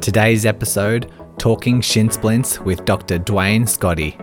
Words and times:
Today's 0.00 0.44
episode 0.44 1.10
Talking 1.38 1.80
Shin 1.80 2.10
Splints 2.10 2.60
with 2.60 2.84
Dr. 2.84 3.18
Duane 3.18 3.64
Scotti. 3.64 4.14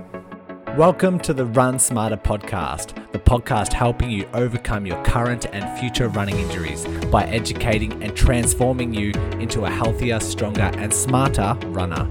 Welcome 0.77 1.19
to 1.21 1.33
the 1.33 1.45
Run 1.45 1.79
Smarter 1.79 2.15
podcast, 2.15 3.11
the 3.11 3.19
podcast 3.19 3.73
helping 3.73 4.09
you 4.09 4.27
overcome 4.33 4.85
your 4.85 5.03
current 5.03 5.47
and 5.51 5.79
future 5.79 6.09
running 6.09 6.37
injuries 6.37 6.85
by 7.11 7.23
educating 7.25 8.01
and 8.03 8.15
transforming 8.15 8.93
you 8.93 9.11
into 9.39 9.65
a 9.65 9.69
healthier, 9.69 10.19
stronger, 10.19 10.71
and 10.75 10.93
smarter 10.93 11.57
runner. 11.67 12.05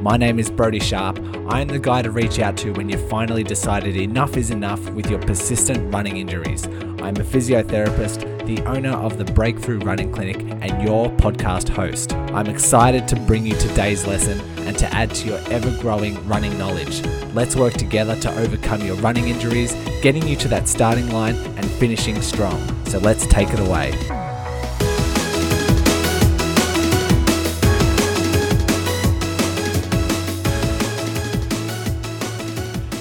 My 0.00 0.16
name 0.16 0.38
is 0.38 0.50
Brodie 0.50 0.78
Sharp. 0.78 1.18
I 1.48 1.62
am 1.62 1.68
the 1.68 1.78
guy 1.78 2.02
to 2.02 2.10
reach 2.10 2.38
out 2.38 2.56
to 2.58 2.72
when 2.72 2.88
you've 2.88 3.08
finally 3.08 3.42
decided 3.42 3.96
enough 3.96 4.36
is 4.36 4.50
enough 4.50 4.88
with 4.90 5.10
your 5.10 5.20
persistent 5.20 5.92
running 5.92 6.18
injuries. 6.18 6.66
I'm 6.66 7.16
a 7.16 7.24
physiotherapist, 7.24 8.46
the 8.46 8.62
owner 8.66 8.92
of 8.92 9.18
the 9.18 9.24
Breakthrough 9.24 9.78
Running 9.80 10.12
Clinic, 10.12 10.38
and 10.60 10.86
your 10.86 11.08
podcast 11.16 11.68
host. 11.70 12.05
I'm 12.36 12.48
excited 12.48 13.08
to 13.08 13.16
bring 13.16 13.46
you 13.46 13.54
today's 13.54 14.06
lesson 14.06 14.38
and 14.68 14.76
to 14.76 14.94
add 14.94 15.14
to 15.14 15.26
your 15.26 15.38
ever 15.50 15.70
growing 15.80 16.22
running 16.28 16.58
knowledge. 16.58 17.02
Let's 17.32 17.56
work 17.56 17.72
together 17.72 18.14
to 18.20 18.38
overcome 18.38 18.84
your 18.84 18.96
running 18.96 19.28
injuries, 19.28 19.72
getting 20.02 20.28
you 20.28 20.36
to 20.36 20.48
that 20.48 20.68
starting 20.68 21.10
line 21.12 21.36
and 21.56 21.64
finishing 21.64 22.20
strong. 22.20 22.60
So 22.84 22.98
let's 22.98 23.26
take 23.26 23.48
it 23.48 23.58
away. 23.58 24.25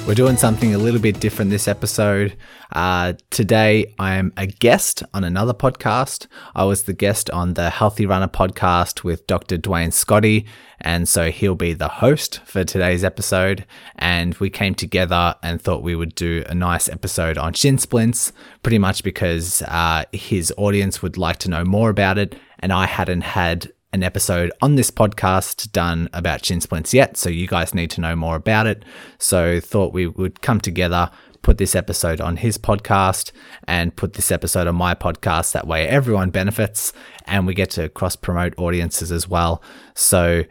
We're 0.07 0.13
doing 0.13 0.37
something 0.37 0.75
a 0.75 0.77
little 0.77 1.01
bit 1.01 1.19
different 1.19 1.49
this 1.49 1.67
episode. 1.67 2.37
Uh, 2.71 3.13
today, 3.31 3.91
I 3.97 4.13
am 4.13 4.33
a 4.37 4.45
guest 4.45 5.01
on 5.15 5.23
another 5.23 5.53
podcast. 5.53 6.27
I 6.53 6.63
was 6.65 6.83
the 6.83 6.93
guest 6.93 7.31
on 7.31 7.55
the 7.55 7.71
Healthy 7.71 8.05
Runner 8.05 8.27
podcast 8.27 9.03
with 9.03 9.25
Dr. 9.25 9.57
Duane 9.57 9.89
Scotti, 9.89 10.45
and 10.79 11.09
so 11.09 11.31
he'll 11.31 11.55
be 11.55 11.73
the 11.73 11.87
host 11.87 12.39
for 12.45 12.63
today's 12.63 13.03
episode. 13.03 13.65
And 13.95 14.35
we 14.35 14.51
came 14.51 14.75
together 14.75 15.33
and 15.41 15.59
thought 15.59 15.81
we 15.81 15.95
would 15.95 16.13
do 16.13 16.43
a 16.47 16.53
nice 16.53 16.87
episode 16.87 17.39
on 17.39 17.53
shin 17.53 17.79
splints, 17.79 18.31
pretty 18.61 18.77
much 18.77 19.03
because 19.03 19.63
uh, 19.63 20.03
his 20.11 20.53
audience 20.55 21.01
would 21.01 21.17
like 21.17 21.37
to 21.37 21.49
know 21.49 21.65
more 21.65 21.89
about 21.89 22.19
it, 22.19 22.35
and 22.59 22.71
I 22.71 22.85
hadn't 22.85 23.21
had 23.21 23.71
an 23.95 24.03
episode 24.03 24.51
on 24.61 24.75
this 24.75 24.91
podcast 24.91 25.71
done 25.71 26.09
about 26.11 26.45
shin 26.45 26.59
splints 26.59 26.93
yet, 26.93 27.15
so 27.15 27.29
you 27.29 27.47
guys 27.47 27.73
need 27.73 27.89
to 27.89 28.01
know 28.01 28.13
more 28.13 28.35
about 28.35 28.67
it. 28.67 28.83
So 29.19 29.61
thought 29.61 29.93
we 29.93 30.05
would 30.05 30.41
come 30.41 30.59
together, 30.59 31.09
put 31.41 31.57
this 31.57 31.75
episode 31.75 32.19
on 32.19 32.35
his 32.35 32.57
podcast, 32.57 33.31
and 33.69 33.95
put 33.95 34.13
this 34.13 34.31
episode 34.33 34.67
on 34.67 34.75
my 34.75 34.95
podcast. 34.95 35.53
That 35.53 35.65
way, 35.65 35.87
everyone 35.87 36.29
benefits, 36.29 36.91
and 37.25 37.47
we 37.47 37.53
get 37.53 37.69
to 37.71 37.87
cross 37.87 38.17
promote 38.17 38.53
audiences 38.57 39.13
as 39.13 39.29
well. 39.29 39.63
So 39.95 40.43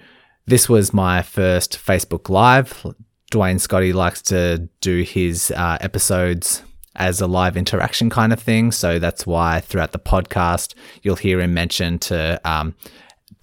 this 0.47 0.67
was 0.70 0.95
my 0.95 1.20
first 1.20 1.78
Facebook 1.78 2.31
Live. 2.31 2.87
Duane 3.31 3.59
Scotti 3.59 3.92
likes 3.92 4.22
to 4.22 4.70
do 4.81 5.03
his 5.03 5.50
uh, 5.50 5.77
episodes 5.83 6.62
as 6.97 7.20
a 7.20 7.27
live 7.27 7.59
interaction 7.59 8.09
kind 8.09 8.33
of 8.33 8.41
thing. 8.41 8.72
So 8.72 8.98
that's 8.98 9.27
why 9.27 9.61
throughout 9.61 9.92
the 9.92 9.98
podcast, 9.98 10.75
you'll 11.03 11.17
hear 11.17 11.41
him 11.41 11.53
mention 11.53 11.98
to 11.98 12.41
um, 12.48 12.75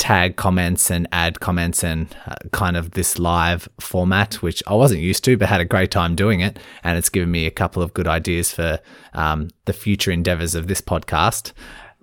tag 0.02 0.36
comments 0.36 0.90
and 0.90 1.08
add 1.12 1.40
comments 1.42 1.84
and 1.84 2.16
uh, 2.26 2.34
kind 2.52 2.76
of 2.76 2.92
this 2.92 3.20
live 3.20 3.70
format, 3.80 4.34
which 4.42 4.64
I 4.66 4.74
wasn't 4.74 5.02
used 5.02 5.24
to, 5.26 5.38
but 5.38 5.48
had 5.48 5.62
a 5.62 5.66
great 5.66 5.92
time 5.92 6.16
doing 6.16 6.40
it. 6.40 6.58
And 6.84 6.98
it's 6.98 7.08
given 7.08 7.30
me 7.30 7.46
a 7.46 7.52
couple 7.52 7.84
of 7.84 7.94
good 7.94 8.08
ideas 8.08 8.52
for 8.52 8.80
um, 9.14 9.52
the 9.66 9.74
future 9.74 10.10
endeavors 10.10 10.56
of 10.56 10.68
this 10.68 10.82
podcast. 10.82 11.54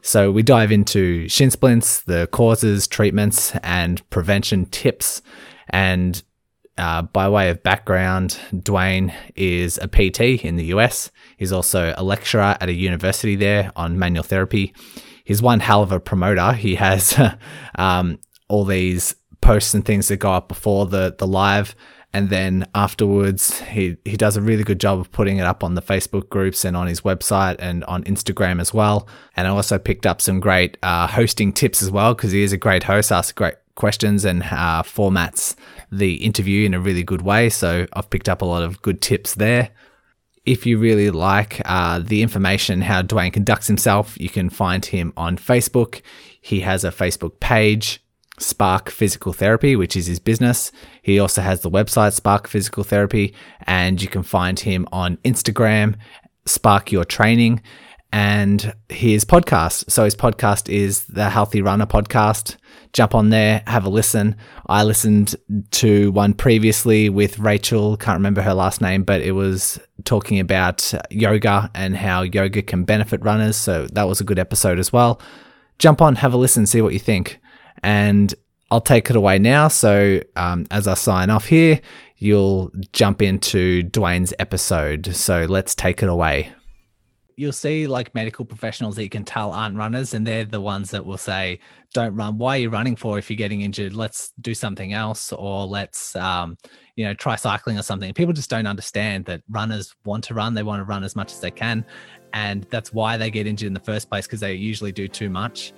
So 0.01 0.31
we 0.31 0.45
dive 0.45 0.71
into 0.71 1.29
shin 1.29 1.51
splints, 1.51 2.03
the 2.03 2.29
causes, 2.31 2.87
treatments, 2.87 3.53
and 3.65 4.09
prevention 4.11 4.67
tips. 4.67 5.21
And 5.71 6.23
uh, 6.79 7.03
by 7.03 7.29
way 7.29 7.51
of 7.51 7.65
background, 7.65 8.39
Duane 8.63 9.13
is 9.35 9.77
a 9.83 9.89
PT 9.89 10.45
in 10.45 10.55
the 10.55 10.67
US. 10.67 11.11
He's 11.37 11.51
also 11.51 11.95
a 11.97 12.05
lecturer 12.05 12.57
at 12.61 12.69
a 12.69 12.73
university 12.73 13.35
there 13.35 13.73
on 13.75 13.99
manual 13.99 14.23
therapy 14.23 14.73
he's 15.29 15.43
one 15.43 15.61
hell 15.61 15.83
of 15.83 15.93
a 15.93 16.01
promoter. 16.01 16.53
He 16.53 16.77
has 16.77 17.15
um, 17.77 18.19
all 18.49 18.65
these 18.65 19.15
posts 19.43 19.75
and 19.75 19.85
things 19.85 20.09
that 20.09 20.17
go 20.17 20.33
up 20.33 20.49
before 20.49 20.87
the 20.87 21.15
the 21.17 21.27
live, 21.27 21.77
and 22.15 22.31
then 22.31 22.67
afterwards 22.75 23.61
he 23.61 23.99
he 24.07 24.17
does 24.17 24.39
a 24.39 24.43
really 24.43 24.65
good 24.65 24.81
job 24.81 24.99
of 24.99 25.13
putting 25.13 25.37
it 25.37 25.45
up 25.45 25.63
on 25.63 25.75
the 25.75 25.83
Facebook 25.83 26.31
groups 26.31 26.65
and 26.65 26.77
on 26.77 26.87
his 26.87 27.03
website 27.03 27.57
and 27.59 27.85
on 27.85 28.03
Instagram 28.05 28.59
as 28.59 28.73
well. 28.73 29.07
And 29.37 29.47
I 29.47 29.51
also 29.51 29.79
picked 29.79 30.07
up 30.07 30.23
some 30.23 30.41
great 30.41 30.79
uh, 30.83 31.07
hosting 31.07 31.53
tips 31.53 31.83
as 31.83 31.91
well 31.91 32.15
because 32.15 32.33
he 32.33 32.43
is 32.43 32.55
a 32.55 32.57
great 32.57 32.85
host, 32.85 33.13
asks 33.13 33.33
great 33.33 33.55
questions 33.75 34.25
and 34.25 34.43
uh, 34.43 34.83
formats 34.83 35.55
the 35.93 36.15
interview 36.25 36.65
in 36.65 36.75
a 36.75 36.81
really 36.81 37.05
good 37.05 37.23
way. 37.23 37.51
So 37.51 37.87
I've 37.93 38.11
picked 38.11 38.29
up 38.29 38.41
a 38.41 38.47
lot 38.47 38.63
of 38.63 38.81
good 38.83 39.01
tips 39.03 39.35
there 39.35 39.71
if 40.49 40.65
you 40.65 40.79
really 40.79 41.11
like 41.11 41.61
uh, 41.67 41.99
the 41.99 42.23
information 42.23 42.81
how 42.81 43.03
Duane 43.03 43.31
conducts 43.31 43.67
himself, 43.67 44.19
you 44.19 44.31
can 44.31 44.49
find 44.49 44.83
him 44.83 45.13
on 45.15 45.37
Facebook. 45.37 46.01
He 46.41 46.61
has 46.61 46.85
a 46.85 46.91
Facebook 46.91 47.39
page, 47.39 48.03
Spark 48.39 48.89
Physical 48.89 49.35
Therapy, 49.35 49.77
which 49.77 49.95
is 49.95 50.07
his 50.07 50.19
business. 50.19 50.73
He 51.03 51.19
also 51.19 51.43
has 51.43 51.61
the 51.61 51.71
website 51.71 52.15
Spark 52.15 52.49
Physical 52.49 52.83
Therapy, 52.83 53.35
and 53.67 54.01
you 54.01 54.09
can 54.09 54.23
find 54.23 54.59
him 54.59 54.89
on 54.91 55.19
Instagram, 55.19 55.97
Spark 56.47 56.93
Your 56.93 57.05
Training, 57.05 57.61
and 58.13 58.75
his 58.89 59.25
podcast. 59.25 59.91
So 59.91 60.05
his 60.05 60.15
podcast 60.15 60.69
is 60.69 61.05
the 61.07 61.31
Healthy 61.31 61.63
Runner 61.63 61.87
podcast 61.87 62.57
jump 62.93 63.15
on 63.15 63.31
there, 63.31 63.63
have 63.67 63.85
a 63.85 63.89
listen. 63.89 64.37
I 64.67 64.83
listened 64.85 65.37
to 65.73 66.11
one 66.13 66.35
previously 66.35 67.09
with 67.09 67.39
Rachel, 67.39 67.97
can't 67.97 68.19
remember 68.19 68.43
her 68.43 68.55
last 68.55 68.81
name, 68.81 69.03
but 69.03 69.21
it 69.21 69.33
was 69.33 69.79
talking 70.05 70.41
about 70.41 70.93
yoga 71.11 71.71
and 71.75 71.97
how 71.97 72.23
yoga 72.23 72.63
can 72.63 72.85
benefit 72.85 73.23
runners. 73.23 73.57
So 73.57 73.87
that 73.93 74.05
was 74.05 74.21
a 74.21 74.25
good 74.25 74.39
episode 74.39 74.79
as 74.79 74.93
well. 74.93 75.21
Jump 75.79 76.03
on, 76.03 76.17
have 76.17 76.33
a 76.33 76.37
listen, 76.37 76.67
see 76.67 76.83
what 76.83 76.93
you 76.93 76.99
think. 76.99 77.41
And 77.83 78.35
I'll 78.71 78.81
take 78.81 79.09
it 79.11 79.17
away 79.17 79.39
now. 79.39 79.69
So 79.69 80.21
um, 80.37 80.67
as 80.71 80.89
I 80.89 80.95
sign 80.95 81.31
off 81.31 81.47
here, 81.47 81.81
you'll 82.17 82.73
jump 82.93 83.23
into 83.23 83.85
Duane's 83.85 84.35
episode. 84.39 85.15
So 85.15 85.47
let's 85.49 85.75
take 85.75 86.03
it 86.03 86.09
away 86.09 86.53
you'll 87.39 87.53
see 87.53 87.87
like 87.87 88.13
medical 88.17 88.45
professionals 88.45 88.97
that 88.97 89.05
you 89.05 89.09
can 89.09 89.25
tell 89.25 89.53
aren't 89.53 89.77
runners, 89.77 90.13
and 90.13 90.27
they're 90.27 90.45
the 90.45 90.61
ones 90.61 90.91
that 90.91 91.07
will 91.07 91.17
say, 91.17 91.61
"Don't 91.95 92.15
run. 92.17 92.37
Why 92.37 92.57
are 92.57 92.61
you 92.61 92.69
running 92.69 92.97
for? 92.97 93.17
If 93.17 93.31
you're 93.31 93.37
getting 93.37 93.61
injured, 93.61 93.95
let's 93.95 94.33
do 94.41 94.55
something 94.55 94.93
else, 94.93 95.33
or 95.33 95.65
let's, 95.65 96.17
um, 96.17 96.59
you 96.97 97.05
know, 97.05 97.15
try 97.15 97.37
cycling 97.37 97.79
or 97.79 97.83
something." 97.83 98.13
People 98.13 98.35
just 98.35 98.51
don't 98.51 98.67
understand 98.67 99.25
that 99.27 99.43
runners 99.49 99.95
want 100.05 100.25
to 100.25 100.35
run. 100.35 100.55
They 100.55 100.65
want 100.65 100.81
to 100.81 100.85
run 100.85 101.05
as 101.05 101.15
much 101.15 101.33
as 101.33 101.39
they 101.39 101.53
can, 101.53 101.85
and 102.33 102.65
that's 102.71 102.93
why 102.93 103.17
they 103.17 103.31
get 103.31 103.47
injured 103.47 103.69
in 103.69 103.73
the 103.75 103.81
first 103.81 104.11
place 104.11 104.27
because 104.27 104.41
they 104.41 104.55
usually 104.55 104.93
do 104.93 105.07
too 105.07 105.31
much. 105.31 105.73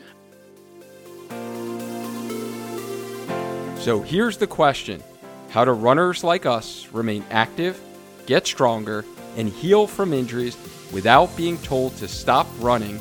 So 3.81 4.01
here's 4.01 4.39
the 4.39 4.47
question: 4.47 5.03
How 5.51 5.67
do 5.67 5.73
runners 5.73 6.25
like 6.25 6.47
us 6.47 6.89
remain 6.91 7.23
active, 7.31 7.79
get 8.25 8.47
stronger, 8.47 9.05
and 9.37 9.51
heal 9.51 9.87
from 9.87 10.15
injuries? 10.15 10.57
Without 10.93 11.37
being 11.37 11.57
told 11.59 11.97
to 11.97 12.09
stop 12.09 12.47
running 12.59 13.01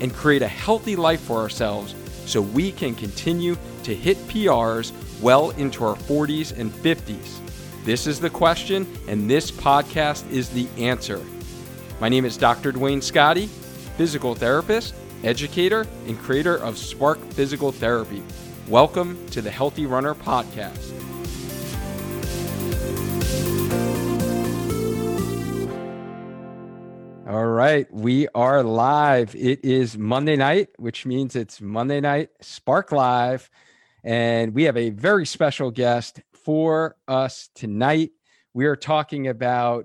and 0.00 0.12
create 0.12 0.42
a 0.42 0.48
healthy 0.48 0.96
life 0.96 1.20
for 1.20 1.38
ourselves 1.38 1.94
so 2.26 2.40
we 2.40 2.70
can 2.72 2.94
continue 2.94 3.56
to 3.82 3.94
hit 3.94 4.16
PRs 4.28 4.92
well 5.20 5.50
into 5.50 5.84
our 5.84 5.96
40s 5.96 6.56
and 6.58 6.70
50s? 6.70 7.38
This 7.84 8.06
is 8.06 8.20
the 8.20 8.28
question, 8.28 8.86
and 9.08 9.28
this 9.28 9.50
podcast 9.50 10.30
is 10.30 10.50
the 10.50 10.68
answer. 10.76 11.20
My 11.98 12.10
name 12.10 12.26
is 12.26 12.36
Dr. 12.36 12.72
Duane 12.72 13.00
Scotti, 13.00 13.48
physical 13.96 14.34
therapist, 14.34 14.94
educator, 15.24 15.86
and 16.06 16.18
creator 16.18 16.56
of 16.56 16.76
Spark 16.76 17.18
Physical 17.32 17.72
Therapy. 17.72 18.22
Welcome 18.68 19.26
to 19.28 19.40
the 19.40 19.50
Healthy 19.50 19.86
Runner 19.86 20.14
Podcast. 20.14 21.09
All 27.30 27.46
right, 27.46 27.86
we 27.92 28.26
are 28.34 28.64
live. 28.64 29.36
It 29.36 29.64
is 29.64 29.96
Monday 29.96 30.34
night, 30.34 30.70
which 30.78 31.06
means 31.06 31.36
it's 31.36 31.60
Monday 31.60 32.00
night 32.00 32.30
Spark 32.40 32.90
Live. 32.90 33.48
And 34.02 34.52
we 34.52 34.64
have 34.64 34.76
a 34.76 34.90
very 34.90 35.24
special 35.26 35.70
guest 35.70 36.20
for 36.32 36.96
us 37.06 37.48
tonight. 37.54 38.10
We 38.52 38.66
are 38.66 38.74
talking 38.74 39.28
about 39.28 39.84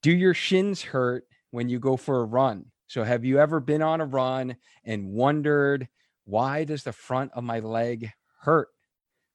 do 0.00 0.10
your 0.10 0.32
shins 0.32 0.80
hurt 0.80 1.26
when 1.50 1.68
you 1.68 1.78
go 1.78 1.98
for 1.98 2.22
a 2.22 2.24
run? 2.24 2.64
So, 2.86 3.04
have 3.04 3.22
you 3.22 3.38
ever 3.38 3.60
been 3.60 3.82
on 3.82 4.00
a 4.00 4.06
run 4.06 4.56
and 4.82 5.12
wondered, 5.12 5.88
why 6.24 6.64
does 6.64 6.84
the 6.84 6.92
front 6.94 7.32
of 7.34 7.44
my 7.44 7.58
leg 7.58 8.10
hurt? 8.40 8.68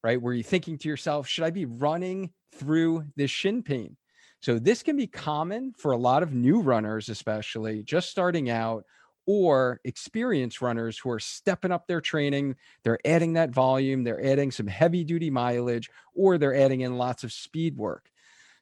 Right? 0.03 0.19
Were 0.19 0.33
you 0.33 0.41
thinking 0.41 0.79
to 0.79 0.89
yourself, 0.89 1.27
should 1.27 1.43
I 1.43 1.51
be 1.51 1.65
running 1.65 2.31
through 2.55 3.05
this 3.15 3.29
shin 3.29 3.61
pain? 3.61 3.95
So 4.41 4.59
this 4.59 4.83
can 4.83 4.95
be 4.95 5.07
common 5.07 5.73
for 5.77 5.91
a 5.91 5.97
lot 5.97 6.23
of 6.23 6.33
new 6.33 6.61
runners, 6.61 7.09
especially 7.09 7.83
just 7.83 8.09
starting 8.09 8.49
out, 8.49 8.85
or 9.25 9.81
experienced 9.83 10.61
runners 10.61 10.97
who 10.97 11.09
are 11.09 11.19
stepping 11.19 11.71
up 11.71 11.85
their 11.85 12.01
training. 12.01 12.55
They're 12.83 12.99
adding 13.05 13.33
that 13.33 13.51
volume, 13.51 14.03
they're 14.03 14.25
adding 14.25 14.51
some 14.51 14.67
heavy 14.67 15.03
duty 15.03 15.29
mileage, 15.29 15.89
or 16.13 16.37
they're 16.37 16.55
adding 16.55 16.81
in 16.81 16.97
lots 16.97 17.23
of 17.23 17.33
speed 17.33 17.77
work. 17.77 18.09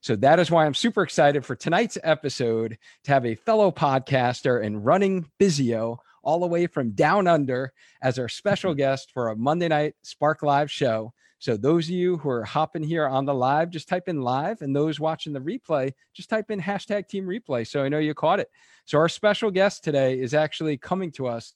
So 0.01 0.15
that 0.17 0.39
is 0.39 0.51
why 0.51 0.65
I'm 0.65 0.73
super 0.73 1.03
excited 1.03 1.45
for 1.45 1.55
tonight's 1.55 1.97
episode 2.03 2.77
to 3.05 3.11
have 3.11 3.25
a 3.25 3.35
fellow 3.35 3.71
podcaster 3.71 4.63
and 4.63 4.85
running 4.85 5.25
physio 5.39 5.99
all 6.23 6.39
the 6.39 6.47
way 6.47 6.67
from 6.67 6.91
down 6.91 7.27
under 7.27 7.73
as 8.01 8.19
our 8.19 8.29
special 8.29 8.73
guest 8.75 9.11
for 9.13 9.29
a 9.29 9.35
Monday 9.35 9.67
night 9.67 9.95
Spark 10.03 10.43
Live 10.43 10.71
show. 10.71 11.13
So 11.39 11.57
those 11.57 11.85
of 11.85 11.91
you 11.91 12.17
who 12.17 12.29
are 12.29 12.43
hopping 12.43 12.83
here 12.83 13.07
on 13.07 13.25
the 13.25 13.33
live, 13.33 13.69
just 13.69 13.87
type 13.87 14.07
in 14.07 14.21
live, 14.21 14.61
and 14.61 14.75
those 14.75 14.99
watching 14.99 15.33
the 15.33 15.39
replay, 15.39 15.93
just 16.13 16.29
type 16.29 16.49
in 16.49 16.61
hashtag 16.61 17.07
team 17.07 17.25
replay. 17.25 17.67
So 17.67 17.83
I 17.83 17.89
know 17.89 17.99
you 17.99 18.13
caught 18.13 18.39
it. 18.39 18.49
So 18.85 18.97
our 18.97 19.09
special 19.09 19.51
guest 19.51 19.83
today 19.83 20.19
is 20.19 20.33
actually 20.33 20.77
coming 20.77 21.11
to 21.13 21.27
us 21.27 21.53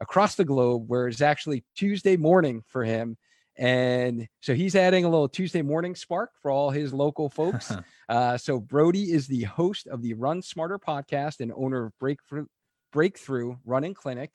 across 0.00 0.36
the 0.36 0.44
globe, 0.44 0.84
where 0.86 1.08
it's 1.08 1.20
actually 1.20 1.64
Tuesday 1.74 2.16
morning 2.16 2.62
for 2.68 2.84
him. 2.84 3.16
And 3.56 4.28
so 4.40 4.54
he's 4.54 4.76
adding 4.76 5.04
a 5.04 5.08
little 5.08 5.28
Tuesday 5.28 5.62
morning 5.62 5.96
spark 5.96 6.30
for 6.40 6.52
all 6.52 6.70
his 6.70 6.92
local 6.92 7.28
folks. 7.28 7.72
uh, 8.08 8.38
so 8.38 8.60
Brodie 8.60 9.12
is 9.12 9.26
the 9.26 9.44
host 9.44 9.88
of 9.88 10.00
the 10.00 10.14
Run 10.14 10.42
Smarter 10.42 10.78
podcast 10.78 11.40
and 11.40 11.52
owner 11.56 11.86
of 11.86 11.98
Breakthrough, 11.98 12.46
Breakthrough 12.92 13.56
Running 13.64 13.94
Clinic 13.94 14.30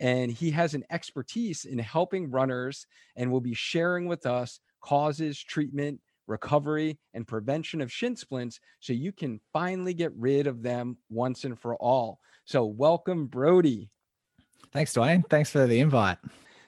and 0.00 0.32
he 0.32 0.50
has 0.50 0.74
an 0.74 0.84
expertise 0.90 1.66
in 1.66 1.78
helping 1.78 2.30
runners 2.30 2.86
and 3.16 3.30
will 3.30 3.40
be 3.40 3.54
sharing 3.54 4.06
with 4.08 4.26
us 4.26 4.58
causes, 4.80 5.38
treatment, 5.38 6.00
recovery, 6.26 6.98
and 7.12 7.28
prevention 7.28 7.82
of 7.82 7.92
shin 7.92 8.16
splints 8.16 8.60
so 8.80 8.94
you 8.94 9.12
can 9.12 9.40
finally 9.52 9.92
get 9.92 10.12
rid 10.16 10.46
of 10.46 10.62
them 10.62 10.96
once 11.10 11.44
and 11.44 11.58
for 11.58 11.76
all. 11.76 12.18
So, 12.46 12.64
welcome, 12.64 13.26
Brodie. 13.26 13.90
Thanks, 14.72 14.94
Duane. 14.94 15.22
Thanks 15.28 15.50
for 15.50 15.66
the 15.66 15.80
invite. 15.80 16.18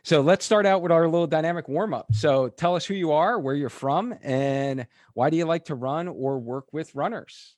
So, 0.02 0.20
let's 0.20 0.44
start 0.44 0.66
out 0.66 0.82
with 0.82 0.92
our 0.92 1.08
little 1.08 1.26
dynamic 1.26 1.68
warm 1.68 1.94
up. 1.94 2.06
So, 2.12 2.48
tell 2.48 2.76
us 2.76 2.84
who 2.84 2.94
you 2.94 3.12
are, 3.12 3.38
where 3.38 3.54
you're 3.54 3.70
from, 3.70 4.14
and 4.22 4.86
why 5.14 5.30
do 5.30 5.38
you 5.38 5.46
like 5.46 5.64
to 5.66 5.74
run 5.74 6.06
or 6.06 6.38
work 6.38 6.66
with 6.72 6.94
runners? 6.94 7.56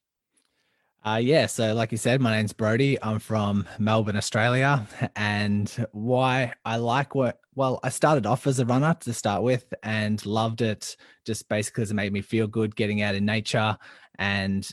Uh, 1.07 1.21
yeah, 1.23 1.45
so 1.45 1.75
like 1.75 1.93
you 1.93 1.99
said, 1.99 2.19
my 2.19 2.35
name's 2.35 2.55
Brodie. 2.55 2.97
I'm 3.03 3.19
from 3.19 3.69
Melbourne, 3.79 4.17
Australia. 4.17 4.87
And 5.17 5.69
why 5.93 6.55
I 6.65 6.77
like 6.77 7.15
what, 7.15 7.41
well, 7.55 7.79
I 7.83 7.91
started 7.91 8.25
off 8.25 8.47
as 8.47 8.59
a 8.59 8.65
runner 8.65 8.97
to 9.01 9.13
start 9.13 9.43
with 9.43 9.73
and 9.83 10.25
loved 10.25 10.63
it 10.63 10.97
just 11.27 11.47
basically 11.49 11.83
because 11.83 11.91
it 11.91 11.95
made 11.95 12.13
me 12.13 12.23
feel 12.23 12.47
good 12.47 12.75
getting 12.75 13.03
out 13.03 13.15
in 13.15 13.27
nature 13.27 13.77
and 14.19 14.69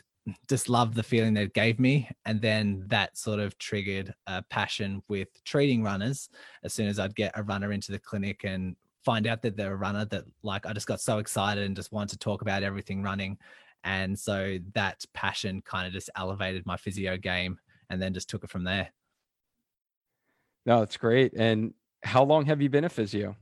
just 0.50 0.69
loved 0.69 0.95
the 0.95 1.04
feeling 1.04 1.33
that 1.33 1.44
it 1.44 1.54
gave 1.54 1.80
me. 1.80 2.10
And 2.25 2.42
then 2.42 2.86
that 2.88 3.18
sort 3.18 3.39
of 3.39 3.57
triggered 3.57 4.13
a 4.27 4.42
passion 4.44 5.04
with 5.10 5.27
treating 5.44 5.84
runners 5.84 6.30
as 6.63 6.74
soon 6.74 6.88
as 6.88 6.98
I'd 6.98 7.16
get 7.16 7.34
a 7.36 7.44
runner 7.44 7.74
into 7.74 7.92
the 7.92 8.00
clinic 8.00 8.45
and 8.45 8.77
find 9.04 9.27
out 9.27 9.42
that 9.42 9.57
they're 9.57 9.74
a 9.74 9.77
runner 9.77 10.06
that 10.06 10.24
like 10.44 10.66
I 10.66 10.74
just 10.74 10.88
got 10.88 11.01
so 11.01 11.18
excited 11.18 11.66
and 11.66 11.75
just 11.75 11.92
wanted 11.92 12.12
to 12.12 12.19
talk 12.19 12.42
about 12.42 12.63
everything 12.63 13.04
running 13.04 13.38
and 13.83 14.18
so 14.18 14.57
that 14.74 15.04
passion 15.13 15.62
kind 15.62 15.88
of 15.88 15.94
just 15.94 16.10
elevated 16.16 16.66
my 16.66 16.78
physio 16.78 17.18
game 17.18 17.57
and 17.89 18.01
then 18.01 18.13
just 18.13 18.30
took 18.30 18.44
it 18.44 18.50
from 18.50 18.63
there. 18.63 18.89
No, 20.66 20.81
it's 20.81 20.98
great. 20.98 21.33
And 21.33 21.74
how 22.04 22.24
long 22.24 22.45
have 22.45 22.62
you 22.62 22.69
been 22.69 22.86
a 22.86 22.89
physio? 22.89 23.36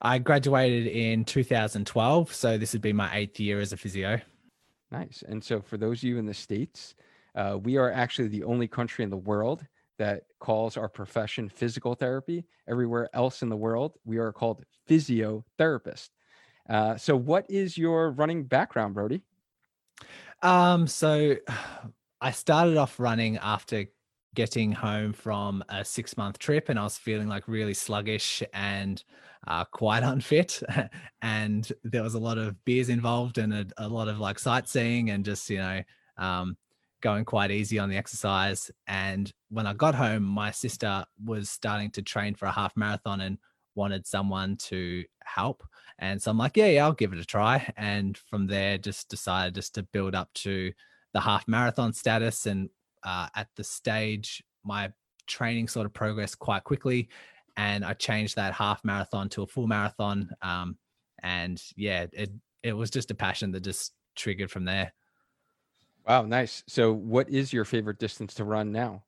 I 0.00 0.18
graduated 0.18 0.86
in 0.86 1.24
2012. 1.24 2.32
So 2.32 2.58
this 2.58 2.72
would 2.72 2.82
be 2.82 2.92
my 2.92 3.14
eighth 3.14 3.40
year 3.40 3.60
as 3.60 3.72
a 3.72 3.76
physio. 3.76 4.20
Nice. 4.90 5.24
And 5.26 5.42
so 5.42 5.60
for 5.60 5.76
those 5.76 5.98
of 5.98 6.04
you 6.04 6.18
in 6.18 6.26
the 6.26 6.34
States, 6.34 6.94
uh, 7.34 7.58
we 7.62 7.76
are 7.76 7.90
actually 7.90 8.28
the 8.28 8.44
only 8.44 8.68
country 8.68 9.04
in 9.04 9.10
the 9.10 9.16
world 9.16 9.66
that 9.98 10.24
calls 10.40 10.76
our 10.76 10.88
profession 10.88 11.48
physical 11.48 11.94
therapy. 11.94 12.44
Everywhere 12.68 13.08
else 13.14 13.42
in 13.42 13.48
the 13.48 13.56
world, 13.56 13.94
we 14.04 14.18
are 14.18 14.32
called 14.32 14.64
physiotherapist. 14.88 16.10
Uh, 16.68 16.96
so, 16.96 17.16
what 17.16 17.46
is 17.48 17.78
your 17.78 18.10
running 18.10 18.44
background, 18.44 18.94
Brodie? 18.94 19.22
Um, 20.42 20.86
so 20.86 21.36
I 22.20 22.30
started 22.30 22.76
off 22.76 22.98
running 23.00 23.38
after 23.38 23.86
getting 24.34 24.70
home 24.70 25.12
from 25.12 25.64
a 25.68 25.84
six 25.84 26.16
month 26.16 26.38
trip 26.38 26.68
and 26.68 26.78
I 26.78 26.84
was 26.84 26.98
feeling 26.98 27.26
like 27.26 27.48
really 27.48 27.74
sluggish 27.74 28.42
and 28.52 29.02
uh, 29.48 29.64
quite 29.64 30.02
unfit. 30.04 30.62
and 31.22 31.70
there 31.82 32.02
was 32.02 32.14
a 32.14 32.18
lot 32.18 32.38
of 32.38 32.62
beers 32.64 32.88
involved 32.88 33.38
and 33.38 33.52
a, 33.52 33.66
a 33.78 33.88
lot 33.88 34.08
of 34.08 34.20
like 34.20 34.38
sightseeing 34.38 35.10
and 35.10 35.24
just, 35.24 35.48
you 35.50 35.58
know, 35.58 35.82
um, 36.18 36.56
going 37.00 37.24
quite 37.24 37.50
easy 37.50 37.78
on 37.78 37.88
the 37.88 37.96
exercise. 37.96 38.70
And 38.86 39.32
when 39.50 39.66
I 39.66 39.72
got 39.72 39.94
home, 39.94 40.22
my 40.22 40.50
sister 40.50 41.04
was 41.24 41.50
starting 41.50 41.90
to 41.92 42.02
train 42.02 42.34
for 42.34 42.46
a 42.46 42.52
half 42.52 42.76
marathon 42.76 43.20
and 43.20 43.38
wanted 43.76 44.06
someone 44.06 44.56
to 44.56 45.04
help. 45.24 45.62
And 45.98 46.20
so 46.20 46.30
I'm 46.30 46.38
like, 46.38 46.56
yeah, 46.56 46.66
yeah, 46.66 46.84
I'll 46.84 46.92
give 46.92 47.12
it 47.12 47.18
a 47.18 47.24
try. 47.24 47.72
And 47.76 48.16
from 48.16 48.46
there, 48.46 48.78
just 48.78 49.08
decided 49.08 49.54
just 49.54 49.74
to 49.74 49.82
build 49.82 50.14
up 50.14 50.32
to 50.34 50.72
the 51.12 51.20
half 51.20 51.46
marathon 51.46 51.92
status. 51.92 52.46
And 52.46 52.68
uh, 53.02 53.28
at 53.34 53.48
the 53.56 53.64
stage, 53.64 54.42
my 54.64 54.92
training 55.26 55.68
sort 55.68 55.86
of 55.86 55.94
progressed 55.94 56.38
quite 56.38 56.64
quickly. 56.64 57.08
And 57.56 57.84
I 57.84 57.94
changed 57.94 58.36
that 58.36 58.52
half 58.52 58.84
marathon 58.84 59.28
to 59.30 59.42
a 59.42 59.46
full 59.46 59.66
marathon. 59.66 60.30
Um, 60.42 60.76
and 61.22 61.62
yeah, 61.76 62.06
it, 62.12 62.30
it 62.62 62.72
was 62.72 62.90
just 62.90 63.10
a 63.10 63.14
passion 63.14 63.52
that 63.52 63.60
just 63.60 63.92
triggered 64.16 64.50
from 64.50 64.64
there. 64.64 64.92
Wow, 66.06 66.22
nice. 66.22 66.62
So, 66.68 66.92
what 66.92 67.28
is 67.28 67.52
your 67.52 67.64
favorite 67.64 67.98
distance 67.98 68.34
to 68.34 68.44
run 68.44 68.70
now? 68.70 69.02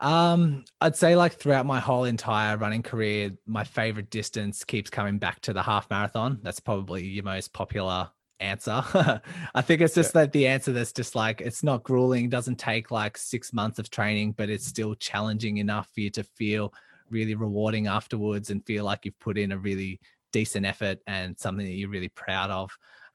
Um, 0.00 0.64
I'd 0.80 0.96
say 0.96 1.16
like 1.16 1.34
throughout 1.34 1.66
my 1.66 1.80
whole 1.80 2.04
entire 2.04 2.56
running 2.56 2.82
career, 2.82 3.32
my 3.46 3.64
favorite 3.64 4.10
distance 4.10 4.64
keeps 4.64 4.90
coming 4.90 5.18
back 5.18 5.40
to 5.42 5.52
the 5.52 5.62
half 5.62 5.88
marathon. 5.90 6.40
That's 6.42 6.60
probably 6.60 7.04
your 7.06 7.24
most 7.24 7.52
popular 7.52 8.10
answer. 8.40 8.82
I 9.54 9.62
think 9.62 9.80
it's 9.80 9.94
just 9.94 10.14
yeah. 10.14 10.22
that 10.22 10.32
the 10.32 10.46
answer 10.48 10.72
that's 10.72 10.92
just 10.92 11.14
like 11.14 11.40
it's 11.40 11.62
not 11.62 11.82
grueling, 11.84 12.28
doesn't 12.28 12.56
take 12.56 12.90
like 12.90 13.16
six 13.16 13.52
months 13.52 13.78
of 13.78 13.90
training, 13.90 14.32
but 14.32 14.50
it's 14.50 14.66
still 14.66 14.94
challenging 14.94 15.58
enough 15.58 15.88
for 15.94 16.00
you 16.00 16.10
to 16.10 16.24
feel 16.24 16.72
really 17.10 17.34
rewarding 17.34 17.86
afterwards 17.86 18.50
and 18.50 18.64
feel 18.64 18.84
like 18.84 19.04
you've 19.04 19.18
put 19.18 19.36
in 19.36 19.52
a 19.52 19.58
really 19.58 20.00
decent 20.32 20.64
effort 20.64 20.98
and 21.06 21.38
something 21.38 21.66
that 21.66 21.72
you're 21.72 21.90
really 21.90 22.08
proud 22.08 22.50
of. 22.50 22.70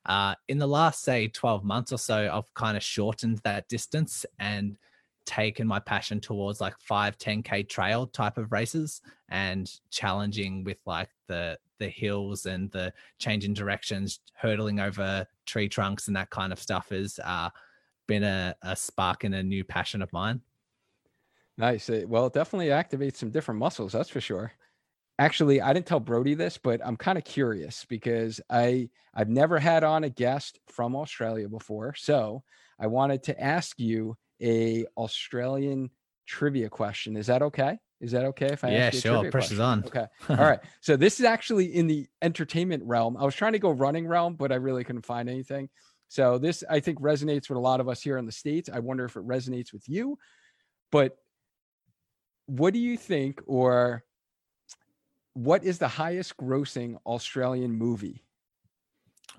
Uh, 0.05 0.35
in 0.47 0.59
the 0.59 0.67
last, 0.67 1.01
say, 1.01 1.27
12 1.27 1.63
months 1.63 1.91
or 1.91 1.97
so, 1.97 2.29
I've 2.31 2.53
kind 2.53 2.77
of 2.77 2.83
shortened 2.83 3.39
that 3.39 3.67
distance 3.67 4.25
and 4.37 4.77
taken 5.25 5.67
my 5.67 5.79
passion 5.79 6.19
towards 6.19 6.61
like 6.61 6.77
5 6.79 7.17
10k 7.17 7.67
trail 7.67 8.07
type 8.07 8.37
of 8.37 8.51
races 8.51 9.01
and 9.29 9.69
challenging 9.89 10.63
with 10.63 10.79
like 10.85 11.09
the 11.27 11.57
the 11.79 11.89
hills 11.89 12.45
and 12.45 12.71
the 12.71 12.93
changing 13.17 13.53
directions 13.53 14.19
hurdling 14.33 14.79
over 14.79 15.27
tree 15.45 15.67
trunks 15.67 16.07
and 16.07 16.15
that 16.15 16.29
kind 16.29 16.53
of 16.53 16.59
stuff 16.59 16.89
has 16.89 17.19
uh, 17.23 17.49
been 18.07 18.23
a, 18.23 18.55
a 18.61 18.75
spark 18.75 19.23
and 19.23 19.35
a 19.35 19.43
new 19.43 19.63
passion 19.63 20.01
of 20.01 20.11
mine. 20.13 20.41
Nice. 21.57 21.89
Well 21.89 22.27
it 22.27 22.33
definitely 22.33 22.67
activates 22.67 23.17
some 23.17 23.31
different 23.31 23.59
muscles 23.59 23.93
that's 23.93 24.09
for 24.09 24.21
sure. 24.21 24.51
Actually 25.17 25.61
i 25.61 25.71
didn't 25.71 25.85
tell 25.85 26.01
brodie 26.01 26.33
this 26.33 26.57
but 26.57 26.85
i'm 26.85 26.97
kind 26.97 27.17
of 27.17 27.23
curious 27.23 27.85
because 27.85 28.41
i 28.49 28.89
i've 29.13 29.29
never 29.29 29.57
had 29.57 29.81
on 29.81 30.03
a 30.03 30.09
guest 30.09 30.59
from 30.67 30.93
australia 30.93 31.47
before 31.47 31.95
so 31.95 32.43
i 32.79 32.85
wanted 32.85 33.23
to 33.23 33.41
ask 33.41 33.79
you 33.79 34.17
a 34.41 34.85
Australian 34.97 35.89
trivia 36.25 36.69
question. 36.69 37.15
Is 37.15 37.27
that 37.27 37.41
okay? 37.41 37.77
Is 38.01 38.11
that 38.11 38.25
okay 38.25 38.47
if 38.47 38.63
I 38.63 38.71
yeah, 38.71 38.89
sure. 38.89 39.31
Pressure's 39.31 39.59
on. 39.59 39.83
Okay. 39.85 40.05
All 40.29 40.35
right. 40.35 40.59
So 40.81 40.97
this 40.97 41.19
is 41.19 41.25
actually 41.25 41.75
in 41.75 41.87
the 41.87 42.07
entertainment 42.21 42.83
realm. 42.85 43.15
I 43.17 43.23
was 43.23 43.35
trying 43.35 43.53
to 43.53 43.59
go 43.59 43.71
running 43.71 44.07
realm, 44.07 44.35
but 44.35 44.51
I 44.51 44.55
really 44.55 44.83
couldn't 44.83 45.05
find 45.05 45.29
anything. 45.29 45.69
So 46.07 46.37
this 46.37 46.63
I 46.69 46.81
think 46.81 46.99
resonates 46.99 47.49
with 47.49 47.57
a 47.57 47.61
lot 47.61 47.79
of 47.79 47.87
us 47.87 48.01
here 48.01 48.17
in 48.17 48.25
the 48.25 48.31
States. 48.31 48.69
I 48.71 48.79
wonder 48.79 49.05
if 49.05 49.15
it 49.15 49.25
resonates 49.25 49.71
with 49.71 49.87
you. 49.87 50.17
But 50.91 51.17
what 52.47 52.73
do 52.73 52.79
you 52.79 52.95
think, 52.95 53.41
or 53.47 54.03
what 55.33 55.63
is 55.63 55.79
the 55.79 55.87
highest 55.87 56.37
grossing 56.37 56.97
Australian 57.05 57.71
movie? 57.71 58.23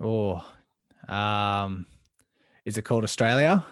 Oh, 0.01 0.45
um, 1.07 1.85
is 2.65 2.77
it 2.77 2.83
called 2.83 3.03
Australia? 3.03 3.65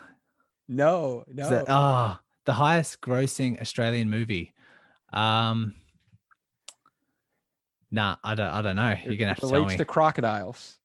No, 0.68 1.24
no. 1.28 1.66
Ah, 1.68 2.20
oh, 2.20 2.24
the 2.46 2.54
highest 2.54 3.02
grossing 3.02 3.62
Australian 3.62 4.10
movie. 4.10 4.54
Um, 5.14 5.76
nah, 7.92 8.18
I 8.24 8.36
don't. 8.36 8.48
I 8.48 8.62
don't 8.62 8.76
know. 8.76 8.96
You're 9.06 9.16
gonna 9.16 9.30
have 9.30 9.40
to 9.40 9.50
tell 9.50 9.66
me. 9.66 9.78
to 9.78 9.86
crocodiles. 9.86 10.78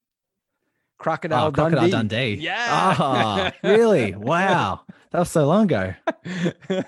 Crocodile, 0.98 1.46
oh, 1.46 1.52
Crocodile 1.52 1.88
Dundee. 1.88 2.36
Dundee. 2.36 2.42
Yeah. 2.44 2.94
Oh, 2.98 3.50
really? 3.68 4.14
Wow. 4.14 4.82
That 5.12 5.20
was 5.20 5.30
so 5.30 5.46
long 5.46 5.64
ago. 5.64 5.94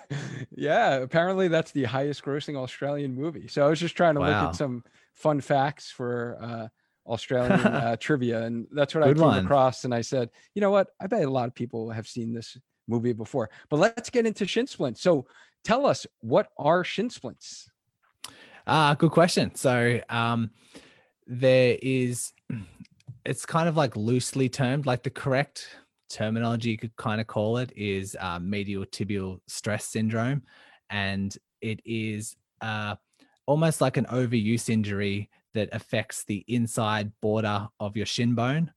yeah. 0.54 0.96
Apparently, 0.96 1.49
that's 1.49 1.70
the 1.72 1.84
highest 1.84 2.22
grossing 2.22 2.56
Australian 2.56 3.14
movie. 3.14 3.49
So 3.49 3.64
I 3.64 3.70
was 3.70 3.80
just 3.80 3.96
trying 3.96 4.14
to 4.16 4.20
wow. 4.20 4.26
look 4.26 4.50
at 4.50 4.56
some 4.56 4.84
fun 5.14 5.40
facts 5.40 5.90
for 5.90 6.37
uh, 6.42 6.68
Australian 7.11 7.61
uh, 7.61 7.96
trivia, 7.96 8.42
and 8.42 8.66
that's 8.70 8.94
what 8.94 9.02
Good 9.02 9.16
I 9.16 9.20
came 9.20 9.28
one. 9.28 9.44
across. 9.46 9.84
And 9.84 9.94
I 9.94 10.02
said, 10.02 10.28
you 10.54 10.61
know 10.61 10.70
what? 10.70 10.88
I 11.00 11.06
bet 11.06 11.25
a 11.25 11.30
lot 11.30 11.49
of 11.49 11.54
people 11.54 11.90
have 11.90 12.06
seen 12.06 12.34
this 12.34 12.58
movie 12.89 13.12
before. 13.12 13.51
But 13.69 13.79
let's 13.79 14.11
get 14.11 14.27
into 14.27 14.47
shin 14.47 14.67
splints. 14.67 15.01
So 15.01 15.27
tell 15.65 15.87
us 15.87 16.07
what 16.21 16.49
are 16.59 16.85
shin 16.85 17.11
splints? 17.11 17.71
Ah, 18.67 18.91
uh, 18.91 18.95
good 18.95 19.11
question. 19.11 19.55
So, 19.55 20.01
um, 20.09 20.51
there 21.27 21.79
is, 21.83 22.33
it's 23.25 23.47
kind 23.47 23.69
of 23.69 23.77
like 23.77 23.97
loosely 23.97 24.49
termed, 24.49 24.87
like 24.87 25.03
the 25.03 25.11
correct 25.11 25.67
terminology 26.09 26.71
you 26.71 26.79
could 26.79 26.95
kind 26.97 27.21
of 27.21 27.27
call 27.27 27.57
it 27.57 27.73
is 27.75 28.17
uh, 28.21 28.39
medial 28.39 28.85
tibial 28.85 29.41
stress 29.49 29.87
syndrome, 29.87 30.43
and 30.91 31.37
it 31.61 31.81
is 31.85 32.37
uh, 32.61 32.95
almost 33.47 33.81
like 33.81 33.97
an 33.97 34.07
overuse 34.07 34.69
injury 34.69 35.31
that 35.55 35.69
affects 35.73 36.25
the 36.25 36.45
inside 36.49 37.12
border 37.21 37.69
of 37.81 37.97
your 37.97 38.07
shin 38.07 38.35
bone. 38.35 38.73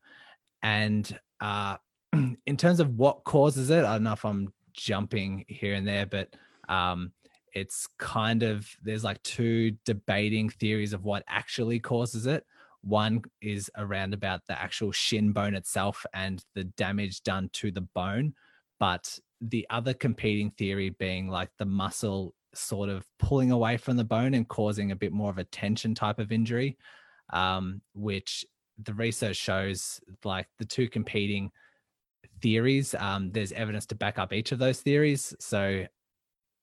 And 0.64 1.20
uh, 1.40 1.78
in 2.46 2.58
terms 2.58 2.80
of 2.80 2.98
what 2.98 3.24
causes 3.24 3.70
it, 3.70 3.84
I 3.84 3.94
don't 3.94 4.04
know 4.04 4.14
if 4.14 4.26
I'm 4.26 4.54
jumping 4.74 5.46
here 5.48 5.74
and 5.74 5.88
there, 5.88 6.06
but 6.06 6.36
um, 6.70 7.12
it's 7.54 7.88
kind 7.98 8.44
of 8.44 8.68
there's 8.84 9.04
like 9.04 9.22
two 9.24 9.72
debating 9.86 10.50
theories 10.50 10.94
of 10.94 11.04
what 11.04 11.24
actually 11.28 11.80
causes 11.80 12.26
it. 12.28 12.46
One 12.82 13.24
is 13.42 13.72
around 13.78 14.14
about 14.14 14.42
the 14.48 14.60
actual 14.60 14.92
shin 14.92 15.32
bone 15.32 15.56
itself 15.56 16.06
and 16.14 16.44
the 16.54 16.66
damage 16.66 17.24
done 17.24 17.50
to 17.54 17.72
the 17.72 17.82
bone, 17.82 18.36
but 18.80 19.18
the 19.42 19.66
other 19.70 19.94
competing 19.94 20.52
theory 20.52 20.90
being 20.90 21.28
like 21.28 21.50
the 21.58 21.66
muscle 21.66 22.36
sort 22.54 22.90
of 22.90 23.06
pulling 23.20 23.52
away 23.52 23.78
from 23.78 23.98
the 23.98 24.04
bone 24.04 24.34
and 24.34 24.48
causing 24.48 24.92
a 24.92 24.96
bit 24.96 25.12
more 25.12 25.30
of 25.30 25.38
a 25.38 25.44
tension 25.46 25.96
type 25.96 26.20
of 26.20 26.32
injury, 26.32 26.78
um, 27.34 27.82
which 27.94 28.46
the 28.84 28.94
research 28.94 29.38
shows 29.38 30.00
like 30.24 30.48
the 30.60 30.66
two 30.66 30.88
competing 30.88 31.52
theories. 32.42 32.96
Um, 32.96 33.32
there's 33.32 33.52
evidence 33.52 33.86
to 33.88 33.96
back 33.96 34.20
up 34.20 34.34
each 34.34 34.52
of 34.52 34.60
those 34.60 34.82
theories. 34.82 35.34
So, 35.40 35.86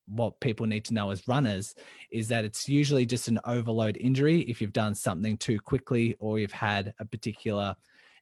what 0.06 0.40
people 0.40 0.66
need 0.66 0.84
to 0.86 0.94
know 0.94 1.10
as 1.10 1.28
runners 1.28 1.74
is 2.10 2.28
that 2.28 2.44
it's 2.44 2.68
usually 2.68 3.06
just 3.06 3.28
an 3.28 3.38
overload 3.44 3.96
injury 3.98 4.40
if 4.42 4.60
you've 4.60 4.72
done 4.72 4.94
something 4.94 5.36
too 5.36 5.60
quickly 5.60 6.16
or 6.18 6.40
you've 6.40 6.50
had 6.50 6.92
a 6.98 7.04
particular 7.04 7.74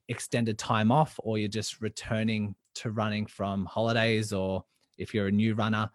extended 0.08 0.58
time 0.58 0.92
off 0.92 1.18
or 1.22 1.38
you're 1.38 1.48
just 1.48 1.80
returning 1.80 2.54
to 2.74 2.90
running 2.90 3.24
from 3.24 3.64
holidays 3.64 4.30
or 4.30 4.62
if 4.98 5.14
you're 5.14 5.28
a 5.28 5.32
new 5.32 5.54
runner 5.54 5.88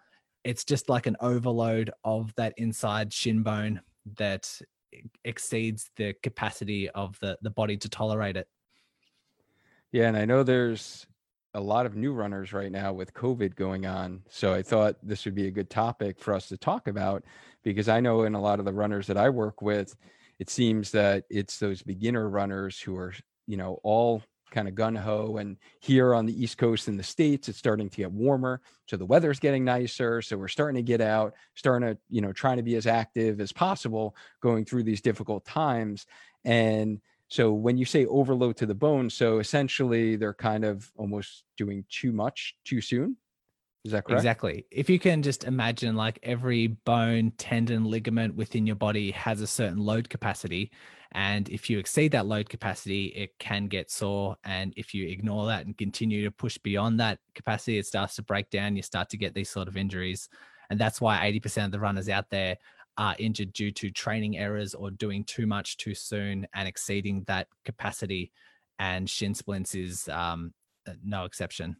it's 0.46 0.64
just 0.64 0.88
like 0.88 1.06
an 1.06 1.16
overload 1.20 1.90
of 2.04 2.32
that 2.36 2.54
inside 2.56 3.12
shin 3.12 3.42
bone 3.42 3.80
that 4.16 4.48
exceeds 5.24 5.90
the 5.96 6.14
capacity 6.22 6.88
of 6.90 7.18
the 7.20 7.36
the 7.42 7.50
body 7.50 7.76
to 7.76 7.88
tolerate 7.88 8.36
it. 8.36 8.46
Yeah, 9.90 10.06
and 10.06 10.16
I 10.16 10.24
know 10.24 10.44
there's 10.44 11.04
a 11.56 11.60
lot 11.60 11.86
of 11.86 11.96
new 11.96 12.12
runners 12.12 12.52
right 12.52 12.70
now 12.70 12.92
with 12.92 13.14
COVID 13.14 13.56
going 13.56 13.86
on. 13.86 14.20
So 14.28 14.52
I 14.52 14.62
thought 14.62 14.96
this 15.02 15.24
would 15.24 15.34
be 15.34 15.46
a 15.46 15.50
good 15.50 15.70
topic 15.70 16.20
for 16.20 16.34
us 16.34 16.48
to 16.48 16.58
talk 16.58 16.86
about 16.86 17.24
because 17.64 17.88
I 17.88 17.98
know 18.00 18.24
in 18.24 18.34
a 18.34 18.40
lot 18.40 18.58
of 18.58 18.66
the 18.66 18.74
runners 18.74 19.06
that 19.06 19.16
I 19.16 19.30
work 19.30 19.62
with, 19.62 19.96
it 20.38 20.50
seems 20.50 20.90
that 20.90 21.24
it's 21.30 21.58
those 21.58 21.82
beginner 21.82 22.28
runners 22.28 22.78
who 22.78 22.94
are, 22.96 23.14
you 23.46 23.56
know, 23.56 23.80
all 23.82 24.22
kind 24.50 24.68
of 24.68 24.74
gun 24.74 24.94
ho. 24.94 25.38
And 25.38 25.56
here 25.80 26.14
on 26.14 26.26
the 26.26 26.42
East 26.42 26.58
Coast 26.58 26.88
in 26.88 26.98
the 26.98 27.02
States, 27.02 27.48
it's 27.48 27.56
starting 27.56 27.88
to 27.88 27.96
get 27.96 28.12
warmer. 28.12 28.60
So 28.86 28.98
the 28.98 29.06
weather's 29.06 29.40
getting 29.40 29.64
nicer. 29.64 30.20
So 30.20 30.36
we're 30.36 30.48
starting 30.48 30.76
to 30.76 30.86
get 30.86 31.00
out, 31.00 31.32
starting 31.54 31.88
to, 31.88 31.98
you 32.10 32.20
know, 32.20 32.34
trying 32.34 32.58
to 32.58 32.62
be 32.62 32.76
as 32.76 32.86
active 32.86 33.40
as 33.40 33.50
possible 33.50 34.14
going 34.42 34.66
through 34.66 34.82
these 34.82 35.00
difficult 35.00 35.46
times. 35.46 36.04
And 36.44 37.00
so 37.28 37.52
when 37.52 37.76
you 37.76 37.84
say 37.84 38.06
overload 38.06 38.56
to 38.58 38.66
the 38.66 38.74
bone, 38.74 39.10
so 39.10 39.38
essentially 39.38 40.16
they're 40.16 40.34
kind 40.34 40.64
of 40.64 40.90
almost 40.96 41.44
doing 41.56 41.84
too 41.88 42.12
much 42.12 42.56
too 42.64 42.80
soon. 42.80 43.16
Is 43.84 43.92
that 43.92 44.04
correct? 44.04 44.20
Exactly. 44.20 44.66
If 44.70 44.90
you 44.90 44.98
can 44.98 45.22
just 45.22 45.44
imagine 45.44 45.96
like 45.96 46.18
every 46.22 46.66
bone, 46.66 47.32
tendon, 47.38 47.84
ligament 47.84 48.34
within 48.34 48.66
your 48.66 48.76
body 48.76 49.12
has 49.12 49.40
a 49.40 49.46
certain 49.46 49.78
load 49.78 50.08
capacity. 50.08 50.72
And 51.12 51.48
if 51.48 51.70
you 51.70 51.78
exceed 51.78 52.12
that 52.12 52.26
load 52.26 52.48
capacity, 52.48 53.06
it 53.06 53.38
can 53.38 53.68
get 53.68 53.90
sore. 53.90 54.36
And 54.44 54.72
if 54.76 54.92
you 54.92 55.08
ignore 55.08 55.46
that 55.46 55.66
and 55.66 55.76
continue 55.76 56.24
to 56.24 56.30
push 56.32 56.58
beyond 56.58 56.98
that 57.00 57.20
capacity, 57.34 57.78
it 57.78 57.86
starts 57.86 58.16
to 58.16 58.22
break 58.22 58.50
down. 58.50 58.76
You 58.76 58.82
start 58.82 59.08
to 59.10 59.16
get 59.16 59.34
these 59.34 59.48
sort 59.48 59.68
of 59.68 59.76
injuries. 59.76 60.28
And 60.68 60.80
that's 60.80 61.00
why 61.00 61.18
80% 61.18 61.66
of 61.66 61.70
the 61.70 61.80
runners 61.80 62.08
out 62.08 62.28
there 62.30 62.56
are 62.98 63.16
injured 63.18 63.52
due 63.52 63.70
to 63.72 63.90
training 63.90 64.38
errors 64.38 64.74
or 64.74 64.90
doing 64.90 65.24
too 65.24 65.46
much 65.46 65.76
too 65.76 65.94
soon 65.94 66.46
and 66.54 66.68
exceeding 66.68 67.24
that 67.26 67.48
capacity. 67.64 68.32
And 68.78 69.08
shin 69.08 69.34
splints 69.34 69.74
is 69.74 70.08
um, 70.08 70.52
no 71.04 71.24
exception. 71.24 71.76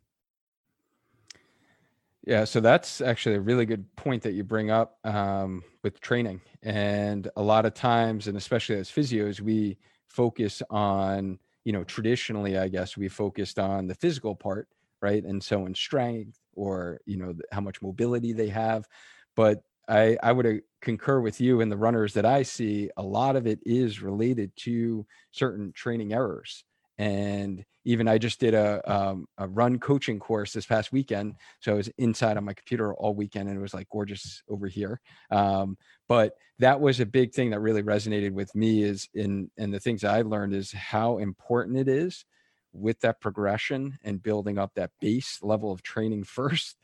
Yeah, 2.27 2.45
so 2.45 2.59
that's 2.59 3.01
actually 3.01 3.37
a 3.37 3.41
really 3.41 3.67
good 3.67 3.95
point 3.95 4.23
that 4.25 4.33
you 4.33 4.43
bring 4.43 4.71
up 4.71 4.99
um, 5.05 5.63
with 5.85 6.01
training. 6.01 6.41
And 6.63 7.29
a 7.37 7.43
lot 7.43 7.67
of 7.67 7.75
times, 7.75 8.27
and 8.27 8.37
especially 8.37 8.77
as 8.77 8.91
physios, 8.91 9.41
we 9.41 9.79
focus 10.09 10.61
on, 10.69 11.39
you 11.65 11.73
know, 11.73 11.85
traditionally, 11.85 12.59
I 12.59 12.67
guess 12.67 12.97
we 12.97 13.09
focused 13.09 13.61
on 13.61 13.87
the 13.87 13.95
physical 13.95 14.35
part, 14.35 14.69
right? 15.01 15.23
And 15.23 15.43
so 15.43 15.67
in 15.67 15.75
strength 15.77 16.41
or, 16.55 17.01
you 17.07 17.17
know, 17.17 17.35
how 17.53 17.61
much 17.61 17.81
mobility 17.81 18.33
they 18.33 18.49
have. 18.49 18.89
But 19.37 19.63
I, 19.89 20.17
I 20.23 20.33
would 20.33 20.63
concur 20.81 21.21
with 21.21 21.41
you 21.41 21.61
and 21.61 21.71
the 21.71 21.77
runners 21.77 22.15
that 22.15 22.27
I 22.27 22.43
see, 22.43 22.91
a 22.97 23.03
lot 23.03 23.37
of 23.37 23.47
it 23.47 23.61
is 23.65 24.03
related 24.03 24.53
to 24.59 25.07
certain 25.33 25.73
training 25.73 26.13
errors 26.13 26.65
and 26.99 27.65
even 27.85 28.09
I 28.09 28.19
just 28.19 28.41
did 28.41 28.55
a 28.55 28.81
um, 28.91 29.27
a 29.39 29.47
run 29.47 29.79
coaching 29.79 30.19
course 30.19 30.53
this 30.53 30.67
past 30.67 30.93
weekend. 30.93 31.35
So 31.61 31.73
I 31.73 31.77
was 31.77 31.91
inside 31.99 32.37
on 32.37 32.45
my 32.45 32.55
computer 32.55 32.95
all 32.95 33.15
weekend, 33.15 33.49
and 33.49 33.59
it 33.59 33.61
was 33.61 33.75
like 33.75 33.89
gorgeous 33.91 34.43
over 34.49 34.67
here. 34.67 35.01
Um, 35.31 35.77
but 36.09 36.35
that 36.59 36.81
was 36.81 37.01
a 37.01 37.07
big 37.07 37.33
thing 37.33 37.51
that 37.51 37.61
really 37.61 37.83
resonated 37.83 38.33
with 38.33 38.55
me. 38.55 38.83
Is 38.83 39.09
in 39.15 39.51
and 39.59 39.73
the 39.73 39.81
things 39.81 40.05
I 40.05 40.23
learned 40.23 40.55
is 40.55 40.73
how 40.73 41.19
important 41.19 41.77
it 41.77 41.89
is 41.89 42.25
with 42.73 43.01
that 43.01 43.21
progression 43.21 43.99
and 44.03 44.23
building 44.23 44.59
up 44.59 44.73
that 44.75 44.91
base 45.01 45.39
level 45.43 45.71
of 45.71 45.83
training 45.83 46.25
first 46.25 46.77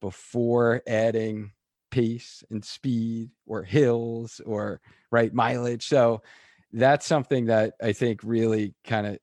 before 0.00 0.82
adding 0.88 1.52
pace 1.92 2.42
and 2.50 2.64
speed 2.64 3.30
or 3.46 3.62
hills 3.62 4.40
or 4.44 4.80
right 5.12 5.32
mileage. 5.32 5.86
So 5.86 6.22
that's 6.72 7.06
something 7.06 7.46
that 7.46 7.74
I 7.80 7.92
think 7.92 8.20
really 8.24 8.74
kind 8.84 9.06
of 9.06 9.18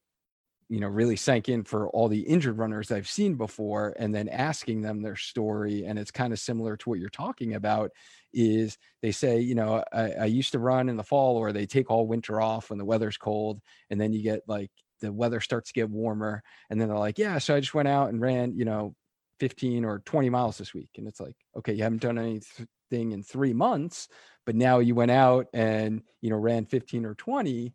you 0.69 0.79
know 0.79 0.87
really 0.87 1.15
sank 1.15 1.49
in 1.49 1.63
for 1.63 1.89
all 1.89 2.07
the 2.07 2.21
injured 2.21 2.59
runners 2.59 2.91
I've 2.91 3.09
seen 3.09 3.35
before 3.35 3.95
and 3.97 4.13
then 4.13 4.29
asking 4.29 4.81
them 4.81 5.01
their 5.01 5.15
story 5.15 5.83
and 5.83 5.97
it's 5.97 6.11
kind 6.11 6.31
of 6.31 6.39
similar 6.39 6.77
to 6.77 6.89
what 6.89 6.99
you're 6.99 7.09
talking 7.09 7.55
about 7.55 7.89
is 8.33 8.77
they 9.01 9.11
say 9.11 9.39
you 9.39 9.55
know 9.55 9.83
I, 9.91 10.11
I, 10.11 10.25
used 10.25 10.51
to 10.51 10.59
run 10.59 10.87
in 10.87 10.95
the 10.95 11.03
fall 11.03 11.37
or 11.37 11.51
they 11.51 11.65
take 11.65 11.89
all 11.89 12.05
winter 12.05 12.39
off 12.39 12.69
when 12.69 12.77
the 12.77 12.85
weather's 12.85 13.17
cold 13.17 13.59
and 13.89 13.99
then 13.99 14.13
you 14.13 14.21
get 14.21 14.41
like 14.47 14.69
the 15.01 15.11
weather 15.11 15.39
starts 15.39 15.69
to 15.69 15.73
get 15.73 15.89
warmer 15.89 16.43
and 16.69 16.79
then 16.79 16.87
they're 16.87 16.97
like 16.99 17.17
yeah 17.17 17.39
so 17.39 17.55
I 17.55 17.59
just 17.61 17.73
went 17.73 17.87
out 17.87 18.09
and 18.09 18.21
ran 18.21 18.55
you 18.55 18.65
know 18.65 18.93
15 19.39 19.85
or 19.85 19.99
20 19.99 20.29
miles 20.29 20.57
this 20.57 20.73
week 20.73 20.89
and 20.97 21.07
it's 21.07 21.19
like 21.19 21.35
okay 21.55 21.73
you 21.73 21.83
haven't 21.83 22.01
done 22.01 22.17
anything 22.17 22.67
in 23.11 23.23
three 23.23 23.53
months 23.53 24.07
but 24.45 24.55
now 24.55 24.79
you 24.79 24.95
went 24.95 25.11
out 25.11 25.47
and 25.53 26.01
you 26.21 26.29
know 26.29 26.37
ran 26.37 26.65
15 26.65 27.05
or 27.05 27.15
20 27.15 27.73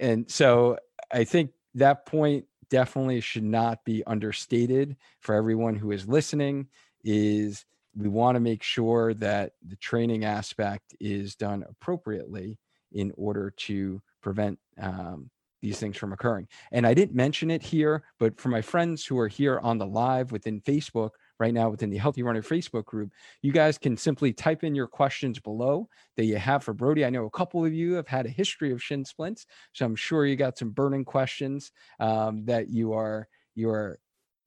and 0.00 0.30
so 0.30 0.78
I 1.10 1.24
think 1.24 1.50
that 1.74 2.06
point 2.06 2.44
definitely 2.70 3.20
should 3.20 3.44
not 3.44 3.84
be 3.84 4.02
understated 4.06 4.96
for 5.20 5.34
everyone 5.34 5.76
who 5.76 5.92
is 5.92 6.08
listening 6.08 6.68
is 7.04 7.64
we 7.96 8.08
want 8.08 8.36
to 8.36 8.40
make 8.40 8.62
sure 8.62 9.14
that 9.14 9.52
the 9.66 9.76
training 9.76 10.24
aspect 10.24 10.94
is 11.00 11.36
done 11.36 11.64
appropriately 11.68 12.58
in 12.92 13.12
order 13.16 13.50
to 13.50 14.00
prevent 14.22 14.58
um, 14.80 15.30
these 15.64 15.80
things 15.80 15.96
from 15.96 16.12
occurring. 16.12 16.46
And 16.70 16.86
I 16.86 16.94
didn't 16.94 17.16
mention 17.16 17.50
it 17.50 17.62
here, 17.62 18.04
but 18.20 18.38
for 18.40 18.50
my 18.50 18.62
friends 18.62 19.04
who 19.04 19.18
are 19.18 19.28
here 19.28 19.58
on 19.60 19.78
the 19.78 19.86
live 19.86 20.30
within 20.30 20.60
Facebook, 20.60 21.10
right 21.40 21.54
now 21.54 21.68
within 21.68 21.90
the 21.90 21.98
Healthy 21.98 22.22
Runner 22.22 22.42
Facebook 22.42 22.84
group. 22.84 23.10
You 23.42 23.52
guys 23.52 23.78
can 23.78 23.96
simply 23.96 24.32
type 24.32 24.64
in 24.64 24.74
your 24.74 24.86
questions 24.86 25.38
below 25.38 25.88
that 26.16 26.24
you 26.24 26.36
have 26.36 26.62
for 26.62 26.72
Brodie. 26.72 27.04
I 27.04 27.10
know 27.10 27.26
a 27.26 27.30
couple 27.30 27.64
of 27.64 27.72
you 27.72 27.94
have 27.94 28.06
had 28.06 28.26
a 28.26 28.30
history 28.30 28.72
of 28.72 28.82
shin 28.82 29.04
splints, 29.04 29.46
so 29.72 29.84
I'm 29.84 29.96
sure 29.96 30.26
you 30.26 30.36
got 30.36 30.58
some 30.58 30.70
burning 30.70 31.04
questions 31.04 31.72
um, 32.00 32.44
that 32.44 32.68
you 32.68 32.92
are 32.92 33.28
you 33.56 33.70
are 33.70 33.98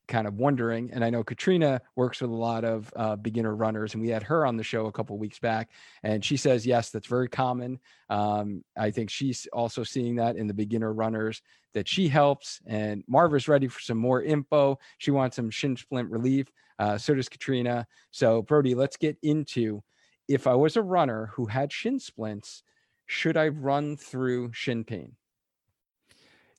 kind 0.08 0.28
of 0.28 0.36
wondering. 0.36 0.90
And 0.94 1.04
I 1.04 1.10
know 1.10 1.24
Katrina 1.24 1.82
works 1.96 2.22
with 2.22 2.32
a 2.32 2.36
lot 2.36 2.64
of 2.64 2.92
uh, 2.96 3.16
beginner 3.16 3.56
runners, 3.56 3.94
and 3.94 4.02
we 4.02 4.10
had 4.10 4.24
her 4.24 4.46
on 4.46 4.58
the 4.58 4.64
show 4.64 4.86
a 4.86 4.92
couple 4.92 5.18
weeks 5.18 5.40
back, 5.40 5.70
and 6.04 6.24
she 6.24 6.38
says 6.38 6.66
yes, 6.66 6.90
that's 6.90 7.08
very 7.08 7.28
common. 7.28 7.80
Um, 8.10 8.64
I 8.78 8.92
think 8.92 9.10
she's 9.10 9.48
also 9.54 9.84
seeing 9.84 10.16
that 10.16 10.38
in 10.38 10.48
the 10.48 10.54
beginner 10.54 10.94
runners 10.94 11.42
that 11.74 11.88
she 11.88 12.08
helps. 12.08 12.60
And 12.66 13.04
Marva's 13.08 13.48
ready 13.48 13.68
for 13.68 13.80
some 13.80 13.98
more 13.98 14.22
info. 14.22 14.80
She 14.98 15.12
wants 15.12 15.36
some 15.36 15.50
shin 15.50 15.76
splint 15.76 16.10
relief. 16.10 16.52
Uh, 16.80 16.98
so 16.98 17.14
does 17.14 17.30
Katrina. 17.30 17.86
So 18.12 18.42
Brodie, 18.42 18.76
let's 18.76 18.98
get 18.98 19.18
into 19.24 19.84
if 20.28 20.48
I 20.48 20.56
was 20.56 20.76
a 20.76 20.82
runner 20.82 21.32
who 21.36 21.46
had 21.46 21.72
shin 21.72 22.00
splints, 22.00 22.64
should 23.06 23.38
I 23.38 23.48
run 23.48 23.96
through 23.96 24.52
shin 24.54 24.84
pain? 24.84 25.16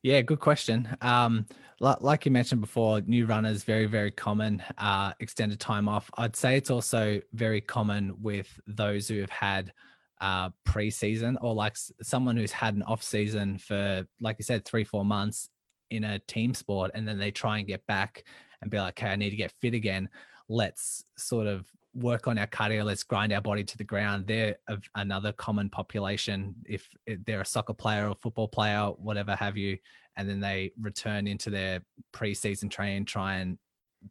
Yeah, 0.02 0.20
good 0.22 0.40
question. 0.40 0.88
Um, 1.00 1.46
like 1.80 2.24
you 2.24 2.30
mentioned 2.32 2.60
before, 2.60 3.00
new 3.02 3.26
runners 3.26 3.64
very 3.64 3.86
very 3.86 4.10
common. 4.10 4.62
Uh, 4.76 5.12
extended 5.20 5.60
time 5.60 5.88
off. 5.88 6.10
I'd 6.16 6.36
say 6.36 6.56
it's 6.56 6.70
also 6.70 7.20
very 7.32 7.60
common 7.60 8.14
with 8.20 8.48
those 8.66 9.08
who 9.08 9.20
have 9.20 9.30
had 9.30 9.72
uh, 10.20 10.50
pre-season 10.64 11.38
or 11.40 11.54
like 11.54 11.76
someone 12.02 12.36
who's 12.36 12.52
had 12.52 12.74
an 12.74 12.82
off 12.82 13.02
season 13.02 13.58
for, 13.58 14.06
like 14.20 14.36
you 14.38 14.44
said, 14.44 14.64
three 14.64 14.84
four 14.84 15.04
months 15.04 15.48
in 15.90 16.04
a 16.04 16.18
team 16.20 16.54
sport, 16.54 16.90
and 16.94 17.06
then 17.06 17.18
they 17.18 17.30
try 17.30 17.58
and 17.58 17.66
get 17.66 17.86
back 17.86 18.24
and 18.60 18.70
be 18.70 18.78
like, 18.78 19.00
okay, 19.00 19.12
I 19.12 19.16
need 19.16 19.30
to 19.30 19.36
get 19.36 19.52
fit 19.60 19.74
again. 19.74 20.08
Let's 20.48 21.04
sort 21.16 21.46
of 21.46 21.66
work 21.94 22.28
on 22.28 22.38
our 22.38 22.46
cardio. 22.46 22.84
Let's 22.84 23.02
grind 23.02 23.32
our 23.32 23.40
body 23.40 23.64
to 23.64 23.78
the 23.78 23.84
ground. 23.84 24.26
They're 24.26 24.56
another 24.94 25.32
common 25.32 25.70
population. 25.70 26.54
If 26.66 26.88
they're 27.26 27.40
a 27.40 27.46
soccer 27.46 27.74
player 27.74 28.08
or 28.08 28.14
football 28.14 28.48
player, 28.48 28.86
whatever 28.98 29.34
have 29.34 29.56
you, 29.56 29.78
and 30.16 30.28
then 30.28 30.40
they 30.40 30.72
return 30.80 31.26
into 31.26 31.50
their 31.50 31.80
preseason 32.12 32.70
train, 32.70 33.04
try 33.04 33.36
and 33.36 33.58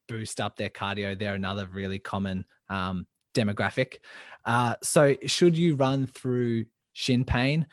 boost 0.07 0.39
up 0.39 0.55
their 0.55 0.69
cardio. 0.69 1.17
They're 1.17 1.36
another 1.36 1.67
really 1.67 2.00
common 2.00 2.46
um, 2.69 3.05
demographic. 3.36 3.98
Uh, 4.46 4.75
so, 4.81 5.15
should 5.25 5.57
you 5.57 5.75
run 5.75 6.07
through 6.07 6.65
shin 6.93 7.25
pain? 7.25 7.67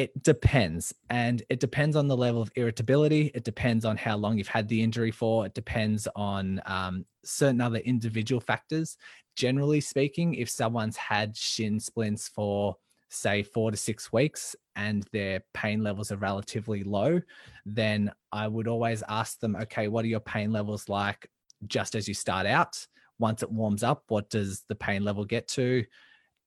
It 0.00 0.22
depends 0.22 0.94
and 1.10 1.42
it 1.48 1.60
depends 1.60 1.96
on 1.96 2.08
the 2.08 2.16
level 2.16 2.42
of 2.42 2.50
irritability. 2.56 3.30
It 3.34 3.44
depends 3.44 3.84
on 3.84 3.96
how 3.96 4.16
long 4.16 4.38
you've 4.38 4.48
had 4.48 4.68
the 4.68 4.82
injury 4.82 5.10
for. 5.10 5.46
It 5.46 5.54
depends 5.54 6.08
on 6.16 6.60
um, 6.66 7.04
certain 7.24 7.60
other 7.60 7.78
individual 7.78 8.40
factors. 8.40 8.96
Generally 9.36 9.82
speaking 9.82 10.34
if 10.34 10.48
someone's 10.48 10.96
had 10.96 11.36
shin 11.36 11.78
splints 11.78 12.28
for 12.28 12.76
say 13.12 13.42
four 13.42 13.70
to 13.70 13.76
six 13.76 14.12
weeks 14.12 14.54
and 14.76 15.04
their 15.12 15.42
pain 15.52 15.82
levels 15.82 16.12
are 16.12 16.16
relatively 16.16 16.84
low 16.84 17.20
then 17.66 18.08
i 18.30 18.46
would 18.46 18.68
always 18.68 19.02
ask 19.08 19.40
them 19.40 19.56
okay 19.56 19.88
what 19.88 20.04
are 20.04 20.08
your 20.08 20.20
pain 20.20 20.52
levels 20.52 20.88
like 20.88 21.28
just 21.66 21.94
as 21.94 22.08
you 22.08 22.14
start 22.14 22.46
out? 22.46 22.86
Once 23.18 23.42
it 23.42 23.50
warms 23.50 23.82
up 23.82 24.04
what 24.08 24.30
does 24.30 24.64
the 24.68 24.74
pain 24.74 25.04
level 25.04 25.24
get 25.24 25.48
to? 25.48 25.84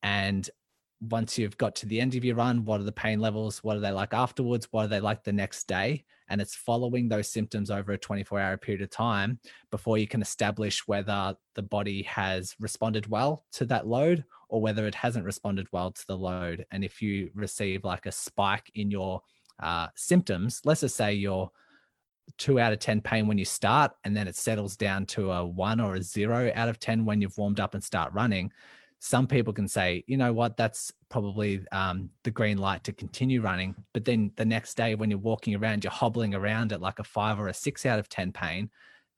And 0.02 0.48
once 1.00 1.38
you've 1.38 1.58
got 1.58 1.74
to 1.76 1.86
the 1.86 2.00
end 2.00 2.14
of 2.14 2.24
your 2.24 2.36
run, 2.36 2.64
what 2.64 2.80
are 2.80 2.84
the 2.84 2.92
pain 2.92 3.20
levels? 3.20 3.62
What 3.62 3.76
are 3.76 3.80
they 3.80 3.90
like 3.90 4.14
afterwards? 4.14 4.68
What 4.70 4.84
are 4.84 4.88
they 4.88 5.00
like 5.00 5.24
the 5.24 5.32
next 5.32 5.66
day? 5.66 6.04
And 6.28 6.40
it's 6.40 6.54
following 6.54 7.08
those 7.08 7.28
symptoms 7.28 7.70
over 7.70 7.92
a 7.92 7.98
24 7.98 8.40
hour 8.40 8.56
period 8.56 8.82
of 8.82 8.90
time 8.90 9.38
before 9.70 9.98
you 9.98 10.06
can 10.06 10.22
establish 10.22 10.86
whether 10.86 11.36
the 11.54 11.62
body 11.62 12.02
has 12.04 12.54
responded 12.58 13.06
well 13.06 13.44
to 13.52 13.66
that 13.66 13.86
load 13.86 14.24
or 14.48 14.60
whether 14.60 14.86
it 14.86 14.94
hasn't 14.94 15.24
responded 15.24 15.66
well 15.72 15.90
to 15.90 16.06
the 16.06 16.16
load. 16.16 16.64
And 16.70 16.84
if 16.84 17.02
you 17.02 17.30
receive 17.34 17.84
like 17.84 18.06
a 18.06 18.12
spike 18.12 18.70
in 18.74 18.90
your 18.90 19.20
uh, 19.62 19.88
symptoms, 19.96 20.60
let's 20.64 20.80
just 20.80 20.96
say 20.96 21.14
you're 21.14 21.50
two 22.38 22.58
out 22.58 22.72
of 22.72 22.78
10 22.78 23.02
pain 23.02 23.26
when 23.26 23.36
you 23.36 23.44
start, 23.44 23.92
and 24.04 24.16
then 24.16 24.26
it 24.26 24.36
settles 24.36 24.76
down 24.76 25.04
to 25.06 25.30
a 25.30 25.44
one 25.44 25.80
or 25.80 25.96
a 25.96 26.02
zero 26.02 26.50
out 26.54 26.68
of 26.68 26.78
10 26.78 27.04
when 27.04 27.20
you've 27.20 27.36
warmed 27.36 27.60
up 27.60 27.74
and 27.74 27.84
start 27.84 28.12
running 28.14 28.50
some 29.00 29.26
people 29.26 29.52
can 29.52 29.68
say, 29.68 30.02
you 30.06 30.16
know 30.16 30.32
what, 30.32 30.56
that's 30.56 30.90
probably 31.10 31.64
um, 31.72 32.08
the 32.22 32.30
green 32.30 32.58
light 32.58 32.84
to 32.84 32.92
continue 32.92 33.42
running. 33.42 33.74
But 33.92 34.04
then 34.04 34.32
the 34.36 34.44
next 34.44 34.76
day, 34.76 34.94
when 34.94 35.10
you're 35.10 35.18
walking 35.18 35.54
around, 35.54 35.84
you're 35.84 35.90
hobbling 35.90 36.34
around 36.34 36.72
at 36.72 36.80
like 36.80 36.98
a 36.98 37.04
five 37.04 37.38
or 37.38 37.48
a 37.48 37.54
six 37.54 37.84
out 37.84 37.98
of 37.98 38.08
10 38.08 38.32
pain. 38.32 38.70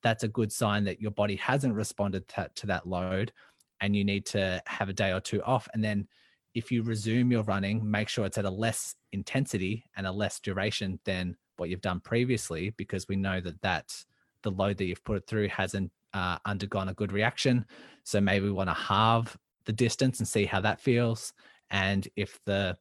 That's 0.02 0.24
a 0.24 0.28
good 0.28 0.50
sign 0.50 0.84
that 0.84 1.00
your 1.00 1.12
body 1.12 1.36
hasn't 1.36 1.74
responded 1.74 2.26
to, 2.28 2.50
to 2.56 2.66
that 2.66 2.88
load 2.88 3.32
and 3.80 3.94
you 3.94 4.04
need 4.04 4.26
to 4.26 4.62
have 4.66 4.88
a 4.88 4.92
day 4.92 5.12
or 5.12 5.20
two 5.20 5.42
off. 5.42 5.68
And 5.72 5.84
then 5.84 6.08
if 6.54 6.72
you 6.72 6.82
resume 6.82 7.30
your 7.30 7.42
running, 7.44 7.88
make 7.88 8.08
sure 8.08 8.24
it's 8.24 8.38
at 8.38 8.44
a 8.44 8.50
less 8.50 8.94
intensity 9.12 9.84
and 9.96 10.06
a 10.06 10.12
less 10.12 10.40
duration 10.40 10.98
than 11.04 11.36
what 11.58 11.68
you've 11.68 11.80
done 11.80 12.00
previously, 12.00 12.70
because 12.76 13.08
we 13.08 13.16
know 13.16 13.40
that 13.40 13.60
that 13.62 14.04
the 14.42 14.50
load 14.50 14.78
that 14.78 14.86
you've 14.86 15.04
put 15.04 15.18
it 15.18 15.26
through 15.26 15.48
hasn't 15.48 15.90
uh, 16.14 16.38
undergone 16.44 16.88
a 16.88 16.94
good 16.94 17.12
reaction. 17.12 17.66
So 18.04 18.20
maybe 18.20 18.46
we 18.46 18.52
want 18.52 18.70
to 18.70 18.74
halve 18.74 19.36
the 19.66 19.72
distance 19.72 20.18
and 20.18 20.26
see 20.26 20.44
how 20.44 20.60
that 20.60 20.80
feels. 20.80 21.32
And 21.70 22.08
if 22.16 22.40
the 22.44 22.76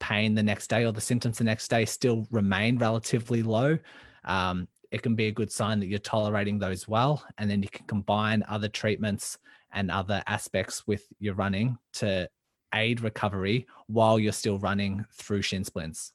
pain 0.00 0.34
the 0.34 0.42
next 0.42 0.68
day 0.68 0.84
or 0.84 0.92
the 0.92 1.00
symptoms 1.00 1.38
the 1.38 1.44
next 1.44 1.68
day 1.68 1.84
still 1.84 2.26
remain 2.30 2.78
relatively 2.78 3.42
low, 3.42 3.78
um, 4.24 4.68
it 4.90 5.02
can 5.02 5.14
be 5.14 5.26
a 5.26 5.32
good 5.32 5.50
sign 5.50 5.80
that 5.80 5.86
you're 5.86 5.98
tolerating 5.98 6.58
those 6.58 6.88
well. 6.88 7.24
And 7.38 7.50
then 7.50 7.62
you 7.62 7.68
can 7.68 7.86
combine 7.86 8.44
other 8.48 8.68
treatments 8.68 9.38
and 9.72 9.90
other 9.90 10.22
aspects 10.26 10.86
with 10.86 11.06
your 11.18 11.34
running 11.34 11.78
to 11.94 12.28
aid 12.74 13.00
recovery 13.00 13.66
while 13.86 14.18
you're 14.18 14.32
still 14.32 14.58
running 14.58 15.04
through 15.12 15.42
shin 15.42 15.64
splints, 15.64 16.12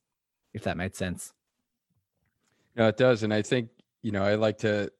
if 0.53 0.63
that 0.63 0.77
made 0.77 0.95
sense. 0.95 1.33
No, 2.75 2.87
it 2.87 2.97
does. 2.97 3.23
And 3.23 3.33
I 3.33 3.41
think, 3.41 3.69
you 4.01 4.11
know, 4.11 4.23
I 4.23 4.35
like 4.35 4.57
to 4.59 4.91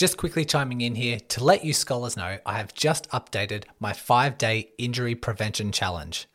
just 0.00 0.16
quickly 0.16 0.46
chiming 0.46 0.80
in 0.80 0.94
here 0.94 1.20
to 1.28 1.44
let 1.44 1.62
you 1.62 1.74
scholars 1.74 2.16
know 2.16 2.38
I 2.46 2.54
have 2.54 2.72
just 2.72 3.10
updated 3.10 3.64
my 3.78 3.92
five 3.92 4.38
day 4.38 4.70
injury 4.78 5.14
prevention 5.14 5.72
challenge. 5.72 6.26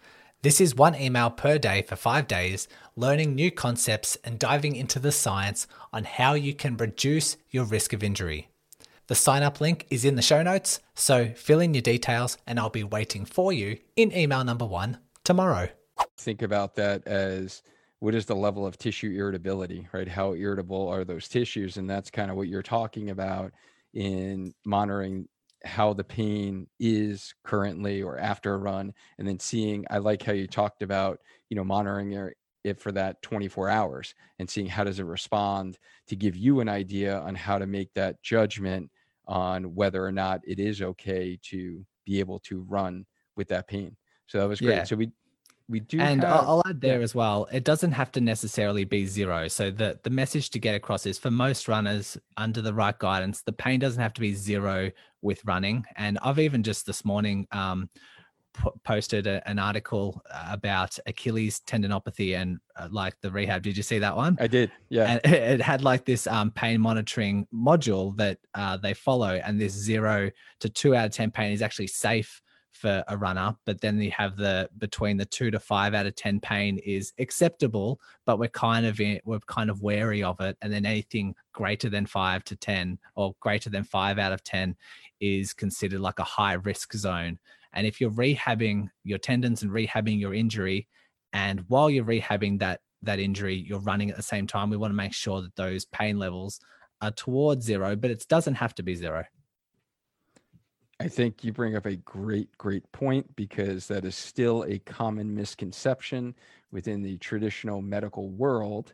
This 0.43 0.61
is 0.61 0.75
one 0.75 0.93
email 0.93 1.31
per 1.31 1.57
day 1.57 1.81
for 1.81 1.95
five 1.95 2.27
days, 2.27 2.67
learning 2.95 3.33
new 3.33 3.49
concepts 3.49 4.19
and 4.23 4.37
diving 4.37 4.75
into 4.75 4.99
the 4.99 5.11
science 5.11 5.65
on 5.91 6.03
how 6.03 6.35
you 6.35 6.53
can 6.53 6.77
reduce 6.77 7.37
your 7.49 7.65
risk 7.65 7.91
of 7.91 8.03
injury. 8.03 8.49
The 9.07 9.15
sign 9.15 9.41
up 9.41 9.59
link 9.59 9.87
is 9.89 10.05
in 10.05 10.15
the 10.15 10.21
show 10.21 10.43
notes, 10.43 10.79
so 10.93 11.29
fill 11.29 11.59
in 11.59 11.73
your 11.73 11.81
details 11.81 12.37
and 12.45 12.59
I'll 12.59 12.69
be 12.69 12.83
waiting 12.83 13.25
for 13.25 13.51
you 13.51 13.79
in 13.95 14.15
email 14.15 14.43
number 14.43 14.65
one 14.65 14.99
tomorrow. 15.23 15.69
Think 16.19 16.43
about 16.43 16.75
that 16.75 17.07
as 17.07 17.63
what 18.05 18.13
is 18.13 18.27
the 18.27 18.35
level 18.35 18.67
of 18.67 18.77
tissue 18.77 19.09
irritability, 19.17 19.87
right? 19.91 20.07
How 20.07 20.35
irritable 20.35 20.87
are 20.89 21.03
those 21.03 21.27
tissues? 21.27 21.77
And 21.77 21.89
that's 21.89 22.11
kind 22.11 22.29
of 22.29 22.37
what 22.37 22.47
you're 22.47 22.61
talking 22.61 23.09
about 23.09 23.51
in 23.95 24.53
monitoring 24.63 25.27
how 25.63 25.91
the 25.91 26.03
pain 26.03 26.67
is 26.79 27.33
currently 27.43 28.03
or 28.03 28.19
after 28.19 28.53
a 28.53 28.57
run 28.59 28.93
and 29.17 29.27
then 29.27 29.39
seeing 29.39 29.83
i 29.89 29.97
like 29.97 30.21
how 30.21 30.31
you 30.31 30.45
talked 30.45 30.83
about 30.83 31.17
you 31.49 31.55
know 31.55 31.63
monitoring 31.63 32.29
it 32.63 32.79
for 32.79 32.91
that 32.91 33.19
24 33.23 33.69
hours 33.69 34.13
and 34.37 34.47
seeing 34.47 34.67
how 34.67 34.83
does 34.83 34.99
it 34.99 35.05
respond 35.05 35.79
to 36.05 36.15
give 36.15 36.35
you 36.35 36.59
an 36.59 36.69
idea 36.69 37.17
on 37.21 37.33
how 37.33 37.57
to 37.57 37.65
make 37.65 37.91
that 37.95 38.21
judgment 38.21 38.91
on 39.27 39.73
whether 39.73 40.05
or 40.05 40.11
not 40.11 40.39
it 40.45 40.59
is 40.59 40.83
okay 40.83 41.39
to 41.41 41.83
be 42.05 42.19
able 42.19 42.37
to 42.37 42.61
run 42.69 43.03
with 43.35 43.47
that 43.47 43.67
pain 43.67 43.97
so 44.27 44.37
that 44.37 44.47
was 44.47 44.61
great 44.61 44.75
yeah. 44.75 44.83
so 44.83 44.95
we 44.95 45.09
we 45.67 45.79
do 45.79 45.99
and 45.99 46.23
have, 46.23 46.45
I'll, 46.45 46.63
add 46.65 46.81
there 46.81 46.99
yeah. 46.99 47.03
as 47.03 47.15
well 47.15 47.47
it 47.51 47.63
doesn't 47.63 47.91
have 47.91 48.11
to 48.13 48.21
necessarily 48.21 48.83
be 48.83 49.05
zero. 49.05 49.47
So 49.47 49.71
the 49.71 49.99
the 50.03 50.09
message 50.09 50.49
to 50.51 50.59
get 50.59 50.75
across 50.75 51.05
is 51.05 51.17
for 51.17 51.31
most 51.31 51.67
runners 51.67 52.17
under 52.37 52.61
the 52.61 52.73
right 52.73 52.97
guidance 52.97 53.41
the 53.41 53.51
pain 53.51 53.79
doesn't 53.79 54.01
have 54.01 54.13
to 54.13 54.21
be 54.21 54.33
zero 54.33 54.91
with 55.21 55.43
running. 55.45 55.85
And 55.95 56.19
i've 56.21 56.39
even 56.39 56.63
just 56.63 56.85
this 56.85 57.03
morning 57.03 57.47
um, 57.51 57.89
p- 58.61 58.69
posted 58.83 59.25
a, 59.25 59.47
an 59.49 59.57
article 59.57 60.21
about 60.49 60.97
achilles 61.07 61.61
tendinopathy 61.61 62.37
and 62.37 62.59
uh, 62.75 62.87
like 62.91 63.19
the 63.21 63.31
rehab. 63.31 63.63
Did 63.63 63.75
you 63.75 63.83
see 63.83 63.99
that 63.99 64.15
one? 64.15 64.37
I 64.39 64.47
did 64.47 64.71
yeah. 64.89 65.19
And 65.23 65.33
it, 65.33 65.61
had 65.61 65.83
like 65.83 66.05
this 66.05 66.27
um, 66.27 66.51
pain 66.51 66.79
monitoring 66.79 67.47
module 67.53 68.15
that 68.17 68.37
uh, 68.53 68.77
they 68.77 68.93
follow 68.93 69.41
and 69.43 69.59
this 69.59 69.73
zero 69.73 70.29
to 70.59 70.69
two 70.69 70.95
out 70.95 71.05
of 71.05 71.11
ten 71.11 71.31
pain 71.31 71.51
is 71.51 71.63
actually 71.63 71.87
safe 71.87 72.41
for 72.75 73.03
a 73.07 73.17
runner, 73.17 73.55
but 73.65 73.79
then 73.81 73.99
you 73.99 74.11
have 74.11 74.35
the 74.35 74.69
between 74.77 75.17
the 75.17 75.25
two 75.25 75.49
to 75.49 75.59
five 75.59 75.93
out 75.93 76.05
of 76.05 76.15
ten 76.15 76.39
pain 76.39 76.77
is 76.79 77.13
acceptable, 77.19 77.99
but 78.25 78.37
we're 78.37 78.49
kind 78.49 78.85
of 78.85 78.99
in, 78.99 79.19
we're 79.25 79.39
kind 79.47 79.69
of 79.69 79.81
wary 79.81 80.21
of 80.21 80.39
it, 80.41 80.57
and 80.61 80.71
then 80.71 80.85
anything 80.85 81.33
greater 81.53 81.89
than 81.89 82.05
five 82.05 82.43
to 82.43 82.55
ten 82.55 82.99
or 83.15 83.33
greater 83.39 83.69
than 83.69 83.83
five 83.83 84.19
out 84.19 84.33
of 84.33 84.43
ten 84.43 84.75
is 85.19 85.53
considered 85.53 86.01
like 86.01 86.19
a 86.19 86.23
high 86.23 86.53
risk 86.53 86.93
zone. 86.93 87.39
And 87.73 87.87
if 87.87 87.99
you're 87.99 88.11
rehabbing 88.11 88.89
your 89.03 89.19
tendons 89.19 89.63
and 89.63 89.71
rehabbing 89.71 90.19
your 90.19 90.33
injury, 90.33 90.87
and 91.33 91.63
while 91.67 91.89
you're 91.89 92.05
rehabbing 92.05 92.59
that 92.59 92.81
that 93.01 93.19
injury, 93.19 93.55
you're 93.55 93.79
running 93.79 94.09
at 94.09 94.17
the 94.17 94.23
same 94.23 94.47
time, 94.47 94.69
we 94.69 94.77
want 94.77 94.91
to 94.91 94.95
make 94.95 95.13
sure 95.13 95.41
that 95.41 95.55
those 95.55 95.85
pain 95.85 96.19
levels 96.19 96.59
are 97.01 97.11
towards 97.11 97.65
zero, 97.65 97.95
but 97.95 98.11
it 98.11 98.25
doesn't 98.27 98.55
have 98.55 98.75
to 98.75 98.83
be 98.83 98.95
zero. 98.95 99.23
I 100.99 101.07
think 101.09 101.43
you 101.43 101.51
bring 101.51 101.75
up 101.75 101.85
a 101.85 101.97
great, 101.97 102.57
great 102.57 102.89
point 102.91 103.35
because 103.35 103.87
that 103.87 104.05
is 104.05 104.15
still 104.15 104.63
a 104.67 104.79
common 104.79 105.35
misconception 105.35 106.35
within 106.71 107.01
the 107.01 107.17
traditional 107.17 107.81
medical 107.81 108.29
world 108.29 108.93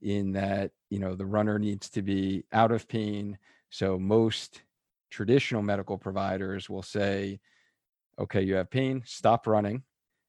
in 0.00 0.32
that, 0.32 0.70
you 0.88 0.98
know, 0.98 1.14
the 1.14 1.26
runner 1.26 1.58
needs 1.58 1.90
to 1.90 2.02
be 2.02 2.44
out 2.52 2.72
of 2.72 2.88
pain. 2.88 3.36
So 3.70 3.98
most 3.98 4.62
traditional 5.10 5.62
medical 5.62 5.98
providers 5.98 6.70
will 6.70 6.82
say, 6.82 7.38
okay, 8.18 8.42
you 8.42 8.54
have 8.54 8.70
pain, 8.70 9.02
stop 9.04 9.46
running. 9.46 9.82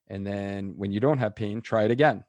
And 0.10 0.28
then 0.28 0.74
when 0.76 0.92
you 0.92 1.00
don't 1.00 1.20
have 1.20 1.36
pain, 1.36 1.62
try 1.62 1.84
it 1.84 1.92
again 1.92 2.26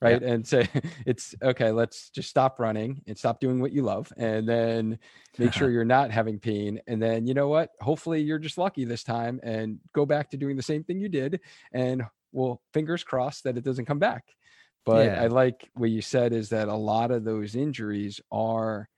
right 0.00 0.22
and 0.22 0.46
say 0.46 0.68
it's 1.06 1.34
okay 1.42 1.70
let's 1.70 2.10
just 2.10 2.28
stop 2.28 2.58
running 2.60 3.02
and 3.06 3.18
stop 3.18 3.40
doing 3.40 3.60
what 3.60 3.72
you 3.72 3.82
love 3.82 4.12
and 4.16 4.48
then 4.48 4.98
make 5.38 5.52
sure 5.52 5.70
you're 5.72 5.84
not 5.84 6.10
having 6.10 6.38
pain 6.38 6.80
and 6.86 7.02
then 7.02 7.26
you 7.26 7.34
know 7.34 7.48
what 7.48 7.70
hopefully 7.80 8.20
you're 8.20 8.38
just 8.38 8.58
lucky 8.58 8.84
this 8.84 9.02
time 9.02 9.40
and 9.42 9.78
go 9.94 10.06
back 10.06 10.30
to 10.30 10.36
doing 10.36 10.56
the 10.56 10.62
same 10.62 10.84
thing 10.84 11.00
you 11.00 11.08
did 11.08 11.40
and 11.72 12.02
well 12.32 12.60
fingers 12.72 13.02
crossed 13.04 13.44
that 13.44 13.56
it 13.56 13.64
doesn't 13.64 13.86
come 13.86 13.98
back 13.98 14.24
But 14.84 15.06
Yeah. 15.06 15.22
I 15.22 15.26
like 15.26 15.68
what 15.74 15.90
you 15.90 16.00
said 16.00 16.32
is 16.32 16.48
that 16.50 16.68
a 16.68 16.74
lot 16.74 17.10
of 17.10 17.24
those 17.24 17.54
injuries 17.54 18.20
are 18.30 18.88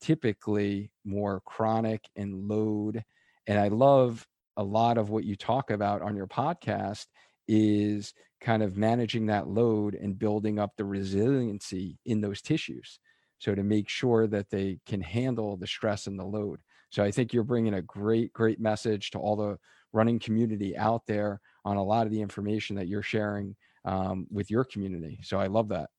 typically 0.00 0.90
more 1.04 1.40
chronic 1.46 2.04
and 2.16 2.48
load. 2.48 3.04
And 3.46 3.58
I 3.58 3.68
love 3.68 4.26
a 4.56 4.62
lot 4.62 4.98
of 4.98 5.10
what 5.10 5.24
you 5.24 5.36
talk 5.36 5.70
about 5.70 6.02
on 6.02 6.16
your 6.16 6.26
podcast 6.26 7.06
is 7.48 8.12
kind 8.42 8.62
of 8.62 8.76
managing 8.76 9.26
that 9.26 9.48
load 9.48 9.94
and 9.94 10.18
building 10.18 10.58
up 10.58 10.72
the 10.76 10.84
resiliency 10.84 11.98
in 12.04 12.20
those 12.20 12.42
tissues. 12.42 12.98
So 13.38 13.54
to 13.54 13.62
make 13.62 13.88
sure 13.88 14.26
that 14.26 14.50
they 14.50 14.78
can 14.86 15.00
handle 15.00 15.56
the 15.56 15.66
stress 15.66 16.06
and 16.06 16.18
the 16.18 16.24
load. 16.24 16.60
So 16.90 17.02
I 17.02 17.10
think 17.10 17.32
you're 17.32 17.44
bringing 17.44 17.74
a 17.74 17.82
great, 17.82 18.32
great 18.32 18.60
message 18.60 19.10
to 19.12 19.18
all 19.18 19.36
the 19.36 19.58
running 19.92 20.18
community 20.18 20.76
out 20.76 21.02
there 21.06 21.40
on 21.64 21.76
a 21.76 21.84
lot 21.84 22.06
of 22.06 22.12
the 22.12 22.20
information 22.20 22.76
that 22.76 22.88
you're 22.88 23.02
sharing 23.02 23.56
um, 23.84 24.26
with 24.30 24.50
your 24.50 24.64
community. 24.64 25.20
So 25.22 25.38
I 25.38 25.46
love 25.46 25.68
that. 25.68 25.90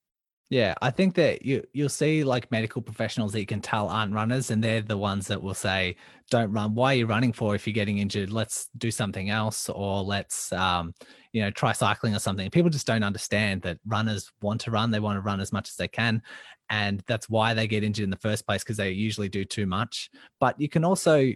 Yeah, 0.49 0.75
I 0.81 0.91
think 0.91 1.15
that 1.15 1.43
you 1.43 1.63
you'll 1.73 1.89
see 1.89 2.23
like 2.23 2.51
medical 2.51 2.81
professionals 2.81 3.31
that 3.31 3.39
you 3.39 3.45
can 3.45 3.61
tell 3.61 3.89
aren't 3.89 4.13
runners, 4.13 4.51
and 4.51 4.63
they're 4.63 4.81
the 4.81 4.97
ones 4.97 5.25
that 5.27 5.41
will 5.41 5.55
say, 5.55 5.95
"Don't 6.29 6.51
run. 6.51 6.75
Why 6.75 6.93
are 6.93 6.97
you 6.97 7.05
running 7.07 7.33
for? 7.33 7.55
If 7.55 7.65
you're 7.65 7.73
getting 7.73 7.97
injured, 7.97 8.31
let's 8.31 8.69
do 8.77 8.91
something 8.91 9.29
else, 9.29 9.67
or 9.69 10.03
let's 10.03 10.51
um, 10.53 10.93
you 11.31 11.41
know 11.41 11.49
try 11.49 11.71
cycling 11.71 12.15
or 12.15 12.19
something." 12.19 12.51
People 12.51 12.69
just 12.69 12.85
don't 12.85 13.03
understand 13.03 13.63
that 13.63 13.79
runners 13.87 14.31
want 14.41 14.61
to 14.61 14.71
run. 14.71 14.91
They 14.91 14.99
want 14.99 15.17
to 15.17 15.21
run 15.21 15.39
as 15.39 15.51
much 15.51 15.69
as 15.69 15.75
they 15.75 15.87
can, 15.87 16.21
and 16.69 17.01
that's 17.07 17.29
why 17.29 17.53
they 17.55 17.67
get 17.67 17.83
injured 17.83 18.03
in 18.03 18.11
the 18.11 18.17
first 18.17 18.45
place 18.45 18.63
because 18.63 18.77
they 18.77 18.91
usually 18.91 19.29
do 19.29 19.45
too 19.45 19.65
much. 19.65 20.11
But 20.39 20.59
you 20.61 20.69
can 20.69 20.83
also 20.83 21.31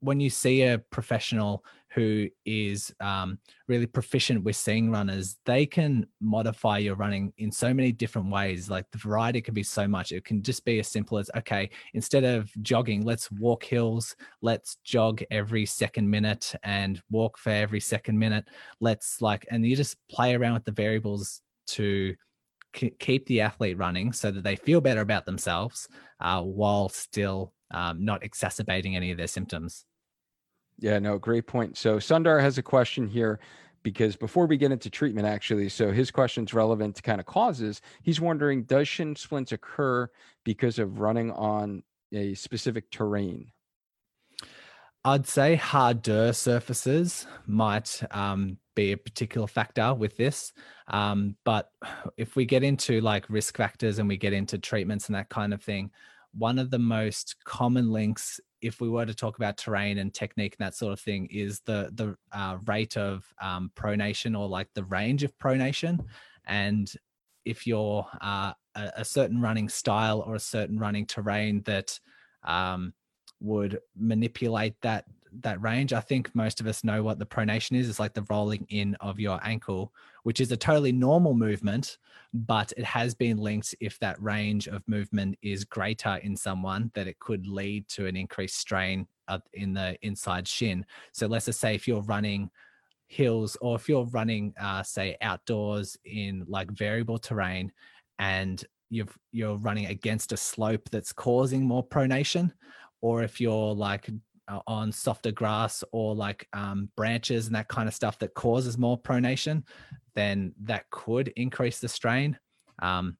when 0.00 0.20
you 0.20 0.28
see 0.30 0.62
a 0.62 0.78
professional 0.78 1.64
who 1.94 2.28
is 2.46 2.94
um, 3.00 3.38
really 3.68 3.86
proficient 3.86 4.42
with 4.44 4.56
seeing 4.56 4.90
runners, 4.90 5.36
they 5.44 5.66
can 5.66 6.06
modify 6.20 6.78
your 6.78 6.94
running 6.94 7.32
in 7.38 7.52
so 7.52 7.74
many 7.74 7.92
different 7.92 8.30
ways. 8.30 8.70
Like 8.70 8.90
the 8.90 8.98
variety 8.98 9.40
can 9.40 9.54
be 9.54 9.62
so 9.62 9.86
much. 9.86 10.12
It 10.12 10.24
can 10.24 10.42
just 10.42 10.64
be 10.64 10.78
as 10.78 10.88
simple 10.88 11.18
as 11.18 11.30
okay, 11.36 11.70
instead 11.94 12.24
of 12.24 12.50
jogging, 12.62 13.04
let's 13.04 13.30
walk 13.32 13.64
hills, 13.64 14.16
let's 14.40 14.76
jog 14.84 15.22
every 15.30 15.66
second 15.66 16.08
minute 16.08 16.54
and 16.62 17.02
walk 17.10 17.36
for 17.38 17.50
every 17.50 17.80
second 17.80 18.18
minute. 18.18 18.46
Let's 18.80 19.20
like, 19.20 19.46
and 19.50 19.66
you 19.66 19.76
just 19.76 19.96
play 20.08 20.34
around 20.34 20.54
with 20.54 20.64
the 20.64 20.72
variables 20.72 21.42
to 21.68 22.14
k- 22.72 22.94
keep 22.98 23.26
the 23.26 23.42
athlete 23.42 23.76
running 23.78 24.12
so 24.12 24.30
that 24.30 24.44
they 24.44 24.56
feel 24.56 24.80
better 24.80 25.00
about 25.02 25.26
themselves 25.26 25.88
uh, 26.20 26.40
while 26.42 26.88
still 26.88 27.52
um, 27.70 28.04
not 28.04 28.22
exacerbating 28.24 28.96
any 28.96 29.10
of 29.10 29.18
their 29.18 29.26
symptoms. 29.26 29.84
Yeah, 30.82 30.98
no, 30.98 31.16
great 31.16 31.46
point. 31.46 31.78
So 31.78 31.98
Sundar 31.98 32.40
has 32.40 32.58
a 32.58 32.62
question 32.62 33.06
here 33.06 33.38
because 33.84 34.16
before 34.16 34.46
we 34.46 34.56
get 34.56 34.72
into 34.72 34.90
treatment, 34.90 35.28
actually, 35.28 35.68
so 35.68 35.92
his 35.92 36.10
question's 36.10 36.52
relevant 36.52 36.96
to 36.96 37.02
kind 37.02 37.20
of 37.20 37.26
causes. 37.26 37.80
He's 38.02 38.20
wondering, 38.20 38.64
does 38.64 38.88
shin 38.88 39.14
splints 39.14 39.52
occur 39.52 40.10
because 40.42 40.80
of 40.80 40.98
running 40.98 41.30
on 41.30 41.84
a 42.12 42.34
specific 42.34 42.90
terrain? 42.90 43.52
I'd 45.04 45.28
say 45.28 45.54
harder 45.54 46.32
surfaces 46.32 47.28
might 47.46 48.02
um, 48.10 48.58
be 48.74 48.90
a 48.90 48.96
particular 48.96 49.46
factor 49.46 49.94
with 49.94 50.16
this. 50.16 50.52
Um, 50.88 51.36
but 51.44 51.70
if 52.16 52.34
we 52.34 52.44
get 52.44 52.64
into 52.64 53.00
like 53.00 53.30
risk 53.30 53.56
factors 53.56 54.00
and 54.00 54.08
we 54.08 54.16
get 54.16 54.32
into 54.32 54.58
treatments 54.58 55.06
and 55.06 55.14
that 55.14 55.28
kind 55.28 55.54
of 55.54 55.62
thing, 55.62 55.92
one 56.36 56.58
of 56.58 56.70
the 56.70 56.78
most 56.78 57.36
common 57.44 57.90
links, 57.90 58.40
if 58.60 58.80
we 58.80 58.88
were 58.88 59.06
to 59.06 59.14
talk 59.14 59.36
about 59.36 59.56
terrain 59.56 59.98
and 59.98 60.14
technique 60.14 60.56
and 60.58 60.66
that 60.66 60.74
sort 60.74 60.92
of 60.92 61.00
thing, 61.00 61.28
is 61.30 61.60
the 61.60 61.90
the 61.94 62.16
uh, 62.32 62.58
rate 62.66 62.96
of 62.96 63.24
um, 63.40 63.70
pronation 63.74 64.38
or 64.38 64.48
like 64.48 64.68
the 64.74 64.84
range 64.84 65.22
of 65.24 65.36
pronation. 65.38 66.04
And 66.46 66.92
if 67.44 67.66
you're 67.66 68.06
uh, 68.20 68.52
a, 68.74 68.92
a 68.98 69.04
certain 69.04 69.40
running 69.40 69.68
style 69.68 70.20
or 70.20 70.34
a 70.34 70.40
certain 70.40 70.78
running 70.78 71.06
terrain 71.06 71.62
that 71.62 71.98
um, 72.44 72.92
would 73.40 73.80
manipulate 73.96 74.74
that 74.82 75.04
that 75.40 75.60
range. 75.62 75.92
I 75.92 76.00
think 76.00 76.34
most 76.34 76.60
of 76.60 76.66
us 76.66 76.84
know 76.84 77.02
what 77.02 77.18
the 77.18 77.26
pronation 77.26 77.78
is. 77.78 77.88
It's 77.88 77.98
like 77.98 78.12
the 78.12 78.26
rolling 78.28 78.66
in 78.68 78.94
of 78.96 79.18
your 79.18 79.40
ankle, 79.42 79.92
which 80.24 80.40
is 80.40 80.52
a 80.52 80.56
totally 80.56 80.92
normal 80.92 81.34
movement, 81.34 81.96
but 82.34 82.72
it 82.76 82.84
has 82.84 83.14
been 83.14 83.36
linked 83.36 83.74
if 83.80 83.98
that 83.98 84.20
range 84.22 84.66
of 84.66 84.82
movement 84.88 85.36
is 85.42 85.64
greater 85.64 86.16
in 86.22 86.36
someone 86.36 86.90
that 86.94 87.06
it 87.06 87.18
could 87.18 87.46
lead 87.46 87.86
to 87.88 88.06
an 88.06 88.16
increased 88.16 88.56
strain 88.56 89.06
in 89.52 89.74
the 89.74 89.96
inside 90.02 90.48
shin. 90.48 90.84
So 91.12 91.26
let's 91.26 91.46
just 91.46 91.60
say 91.60 91.74
if 91.74 91.86
you're 91.86 92.02
running 92.02 92.50
hills 93.06 93.56
or 93.60 93.76
if 93.76 93.88
you're 93.88 94.06
running 94.06 94.54
uh, 94.58 94.82
say 94.82 95.16
outdoors 95.20 95.98
in 96.06 96.44
like 96.48 96.70
variable 96.70 97.18
terrain 97.18 97.70
and 98.18 98.64
you've 98.88 99.16
you're 99.32 99.56
running 99.58 99.86
against 99.86 100.32
a 100.32 100.36
slope 100.36 100.88
that's 100.90 101.12
causing 101.12 101.62
more 101.62 101.86
pronation 101.86 102.50
or 103.02 103.22
if 103.22 103.40
you're 103.40 103.74
like 103.74 104.08
on 104.66 104.92
softer 104.92 105.32
grass 105.32 105.84
or 105.92 106.14
like 106.14 106.48
um, 106.52 106.88
branches 106.96 107.46
and 107.46 107.56
that 107.56 107.68
kind 107.68 107.88
of 107.88 107.94
stuff 107.94 108.18
that 108.18 108.34
causes 108.34 108.78
more 108.78 109.00
pronation, 109.00 109.62
then 110.14 110.52
that 110.62 110.88
could 110.90 111.28
increase 111.36 111.78
the 111.78 111.88
strain. 111.88 112.38
Um, 112.80 113.16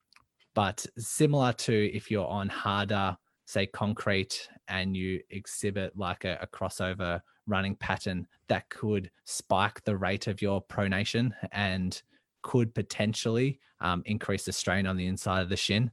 but 0.54 0.84
similar 0.98 1.52
to 1.52 1.96
if 1.96 2.10
you're 2.10 2.26
on 2.26 2.48
harder, 2.48 3.16
say 3.46 3.66
concrete, 3.66 4.48
and 4.68 4.96
you 4.96 5.20
exhibit 5.30 5.96
like 5.96 6.24
a, 6.24 6.38
a 6.40 6.46
crossover 6.46 7.20
running 7.46 7.76
pattern, 7.76 8.26
that 8.48 8.68
could 8.68 9.10
spike 9.24 9.82
the 9.84 9.96
rate 9.96 10.26
of 10.26 10.42
your 10.42 10.62
pronation 10.62 11.32
and 11.52 12.02
could 12.42 12.74
potentially 12.74 13.58
um, 13.80 14.02
increase 14.06 14.44
the 14.44 14.52
strain 14.52 14.86
on 14.86 14.96
the 14.96 15.06
inside 15.06 15.42
of 15.42 15.48
the 15.48 15.56
shin. 15.56 15.90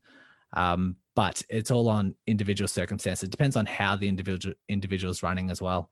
Um, 0.53 0.95
but 1.15 1.41
it's 1.49 1.71
all 1.71 1.89
on 1.89 2.15
individual 2.27 2.67
circumstances. 2.67 3.23
It 3.23 3.31
depends 3.31 3.55
on 3.55 3.65
how 3.65 3.95
the 3.95 4.07
individual 4.07 4.55
individual 4.67 5.11
is 5.11 5.21
running 5.21 5.49
as 5.49 5.61
well. 5.61 5.89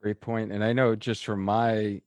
Great 0.00 0.20
point. 0.20 0.50
And 0.50 0.64
I 0.64 0.72
know 0.72 0.96
just 0.96 1.24
from 1.24 1.44
my 1.44 2.02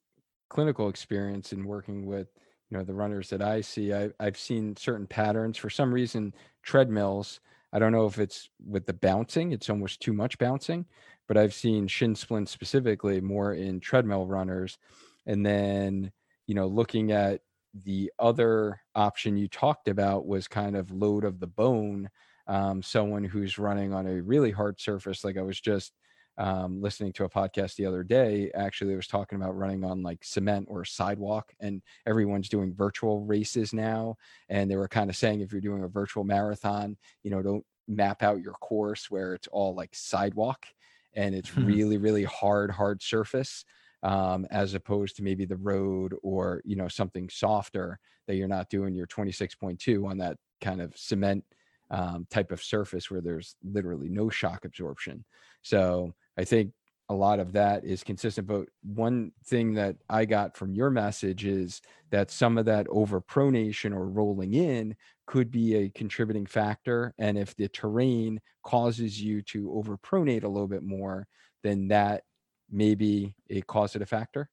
clinical 0.49 0.89
experience 0.89 1.53
in 1.53 1.65
working 1.65 2.05
with 2.05 2.27
you 2.69 2.77
know 2.77 2.83
the 2.83 2.93
runners 2.93 3.29
that 3.29 3.41
I 3.41 3.61
see, 3.61 3.93
I, 3.93 4.09
I've 4.19 4.37
seen 4.37 4.75
certain 4.75 5.07
patterns. 5.07 5.57
For 5.57 5.69
some 5.69 5.93
reason, 5.93 6.33
treadmills. 6.63 7.39
I 7.71 7.79
don't 7.79 7.91
know 7.91 8.05
if 8.05 8.19
it's 8.19 8.49
with 8.65 8.85
the 8.85 8.93
bouncing; 8.93 9.51
it's 9.51 9.69
almost 9.69 10.01
too 10.01 10.13
much 10.13 10.37
bouncing. 10.37 10.85
But 11.27 11.37
I've 11.37 11.53
seen 11.53 11.87
shin 11.87 12.15
splints 12.15 12.51
specifically 12.51 13.21
more 13.21 13.53
in 13.53 13.79
treadmill 13.79 14.27
runners, 14.27 14.77
and 15.25 15.45
then 15.45 16.11
you 16.47 16.55
know 16.55 16.67
looking 16.67 17.11
at 17.11 17.41
the 17.83 18.11
other 18.19 18.81
option 18.95 19.37
you 19.37 19.47
talked 19.47 19.87
about 19.87 20.25
was 20.25 20.47
kind 20.47 20.75
of 20.75 20.91
load 20.91 21.23
of 21.25 21.39
the 21.39 21.47
bone 21.47 22.09
um, 22.47 22.81
someone 22.81 23.23
who's 23.23 23.57
running 23.57 23.93
on 23.93 24.07
a 24.07 24.21
really 24.21 24.51
hard 24.51 24.79
surface 24.79 25.23
like 25.23 25.37
i 25.37 25.41
was 25.41 25.59
just 25.59 25.93
um, 26.37 26.81
listening 26.81 27.13
to 27.13 27.23
a 27.23 27.29
podcast 27.29 27.75
the 27.75 27.85
other 27.85 28.03
day 28.03 28.51
actually 28.55 28.91
I 28.93 28.97
was 28.97 29.07
talking 29.07 29.37
about 29.41 29.55
running 29.55 29.85
on 29.85 30.03
like 30.03 30.23
cement 30.23 30.67
or 30.69 30.83
sidewalk 30.83 31.53
and 31.61 31.81
everyone's 32.05 32.49
doing 32.49 32.73
virtual 32.75 33.21
races 33.21 33.73
now 33.73 34.17
and 34.49 34.69
they 34.69 34.75
were 34.75 34.89
kind 34.89 35.09
of 35.09 35.15
saying 35.15 35.39
if 35.39 35.53
you're 35.53 35.61
doing 35.61 35.83
a 35.83 35.87
virtual 35.87 36.25
marathon 36.25 36.97
you 37.23 37.31
know 37.31 37.41
don't 37.41 37.65
map 37.87 38.21
out 38.21 38.41
your 38.41 38.53
course 38.55 39.09
where 39.09 39.33
it's 39.33 39.47
all 39.47 39.73
like 39.75 39.95
sidewalk 39.95 40.65
and 41.13 41.35
it's 41.35 41.55
Hmm. 41.55 41.61
really 41.61 41.97
really 41.97 42.25
hard 42.25 42.69
hard 42.71 43.01
surface 43.01 43.63
um, 44.05 44.45
as 44.51 44.75
opposed 44.75 45.17
to 45.17 45.23
maybe 45.23 45.45
the 45.45 45.57
road 45.57 46.13
or 46.21 46.61
you 46.63 46.75
know 46.75 46.87
something 46.87 47.27
softer 47.27 47.99
that 48.27 48.35
you're 48.35 48.47
not 48.47 48.69
doing 48.69 48.95
your 48.95 49.07
26.2 49.07 50.07
on 50.07 50.19
that 50.19 50.37
kind 50.61 50.79
of 50.79 50.95
cement 50.95 51.43
um, 51.89 52.25
type 52.29 52.51
of 52.51 52.63
surface 52.63 53.09
where 53.09 53.21
there's 53.21 53.55
literally 53.63 54.07
no 54.07 54.29
shock 54.29 54.63
absorption. 54.63 55.25
So 55.63 56.13
i 56.37 56.43
think 56.43 56.71
a 57.09 57.13
lot 57.13 57.39
of 57.39 57.51
that 57.53 57.85
is 57.85 58.03
consistent 58.03 58.47
but 58.47 58.67
one 58.81 59.31
thing 59.45 59.73
that 59.75 59.95
i 60.09 60.25
got 60.25 60.57
from 60.57 60.73
your 60.73 60.89
message 60.89 61.45
is 61.45 61.81
that 62.11 62.31
some 62.31 62.57
of 62.57 62.65
that 62.65 62.87
overpronation 62.87 63.93
or 63.93 64.07
rolling 64.09 64.53
in 64.53 64.95
could 65.27 65.51
be 65.51 65.75
a 65.75 65.89
contributing 65.89 66.45
factor 66.47 67.13
and 67.19 67.37
if 67.37 67.55
the 67.55 67.67
terrain 67.69 68.39
causes 68.63 69.21
you 69.21 69.41
to 69.41 69.67
overpronate 69.69 70.43
a 70.43 70.47
little 70.47 70.67
bit 70.67 70.83
more 70.83 71.27
then 71.63 71.87
that 71.87 72.23
maybe 72.71 73.35
a 73.49 73.61
causative 73.61 74.09
factor. 74.09 74.49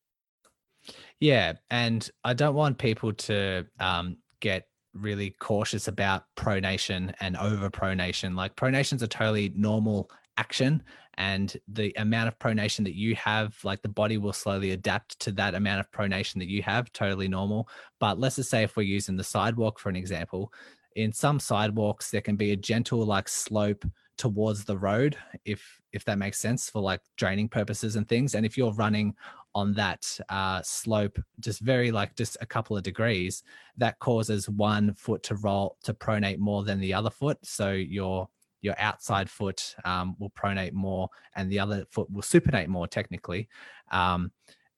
Yeah, 1.21 1.55
and 1.71 2.09
I 2.25 2.35
don't 2.35 2.55
want 2.55 2.79
people 2.79 3.13
to 3.13 3.67
um, 3.79 4.17
get 4.41 4.67
really 4.95 5.31
cautious 5.39 5.89
about 5.89 6.25
pronation 6.37 7.15
and 7.21 7.37
overpronation. 7.37 8.37
Like 8.37 8.57
pronation's 8.57 9.03
a 9.03 9.09
totally 9.09 9.53
normal 9.55 10.11
action, 10.37 10.83
and 11.15 11.57
the 11.69 11.93
amount 11.97 12.29
of 12.29 12.39
pronation 12.39 12.85
that 12.85 12.95
you 12.95 13.15
have, 13.17 13.57
like 13.65 13.83
the 13.83 13.89
body 13.89 14.19
will 14.19 14.33
slowly 14.33 14.73
adapt 14.73 15.19
to 15.21 15.33
that 15.33 15.55
amount 15.55 15.81
of 15.81 15.91
pronation 15.91 16.37
that 16.37 16.49
you 16.49 16.63
have. 16.63 16.93
Totally 16.93 17.29
normal. 17.29 17.69
But 18.01 18.19
let's 18.19 18.37
just 18.37 18.51
say 18.51 18.63
if 18.63 18.77
we're 18.77 18.83
using 18.83 19.17
the 19.17 19.25
sidewalk 19.25 19.79
for 19.79 19.89
an 19.89 19.97
example, 19.97 20.53
in 20.97 21.13
some 21.13 21.39
sidewalks 21.39 22.11
there 22.11 22.21
can 22.21 22.37
be 22.37 22.53
a 22.53 22.57
gentle 22.57 23.05
like 23.05 23.29
slope 23.29 23.85
towards 24.23 24.65
the 24.65 24.79
road 24.79 25.17
if 25.45 25.81
if 25.93 26.05
that 26.05 26.17
makes 26.17 26.39
sense 26.39 26.71
for 26.71 26.81
like 26.81 27.01
draining 27.17 27.49
purposes 27.49 27.97
and 27.97 28.09
things. 28.09 28.37
And 28.37 28.47
if 28.47 28.57
you're 28.57 28.73
running 28.75 29.17
on 29.53 29.75
that 29.75 30.17
uh, 30.29 30.63
slope 30.63 31.19
just 31.41 31.59
very 31.61 31.91
like 31.91 32.15
just 32.15 32.37
a 32.41 32.47
couple 32.47 32.77
of 32.77 32.85
degrees 32.85 33.43
that 33.79 33.99
causes 33.99 34.49
one 34.49 34.95
foot 34.95 35.25
to 35.25 35.35
roll 35.35 35.77
to 35.83 35.93
pronate 35.93 36.39
more 36.39 36.63
than 36.63 36.79
the 36.79 36.95
other 36.95 37.11
foot. 37.11 37.37
So 37.43 37.73
your 37.73 38.29
your 38.61 38.77
outside 38.79 39.29
foot 39.29 39.75
um, 39.85 40.15
will 40.21 40.31
pronate 40.31 40.73
more 40.73 41.09
and 41.35 41.51
the 41.51 41.59
other 41.59 41.85
foot 41.91 42.09
will 42.09 42.23
supinate 42.23 42.69
more 42.69 42.87
technically. 42.87 43.49
Um, 43.91 44.31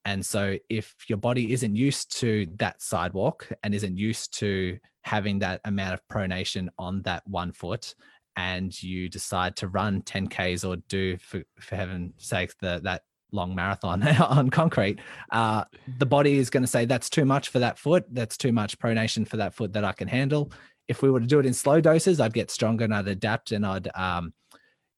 and 0.07 0.25
so 0.25 0.57
if 0.71 0.95
your 1.07 1.19
body 1.19 1.53
isn't 1.53 1.77
used 1.77 2.19
to 2.21 2.47
that 2.57 2.81
sidewalk 2.81 3.47
and 3.63 3.75
isn't 3.75 3.99
used 3.99 4.39
to 4.39 4.79
having 5.03 5.39
that 5.41 5.61
amount 5.67 5.93
of 5.93 6.01
pronation 6.09 6.69
on 6.79 7.03
that 7.03 7.23
one 7.27 7.53
foot, 7.53 7.95
and 8.37 8.83
you 8.83 9.09
decide 9.09 9.57
to 9.57 9.69
run 9.69 10.03
10Ks 10.03 10.69
or 10.69 10.77
do, 10.89 11.17
for, 11.19 11.43
for 11.59 11.77
heaven's 11.77 12.13
sake, 12.19 12.53
the, 12.61 12.81
that 12.85 13.03
long 13.33 13.55
marathon 13.55 14.03
on 14.23 14.51
concrete, 14.51 15.01
uh, 15.31 15.65
the 15.99 16.07
body 16.07 16.39
is 16.39 16.51
going 16.51 16.63
to 16.63 16.69
say 16.69 16.85
that's 16.85 17.11
too 17.11 17.25
much 17.25 17.49
for 17.49 17.59
that 17.59 17.79
foot. 17.79 18.05
That's 18.11 18.37
too 18.37 18.53
much 18.53 18.79
pronation 18.79 19.27
for 19.27 19.37
that 19.37 19.55
foot 19.55 19.73
that 19.75 19.85
I 19.85 19.93
can 19.93 20.09
handle. 20.09 20.53
If 20.89 21.03
we 21.03 21.11
were 21.11 21.21
to 21.21 21.27
do 21.27 21.39
it 21.39 21.47
in 21.47 21.55
slow 21.55 21.81
doses, 21.81 22.21
I'd 22.21 22.35
get 22.35 22.51
stronger 22.51 22.85
and 22.85 22.95
I'd 22.95 23.09
adapt 23.09 23.53
and 23.53 23.65
I'd, 23.65 23.89
um, 23.95 24.35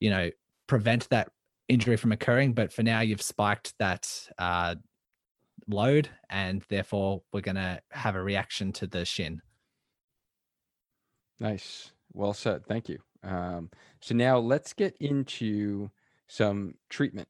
you 0.00 0.10
know, 0.10 0.30
prevent 0.66 1.08
that 1.10 1.30
injury 1.68 1.96
from 1.96 2.12
occurring. 2.12 2.54
But 2.54 2.72
for 2.72 2.82
now, 2.82 3.00
you've 3.00 3.22
spiked 3.22 3.74
that 3.78 4.08
uh, 4.38 4.76
load, 5.68 6.08
and 6.28 6.64
therefore 6.68 7.22
we're 7.32 7.40
going 7.40 7.56
to 7.56 7.80
have 7.90 8.16
a 8.16 8.22
reaction 8.22 8.72
to 8.72 8.86
the 8.86 9.04
shin. 9.04 9.40
Nice. 11.38 11.92
Well 12.12 12.32
said. 12.32 12.66
Thank 12.66 12.88
you. 12.88 12.98
Um, 13.26 13.70
so 14.00 14.14
now 14.14 14.38
let's 14.38 14.72
get 14.72 14.96
into 15.00 15.90
some 16.28 16.74
treatment. 16.88 17.28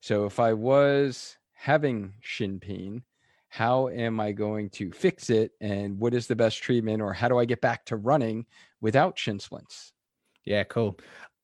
So 0.00 0.26
if 0.26 0.38
I 0.38 0.52
was 0.52 1.36
having 1.52 2.14
shin 2.20 2.60
pain, 2.60 3.02
how 3.48 3.88
am 3.88 4.20
I 4.20 4.32
going 4.32 4.70
to 4.70 4.92
fix 4.92 5.30
it? 5.30 5.52
And 5.60 5.98
what 5.98 6.14
is 6.14 6.26
the 6.26 6.36
best 6.36 6.62
treatment? 6.62 7.02
Or 7.02 7.12
how 7.12 7.28
do 7.28 7.38
I 7.38 7.44
get 7.44 7.60
back 7.60 7.86
to 7.86 7.96
running 7.96 8.46
without 8.80 9.18
shin 9.18 9.38
splints? 9.38 9.92
Yeah, 10.44 10.64
cool. 10.64 10.98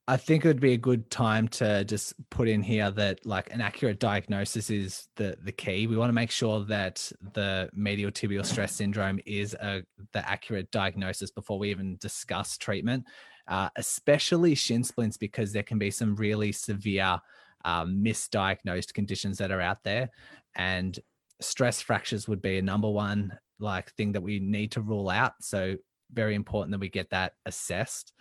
I 0.06 0.18
think 0.18 0.44
it 0.44 0.48
would 0.48 0.60
be 0.60 0.74
a 0.74 0.78
good 0.78 1.10
time 1.10 1.48
to 1.48 1.82
just 1.84 2.12
put 2.28 2.46
in 2.46 2.62
here 2.62 2.90
that 2.90 3.24
like 3.24 3.52
an 3.54 3.62
accurate 3.62 3.98
diagnosis 3.98 4.68
is 4.68 5.08
the 5.16 5.38
the 5.42 5.52
key. 5.52 5.86
We 5.86 5.96
want 5.96 6.10
to 6.10 6.14
make 6.14 6.30
sure 6.30 6.62
that 6.66 7.10
the 7.32 7.70
medial 7.72 8.10
tibial 8.10 8.44
stress 8.44 8.74
syndrome 8.74 9.18
is 9.24 9.54
a 9.54 9.82
the 10.12 10.28
accurate 10.28 10.70
diagnosis 10.70 11.30
before 11.30 11.58
we 11.58 11.70
even 11.70 11.96
discuss 12.02 12.58
treatment, 12.58 13.06
uh, 13.48 13.68
especially 13.76 14.54
shin 14.54 14.84
splints 14.84 15.16
because 15.16 15.52
there 15.52 15.62
can 15.62 15.78
be 15.78 15.90
some 15.90 16.16
really 16.16 16.52
severe 16.52 17.20
um, 17.64 18.02
misdiagnosed 18.02 18.94
conditions 18.94 19.38
that 19.38 19.50
are 19.50 19.60
out 19.60 19.82
there, 19.84 20.10
and 20.56 20.98
stress 21.40 21.80
fractures 21.80 22.28
would 22.28 22.42
be 22.42 22.58
a 22.58 22.62
number 22.62 22.90
one 22.90 23.36
like 23.58 23.92
thing 23.92 24.12
that 24.12 24.22
we 24.22 24.38
need 24.40 24.72
to 24.72 24.80
rule 24.80 25.08
out. 25.08 25.32
So 25.40 25.76
very 26.12 26.34
important 26.34 26.72
that 26.72 26.80
we 26.80 26.88
get 26.88 27.10
that 27.10 27.34
assessed. 27.46 28.12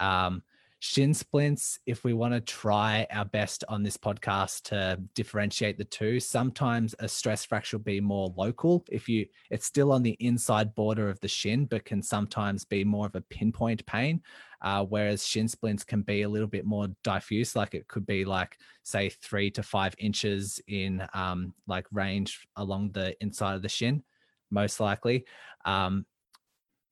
Um, 0.00 0.42
shin 0.80 1.12
splints, 1.12 1.80
if 1.86 2.04
we 2.04 2.12
want 2.12 2.34
to 2.34 2.40
try 2.40 3.06
our 3.10 3.24
best 3.24 3.64
on 3.68 3.82
this 3.82 3.96
podcast 3.96 4.62
to 4.64 5.00
differentiate 5.14 5.76
the 5.76 5.84
two, 5.84 6.20
sometimes 6.20 6.94
a 7.00 7.08
stress 7.08 7.44
fracture 7.44 7.78
will 7.78 7.84
be 7.84 8.00
more 8.00 8.32
local. 8.36 8.84
If 8.90 9.08
you, 9.08 9.26
it's 9.50 9.66
still 9.66 9.92
on 9.92 10.02
the 10.02 10.16
inside 10.20 10.74
border 10.74 11.08
of 11.08 11.20
the 11.20 11.28
shin, 11.28 11.66
but 11.66 11.84
can 11.84 12.02
sometimes 12.02 12.64
be 12.64 12.84
more 12.84 13.06
of 13.06 13.16
a 13.16 13.22
pinpoint 13.22 13.84
pain. 13.86 14.22
Uh, 14.60 14.84
whereas 14.84 15.26
shin 15.26 15.48
splints 15.48 15.84
can 15.84 16.02
be 16.02 16.22
a 16.22 16.28
little 16.28 16.48
bit 16.48 16.64
more 16.64 16.88
diffuse, 17.04 17.54
like 17.54 17.74
it 17.74 17.86
could 17.88 18.06
be 18.06 18.24
like 18.24 18.56
say 18.82 19.08
three 19.08 19.50
to 19.52 19.62
five 19.62 19.94
inches 19.98 20.60
in 20.66 21.06
um, 21.14 21.54
like 21.66 21.86
range 21.92 22.48
along 22.56 22.90
the 22.92 23.14
inside 23.22 23.54
of 23.54 23.62
the 23.62 23.68
shin, 23.68 24.02
most 24.50 24.80
likely. 24.80 25.24
Um, 25.64 26.06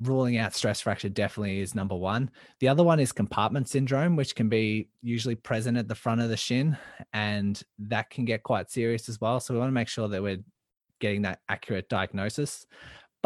ruling 0.02 0.36
out 0.36 0.54
stress 0.54 0.80
fracture 0.80 1.08
definitely 1.08 1.60
is 1.60 1.74
number 1.74 1.96
one. 1.96 2.30
The 2.60 2.68
other 2.68 2.84
one 2.84 3.00
is 3.00 3.12
compartment 3.12 3.68
syndrome, 3.68 4.14
which 4.14 4.34
can 4.34 4.48
be 4.48 4.88
usually 5.02 5.34
present 5.34 5.78
at 5.78 5.88
the 5.88 5.94
front 5.94 6.20
of 6.20 6.28
the 6.28 6.36
shin, 6.36 6.76
and 7.12 7.60
that 7.78 8.10
can 8.10 8.24
get 8.24 8.42
quite 8.42 8.70
serious 8.70 9.08
as 9.08 9.20
well. 9.20 9.40
So 9.40 9.54
we 9.54 9.60
want 9.60 9.70
to 9.70 9.74
make 9.74 9.88
sure 9.88 10.08
that 10.08 10.22
we're 10.22 10.42
getting 11.00 11.22
that 11.22 11.40
accurate 11.48 11.88
diagnosis. 11.88 12.66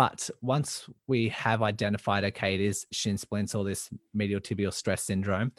But 0.00 0.30
once 0.40 0.88
we 1.08 1.28
have 1.28 1.60
identified, 1.60 2.24
okay, 2.24 2.54
it 2.54 2.60
is 2.62 2.86
shin 2.90 3.18
splints 3.18 3.54
or 3.54 3.64
this 3.64 3.90
medial 4.14 4.40
tibial 4.40 4.72
stress 4.72 5.02
syndrome, 5.02 5.52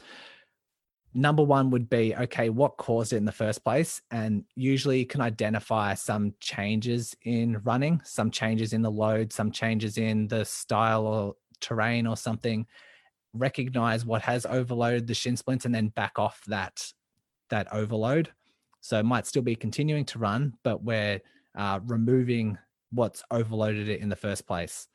number 1.14 1.44
one 1.44 1.70
would 1.70 1.92
be 1.92 2.16
okay 2.16 2.50
what 2.50 2.78
caused 2.78 3.14
it 3.14 3.18
in 3.18 3.26
the 3.26 3.32
first 3.32 3.64
place? 3.64 4.02
And 4.10 4.44
usually 4.56 4.98
you 4.98 5.06
can 5.06 5.22
identify 5.22 5.94
some 5.94 6.34
changes 6.40 7.16
in 7.22 7.62
running 7.64 8.02
some 8.04 8.32
changes 8.32 8.74
in 8.74 8.82
the 8.82 8.90
load 8.90 9.32
some 9.32 9.52
changes 9.52 10.00
in 10.00 10.28
the 10.28 10.44
style 10.44 11.06
or 11.06 11.36
terrain 11.60 12.08
or 12.08 12.18
something. 12.18 12.66
Recognize 13.36 14.08
what 14.08 14.24
has 14.24 14.48
overloaded 14.48 15.06
the 15.06 15.14
shin 15.14 15.38
splints 15.38 15.66
and 15.66 15.76
then 15.76 15.90
back 15.90 16.18
off 16.18 16.42
that 16.48 16.92
that 17.52 17.72
overload. 17.72 18.32
So 18.80 18.98
it 18.98 19.06
might 19.06 19.28
still 19.28 19.44
be 19.44 19.56
continuing 19.56 20.06
to 20.06 20.18
run 20.18 20.54
but 20.64 20.84
we're 20.84 21.22
uh, 21.56 21.80
removing 21.86 22.58
what's 22.92 23.24
overloaded 23.32 23.90
it 23.90 24.02
in 24.02 24.10
the 24.10 24.16
first 24.16 24.46
place 24.46 24.88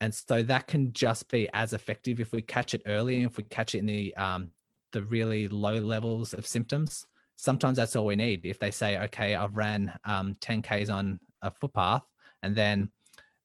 and 0.00 0.14
so 0.14 0.42
that 0.42 0.66
can 0.66 0.92
just 0.92 1.30
be 1.30 1.48
as 1.54 1.72
effective 1.72 2.20
if 2.20 2.32
we 2.32 2.42
catch 2.42 2.74
it 2.74 2.82
early 2.86 3.16
and 3.16 3.26
if 3.26 3.36
we 3.36 3.44
catch 3.44 3.74
it 3.74 3.78
in 3.78 3.86
the 3.86 4.14
um, 4.16 4.50
the 4.92 5.02
really 5.02 5.48
low 5.48 5.74
levels 5.74 6.32
of 6.32 6.46
symptoms. 6.46 7.06
Sometimes 7.36 7.76
that's 7.76 7.96
all 7.96 8.06
we 8.06 8.16
need. 8.16 8.46
If 8.46 8.58
they 8.58 8.70
say, 8.70 8.98
okay, 8.98 9.34
I've 9.34 9.56
ran 9.56 9.92
um, 10.04 10.36
10Ks 10.40 10.90
on 10.90 11.20
a 11.42 11.50
footpath, 11.50 12.02
and 12.42 12.56
then 12.56 12.90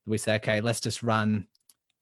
we 0.06 0.18
say, 0.18 0.36
okay, 0.36 0.62
let's 0.62 0.80
just 0.80 1.04
run 1.04 1.48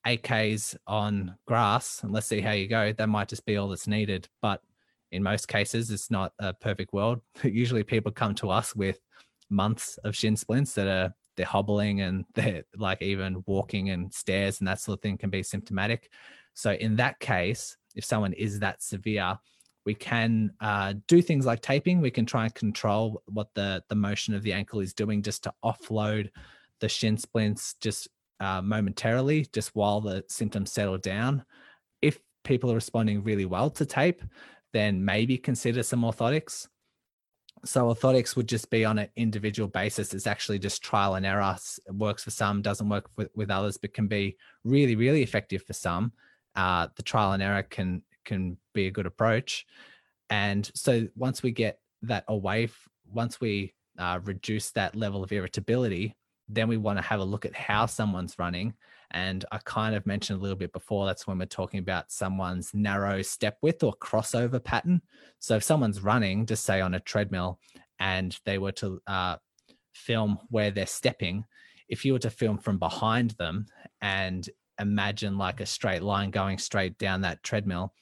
8Ks 0.05 0.77
on 0.85 1.35
grass 1.47 2.03
and 2.03 2.11
let's 2.11 2.27
see 2.27 2.41
how 2.41 2.51
you 2.51 2.67
go, 2.67 2.93
that 2.93 3.09
might 3.09 3.27
just 3.27 3.45
be 3.45 3.57
all 3.57 3.69
that's 3.69 3.87
needed. 3.87 4.27
But 4.41 4.61
in 5.11 5.23
most 5.23 5.47
cases, 5.47 5.89
it's 5.89 6.11
not 6.11 6.33
a 6.39 6.53
perfect 6.53 6.93
world. 6.93 7.21
Usually 7.43 7.83
people 7.83 8.11
come 8.11 8.35
to 8.35 8.51
us 8.51 8.75
with 8.75 8.99
months 9.49 9.97
of 10.03 10.15
shin 10.15 10.35
splints 10.35 10.73
that 10.73 10.87
are 10.87 11.15
they're 11.39 11.45
hobbling 11.45 12.01
and 12.01 12.25
they're 12.35 12.63
like 12.75 13.01
even 13.01 13.41
walking 13.47 13.89
and 13.91 14.13
stairs 14.13 14.59
and 14.59 14.67
that 14.67 14.81
sort 14.81 14.99
of 14.99 15.01
thing 15.01 15.17
can 15.17 15.29
be 15.29 15.41
symptomatic. 15.41 16.11
So 16.53 16.73
in 16.73 16.97
that 16.97 17.19
case, 17.19 17.77
if 17.95 18.03
someone 18.03 18.33
is 18.33 18.59
that 18.59 18.83
severe, 18.83 19.39
we 19.85 19.95
can 19.95 20.51
uh, 20.59 20.95
do 21.07 21.21
things 21.21 21.45
like 21.45 21.61
taping. 21.61 22.01
We 22.01 22.11
can 22.11 22.25
try 22.25 22.43
and 22.43 22.53
control 22.53 23.23
what 23.27 23.47
the 23.55 23.81
the 23.87 23.95
motion 23.95 24.33
of 24.35 24.43
the 24.43 24.51
ankle 24.51 24.81
is 24.81 24.93
doing, 24.93 25.23
just 25.23 25.43
to 25.43 25.53
offload 25.63 26.29
the 26.81 26.89
shin 26.89 27.17
splints 27.17 27.75
just 27.79 28.09
uh, 28.41 28.61
momentarily, 28.61 29.47
just 29.53 29.73
while 29.75 30.01
the 30.01 30.25
symptoms 30.27 30.71
settle 30.71 30.97
down. 30.97 31.45
If 32.01 32.19
people 32.43 32.69
are 32.71 32.75
responding 32.75 33.23
really 33.23 33.45
well 33.45 33.69
to 33.71 33.85
tape, 33.85 34.21
then 34.73 35.03
maybe 35.03 35.37
consider 35.37 35.81
some 35.81 36.01
orthotics. 36.01 36.67
So 37.65 37.93
orthotics 37.93 38.35
would 38.35 38.47
just 38.47 38.69
be 38.69 38.85
on 38.85 38.99
an 38.99 39.09
individual 39.15 39.67
basis. 39.67 40.13
It's 40.13 40.27
actually 40.27 40.59
just 40.59 40.81
trial 40.81 41.15
and 41.15 41.25
error. 41.25 41.55
It 41.85 41.93
works 41.93 42.23
for 42.23 42.31
some, 42.31 42.61
doesn't 42.61 42.87
work 42.87 43.09
with, 43.17 43.29
with 43.35 43.51
others, 43.51 43.77
but 43.77 43.93
can 43.93 44.07
be 44.07 44.37
really, 44.63 44.95
really 44.95 45.23
effective 45.23 45.63
for 45.63 45.73
some 45.73 46.13
uh, 46.55 46.87
the 46.95 47.03
trial 47.03 47.31
and 47.31 47.43
error 47.43 47.63
can 47.63 48.03
can 48.25 48.57
be 48.73 48.87
a 48.87 48.91
good 48.91 49.05
approach. 49.05 49.65
And 50.29 50.69
so 50.75 51.07
once 51.15 51.41
we 51.41 51.51
get 51.51 51.79
that 52.03 52.25
away, 52.27 52.69
once 53.11 53.41
we 53.41 53.73
uh, 53.97 54.19
reduce 54.23 54.71
that 54.71 54.95
level 54.95 55.23
of 55.23 55.31
irritability, 55.31 56.15
then 56.47 56.67
we 56.67 56.77
want 56.77 56.97
to 56.97 57.03
have 57.03 57.19
a 57.19 57.23
look 57.23 57.45
at 57.45 57.55
how 57.55 57.85
someone's 57.85 58.37
running. 58.37 58.73
And 59.11 59.43
I 59.51 59.59
kind 59.63 59.95
of 59.95 60.05
mentioned 60.05 60.39
a 60.39 60.41
little 60.41 60.57
bit 60.57 60.71
before 60.71 61.05
that's 61.05 61.25
when 61.25 61.39
we're 61.39 61.45
talking 61.45 61.79
about 61.79 62.11
someone's 62.11 62.71
narrow 62.73 63.21
step 63.21 63.57
width 63.61 63.83
or 63.83 63.93
crossover 63.93 64.63
pattern. 64.63 65.01
So 65.39 65.55
if 65.55 65.63
someone's 65.63 66.01
running, 66.01 66.45
just 66.45 66.63
say 66.63 66.79
on 66.81 66.93
a 66.93 66.99
treadmill, 66.99 67.59
and 67.99 68.37
they 68.45 68.57
were 68.57 68.71
to 68.73 69.01
uh, 69.07 69.37
film 69.93 70.39
where 70.49 70.71
they're 70.71 70.85
stepping, 70.85 71.45
if 71.87 72.05
you 72.05 72.13
were 72.13 72.19
to 72.19 72.29
film 72.29 72.59
from 72.59 72.77
behind 72.77 73.31
them 73.31 73.65
and 74.01 74.47
imagine 74.79 75.37
like 75.37 75.59
a 75.59 75.65
straight 75.65 76.03
line 76.03 76.31
going 76.31 76.57
straight 76.57 76.97
down 76.97 77.21
that 77.21 77.43
treadmill. 77.43 77.93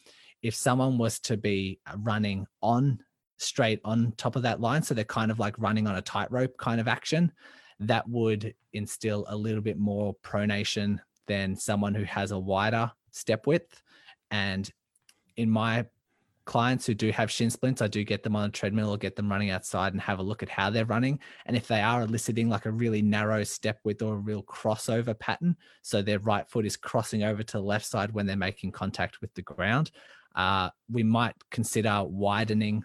If 0.43 0.53
someone 0.53 0.97
was 0.97 1.19
to 1.21 1.37
be 1.37 1.79
running 1.97 2.45
on 2.61 2.99
straight 3.37 3.79
on 3.83 4.13
top 4.17 4.35
of 4.35 4.43
that 4.43 4.61
line, 4.61 4.83
so 4.83 4.93
they're 4.93 5.03
kind 5.03 5.31
of 5.31 5.39
like 5.39 5.57
running 5.57 5.87
on 5.87 5.95
a 5.95 6.01
tightrope 6.01 6.57
kind 6.57 6.79
of 6.79 6.87
action, 6.87 7.31
that 7.79 8.07
would 8.09 8.53
instill 8.73 9.25
a 9.27 9.35
little 9.35 9.61
bit 9.61 9.77
more 9.77 10.15
pronation 10.23 10.99
than 11.27 11.55
someone 11.55 11.93
who 11.93 12.03
has 12.03 12.31
a 12.31 12.39
wider 12.39 12.91
step 13.11 13.45
width. 13.47 13.81
And 14.31 14.69
in 15.35 15.49
my 15.49 15.85
clients 16.45 16.85
who 16.85 16.93
do 16.93 17.11
have 17.11 17.29
shin 17.29 17.49
splints, 17.49 17.81
I 17.81 17.87
do 17.87 18.03
get 18.03 18.23
them 18.23 18.35
on 18.35 18.49
a 18.49 18.51
treadmill 18.51 18.91
or 18.91 18.97
get 18.97 19.15
them 19.15 19.29
running 19.29 19.49
outside 19.49 19.93
and 19.93 20.01
have 20.01 20.19
a 20.19 20.23
look 20.23 20.41
at 20.41 20.49
how 20.49 20.69
they're 20.69 20.85
running. 20.85 21.19
And 21.45 21.55
if 21.55 21.67
they 21.67 21.81
are 21.81 22.01
eliciting 22.01 22.49
like 22.49 22.65
a 22.65 22.71
really 22.71 23.01
narrow 23.01 23.43
step 23.43 23.79
width 23.83 24.01
or 24.01 24.15
a 24.15 24.17
real 24.17 24.43
crossover 24.43 25.17
pattern, 25.17 25.57
so 25.83 26.01
their 26.01 26.19
right 26.19 26.49
foot 26.49 26.65
is 26.65 26.77
crossing 26.77 27.23
over 27.23 27.43
to 27.43 27.57
the 27.57 27.63
left 27.63 27.85
side 27.85 28.13
when 28.13 28.25
they're 28.25 28.37
making 28.37 28.71
contact 28.71 29.21
with 29.21 29.33
the 29.35 29.41
ground, 29.41 29.91
uh, 30.35 30.69
we 30.89 31.03
might 31.03 31.35
consider 31.51 32.03
widening 32.05 32.83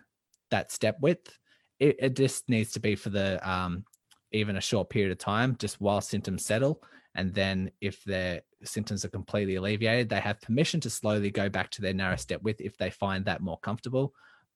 that 0.50 0.72
step 0.72 0.96
width. 1.00 1.38
It, 1.78 1.96
it 1.98 2.16
just 2.16 2.48
needs 2.48 2.72
to 2.72 2.81
be 2.81 2.96
for 2.96 3.11
the 3.11 3.48
um, 3.48 3.85
even 4.33 4.57
a 4.57 4.61
short 4.61 4.90
period 4.90 5.12
of 5.12 5.18
time, 5.18 5.57
just 5.59 5.81
while 5.81 6.01
symptoms 6.01 6.45
settle. 6.45 6.83
And 7.14 7.35
then 7.35 7.71
if 7.81 8.03
their 8.05 8.42
symptoms 8.64 9.05
are 9.05 9.11
completely 9.11 9.57
alleviated, 9.57 10.09
they 10.09 10.21
have 10.21 10.40
permission 10.40 10.81
to 10.81 10.90
slowly 10.90 11.31
go 11.31 11.49
back 11.49 11.71
to 11.71 11.83
their 11.83 11.92
narrow 11.92 12.16
step 12.16 12.42
width 12.42 12.61
if 12.61 12.77
they 12.79 12.90
find 12.90 13.25
that 13.25 13.42
more 13.42 13.59
comfortable. 13.59 14.14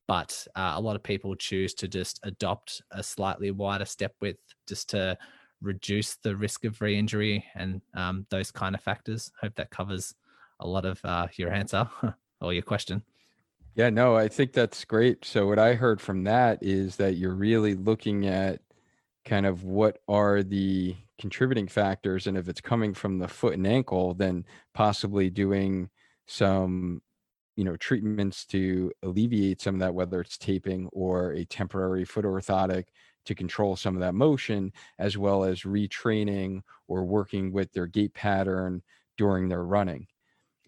But 0.09 0.47
uh, 0.55 0.75
a 0.77 0.81
lot 0.81 0.97
of 0.97 1.03
people 1.03 1.35
choose 1.35 1.75
to 1.75 1.89
just 1.89 2.21
adopt 2.23 2.81
a 2.93 3.03
slightly 3.03 3.51
wider 3.51 3.85
step 3.85 4.15
width 4.21 4.41
just 4.67 4.89
to 4.91 5.19
reduce 5.61 6.17
the 6.17 6.37
risk 6.37 6.65
of 6.65 6.81
re 6.81 6.97
injury 6.97 7.45
and 7.55 7.81
um, 7.95 8.27
those 8.31 8.51
kind 8.51 8.75
of 8.75 8.81
factors. 8.81 9.33
Hope 9.41 9.55
that 9.57 9.71
covers 9.71 10.15
a 10.61 10.67
lot 10.67 10.87
of 10.87 11.01
uh, 11.05 11.27
your 11.37 11.53
answer 11.53 11.89
or 12.41 12.53
your 12.53 12.62
question. 12.62 13.03
Yeah, 13.75 13.91
no, 13.91 14.17
I 14.17 14.29
think 14.29 14.53
that's 14.53 14.85
great. 14.87 15.25
So, 15.25 15.47
what 15.47 15.59
I 15.59 15.75
heard 15.75 16.01
from 16.01 16.25
that 16.25 16.62
is 16.62 16.97
that 16.97 17.17
you're 17.17 17.35
really 17.35 17.75
looking 17.75 18.27
at 18.27 18.61
kind 19.27 19.45
of 19.45 19.65
what 19.65 19.99
are 20.09 20.43
the 20.43 20.97
contributing 21.19 21.67
factors 21.67 22.27
and 22.27 22.39
if 22.39 22.49
it's 22.49 22.61
coming 22.61 22.95
from 22.95 23.19
the 23.19 23.29
foot 23.29 23.55
and 23.55 23.67
ankle 23.67 24.15
then 24.15 24.45
possibly 24.73 25.29
doing 25.29 25.91
some 26.27 27.03
you 27.57 27.65
know 27.65 27.77
treatments 27.77 28.47
to 28.47 28.93
alleviate 29.03 29.61
some 29.61 29.75
of 29.75 29.81
that 29.81 29.95
whether 29.95 30.21
it's 30.21 30.39
taping 30.39 30.89
or 30.93 31.33
a 31.33 31.45
temporary 31.45 32.05
foot 32.05 32.25
orthotic 32.25 32.85
to 33.25 33.35
control 33.35 33.75
some 33.75 33.97
of 33.97 34.01
that 34.01 34.15
motion 34.15 34.73
as 34.99 35.19
well 35.19 35.43
as 35.43 35.62
retraining 35.62 36.61
or 36.87 37.05
working 37.05 37.53
with 37.53 37.73
their 37.73 37.87
gait 37.87 38.15
pattern 38.15 38.81
during 39.19 39.49
their 39.49 39.65
running 39.65 40.07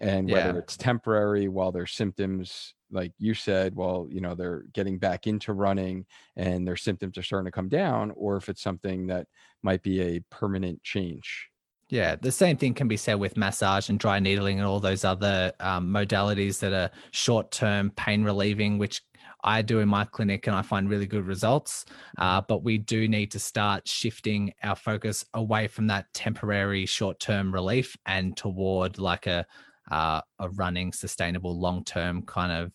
and 0.01 0.31
whether 0.31 0.53
yeah. 0.53 0.59
it's 0.59 0.77
temporary 0.77 1.49
while 1.49 1.73
their 1.73 1.87
symptoms 1.87 2.75
like 2.91 3.13
you 3.19 3.35
said, 3.35 3.75
well, 3.75 4.07
you 4.11 4.21
know, 4.21 4.35
they're 4.35 4.65
getting 4.73 4.99
back 4.99 5.27
into 5.27 5.53
running 5.53 6.07
and 6.37 6.67
their 6.67 6.77
symptoms 6.77 7.19
are 7.19 7.23
starting 7.23 7.47
to 7.47 7.55
come 7.55 7.69
down, 7.69 8.13
or 8.17 8.37
if 8.37 8.49
it's 8.49 8.63
something 8.63 9.07
that 9.09 9.27
might 9.63 9.83
be 9.83 10.01
a 10.01 10.21
permanent 10.31 10.83
change. 10.83 11.49
Yeah, 11.91 12.17
the 12.17 12.33
same 12.33 12.57
thing 12.59 12.75
can 12.75 12.87
be 12.87 12.99
said 12.99 13.15
with 13.15 13.37
massage 13.39 13.89
and 13.89 13.99
dry 13.99 14.19
needling 14.19 14.59
and 14.59 14.67
all 14.67 14.81
those 14.81 15.05
other 15.05 15.53
um, 15.61 15.89
modalities 15.89 16.61
that 16.61 16.73
are 16.73 16.91
short 17.13 17.51
term 17.51 17.91
pain 17.91 18.25
relieving, 18.25 18.77
which 18.77 19.01
I 19.43 19.63
do 19.63 19.79
in 19.79 19.89
my 19.89 20.05
clinic 20.05 20.47
and 20.47 20.57
I 20.57 20.63
find 20.63 20.91
really 20.91 21.07
good 21.07 21.27
results. 21.27 21.87
Uh, 22.19 22.43
but 22.47 22.63
we 22.63 22.77
do 22.77 23.09
need 23.09 23.31
to 23.31 23.39
start 23.39 23.89
shifting 23.89 24.53
our 24.63 24.77
focus 24.77 25.25
away 25.33 25.69
from 25.69 25.87
that 25.87 26.13
temporary 26.13 26.85
short 26.85 27.21
term 27.21 27.55
relief 27.55 27.97
and 28.05 28.37
toward 28.37 28.99
like 28.99 29.27
a 29.27 29.47
uh, 29.91 30.21
a 30.39 30.49
running 30.51 30.93
sustainable 30.93 31.59
long 31.59 31.85
term 31.85 32.23
kind 32.23 32.53
of 32.53 32.73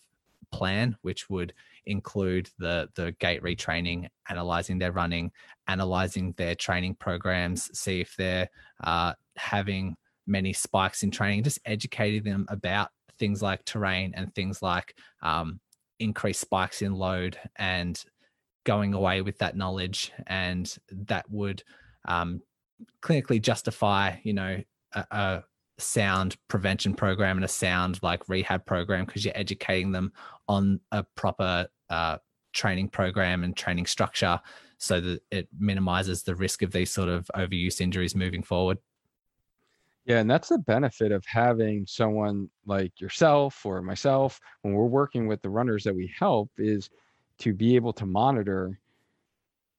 plan, 0.52 0.96
which 1.02 1.30
would 1.30 1.54
include 1.86 2.50
the 2.60 2.90
the 2.96 3.12
gait 3.20 3.44
retraining, 3.44 4.08
analyzing 4.30 4.80
their 4.80 4.92
running, 4.92 5.32
analyzing 5.68 6.34
their 6.38 6.56
training 6.56 6.96
programs, 6.96 7.78
see 7.78 8.02
if 8.02 8.16
they're 8.16 8.50
uh, 8.84 9.14
having 9.36 9.96
many 10.26 10.54
spikes 10.54 11.04
in 11.04 11.12
training, 11.12 11.44
just 11.44 11.60
educating 11.66 12.24
them 12.24 12.46
about 12.50 12.90
things 13.20 13.42
like 13.42 13.64
terrain 13.66 14.14
and 14.16 14.34
things 14.34 14.62
like 14.62 14.96
um, 15.22 15.60
increased 16.00 16.42
spikes 16.42 16.82
in 16.82 16.94
load 16.94 17.38
and 17.58 18.04
going 18.64 18.94
away 18.94 19.22
with 19.22 19.38
that 19.40 19.58
knowledge. 19.58 20.12
And 20.28 20.74
that 20.90 21.30
would 21.30 21.64
um, 22.06 22.42
clinically 23.02 23.42
justify 23.42 24.18
you 24.24 24.34
know 24.34 24.62
a, 24.94 25.06
a, 25.12 25.44
sound 25.84 26.36
prevention 26.48 26.94
program 26.94 27.38
and 27.38 27.46
a 27.46 27.50
sound 27.50 28.00
like 28.02 28.28
rehab 28.30 28.66
program 28.66 29.06
because 29.06 29.24
you're 29.24 29.38
educating 29.38 29.92
them 29.92 30.12
on 30.48 30.80
a 30.92 31.04
proper 31.16 31.68
uh, 31.90 32.18
training 32.54 32.90
program 32.90 33.44
and 33.44 33.56
training 33.56 33.86
structure 33.86 34.40
so 34.78 35.00
that 35.00 35.22
it 35.32 35.48
minimizes 35.58 36.24
the 36.24 36.36
risk 36.36 36.62
of 36.62 36.72
these 36.72 36.92
sort 36.92 37.10
of 37.10 37.30
overuse 37.36 37.80
injuries 37.82 38.16
moving 38.16 38.44
forward. 38.44 38.78
Yeah, 40.06 40.20
and 40.20 40.30
that's 40.30 40.50
the 40.50 40.58
benefit 40.58 41.14
of 41.14 41.24
having 41.26 41.86
someone 41.88 42.50
like 42.66 43.00
yourself 43.00 43.66
or 43.66 43.82
myself 43.82 44.40
when 44.62 44.74
we're 44.74 44.86
working 44.86 45.28
with 45.28 45.42
the 45.42 45.50
runners 45.50 45.86
that 45.86 45.96
we 45.96 46.14
help 46.18 46.50
is 46.58 46.90
to 47.40 47.54
be 47.54 47.76
able 47.76 47.94
to 47.94 48.06
monitor 48.06 48.80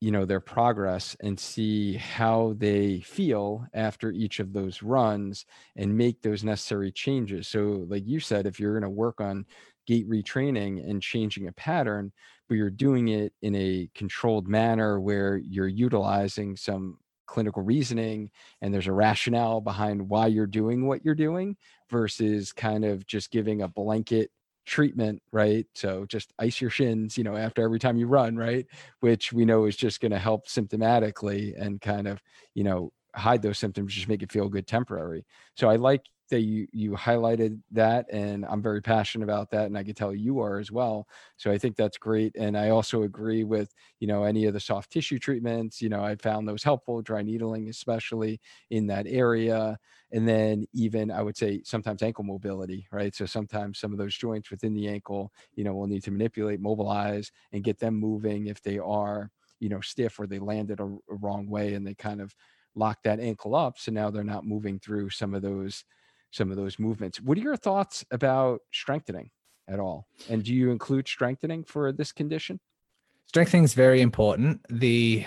you 0.04 0.10
know 0.10 0.26
their 0.26 0.40
progress 0.40 1.16
and 1.22 1.40
see 1.40 1.94
how 1.94 2.54
they 2.58 3.00
feel 3.00 3.66
after 3.72 4.12
each 4.12 4.38
of 4.38 4.52
those 4.52 4.82
runs 4.82 5.46
and 5.76 5.96
make 5.96 6.20
those 6.20 6.44
necessary 6.44 6.92
changes. 6.92 7.48
So 7.48 7.86
like 7.88 8.06
you 8.06 8.20
said 8.20 8.46
if 8.46 8.60
you're 8.60 8.78
going 8.78 8.82
to 8.82 8.90
work 8.90 9.22
on 9.22 9.46
gait 9.86 10.06
retraining 10.06 10.88
and 10.88 11.00
changing 11.00 11.48
a 11.48 11.52
pattern 11.52 12.12
but 12.48 12.56
you're 12.56 12.68
doing 12.68 13.08
it 13.08 13.32
in 13.40 13.54
a 13.54 13.88
controlled 13.94 14.46
manner 14.46 15.00
where 15.00 15.38
you're 15.38 15.68
utilizing 15.68 16.54
some 16.54 16.98
clinical 17.26 17.62
reasoning 17.62 18.30
and 18.60 18.72
there's 18.74 18.86
a 18.86 18.92
rationale 18.92 19.62
behind 19.62 20.06
why 20.10 20.26
you're 20.26 20.46
doing 20.46 20.86
what 20.86 21.02
you're 21.02 21.14
doing 21.14 21.56
versus 21.90 22.52
kind 22.52 22.84
of 22.84 23.06
just 23.06 23.30
giving 23.30 23.62
a 23.62 23.68
blanket 23.68 24.30
treatment, 24.64 25.22
right? 25.32 25.66
So 25.74 26.06
just 26.06 26.32
ice 26.38 26.60
your 26.60 26.70
shins, 26.70 27.16
you 27.18 27.24
know, 27.24 27.36
after 27.36 27.62
every 27.62 27.78
time 27.78 27.96
you 27.96 28.06
run, 28.06 28.36
right? 28.36 28.66
Which 29.00 29.32
we 29.32 29.44
know 29.44 29.66
is 29.66 29.76
just 29.76 30.00
going 30.00 30.12
to 30.12 30.18
help 30.18 30.46
symptomatically 30.46 31.54
and 31.60 31.80
kind 31.80 32.06
of, 32.06 32.22
you 32.54 32.64
know, 32.64 32.92
hide 33.14 33.42
those 33.42 33.58
symptoms, 33.58 33.94
just 33.94 34.08
make 34.08 34.22
it 34.22 34.32
feel 34.32 34.48
good 34.48 34.66
temporary. 34.66 35.24
So 35.56 35.68
I 35.68 35.76
like 35.76 36.02
that 36.30 36.40
you 36.40 36.66
you 36.72 36.92
highlighted 36.92 37.60
that 37.70 38.06
and 38.10 38.44
i'm 38.46 38.62
very 38.62 38.80
passionate 38.80 39.24
about 39.24 39.50
that 39.50 39.66
and 39.66 39.76
i 39.76 39.84
can 39.84 39.94
tell 39.94 40.14
you 40.14 40.40
are 40.40 40.58
as 40.58 40.72
well. 40.72 41.06
So 41.36 41.50
i 41.50 41.58
think 41.58 41.76
that's 41.76 41.98
great 41.98 42.34
and 42.36 42.56
i 42.56 42.70
also 42.70 43.02
agree 43.02 43.44
with 43.44 43.72
you 44.00 44.06
know 44.06 44.24
any 44.24 44.46
of 44.46 44.54
the 44.54 44.60
soft 44.60 44.90
tissue 44.90 45.18
treatments 45.18 45.80
you 45.82 45.88
know 45.88 46.02
i 46.02 46.16
found 46.16 46.48
those 46.48 46.62
helpful 46.62 47.02
dry 47.02 47.22
needling 47.22 47.68
especially 47.68 48.40
in 48.70 48.86
that 48.86 49.06
area 49.08 49.78
and 50.12 50.26
then 50.28 50.64
even 50.72 51.10
i 51.10 51.22
would 51.22 51.36
say 51.36 51.60
sometimes 51.64 52.02
ankle 52.02 52.24
mobility 52.24 52.86
right? 52.92 53.14
So 53.14 53.26
sometimes 53.26 53.78
some 53.78 53.92
of 53.92 53.98
those 53.98 54.16
joints 54.16 54.50
within 54.50 54.74
the 54.74 54.88
ankle 54.88 55.32
you 55.54 55.64
know 55.64 55.74
will 55.74 55.86
need 55.86 56.04
to 56.04 56.10
manipulate 56.10 56.60
mobilize 56.60 57.30
and 57.52 57.64
get 57.64 57.78
them 57.78 57.94
moving 57.94 58.46
if 58.46 58.62
they 58.62 58.78
are 58.78 59.30
you 59.60 59.68
know 59.68 59.80
stiff 59.80 60.18
or 60.18 60.26
they 60.26 60.38
landed 60.38 60.80
a, 60.80 60.84
a 60.84 61.14
wrong 61.20 61.48
way 61.48 61.74
and 61.74 61.86
they 61.86 61.94
kind 61.94 62.20
of 62.20 62.34
lock 62.74 62.98
that 63.04 63.20
ankle 63.20 63.54
up 63.54 63.78
so 63.78 63.92
now 63.92 64.10
they're 64.10 64.24
not 64.24 64.44
moving 64.44 64.78
through 64.80 65.08
some 65.10 65.32
of 65.34 65.42
those 65.42 65.84
some 66.34 66.50
of 66.50 66.56
those 66.56 66.78
movements. 66.78 67.20
What 67.20 67.38
are 67.38 67.42
your 67.42 67.56
thoughts 67.56 68.04
about 68.10 68.60
strengthening 68.72 69.30
at 69.68 69.78
all? 69.78 70.06
And 70.28 70.42
do 70.42 70.52
you 70.52 70.70
include 70.70 71.08
strengthening 71.08 71.64
for 71.64 71.92
this 71.92 72.12
condition? 72.12 72.60
Strengthening 73.26 73.64
is 73.64 73.74
very 73.74 74.00
important. 74.00 74.60
The 74.68 75.24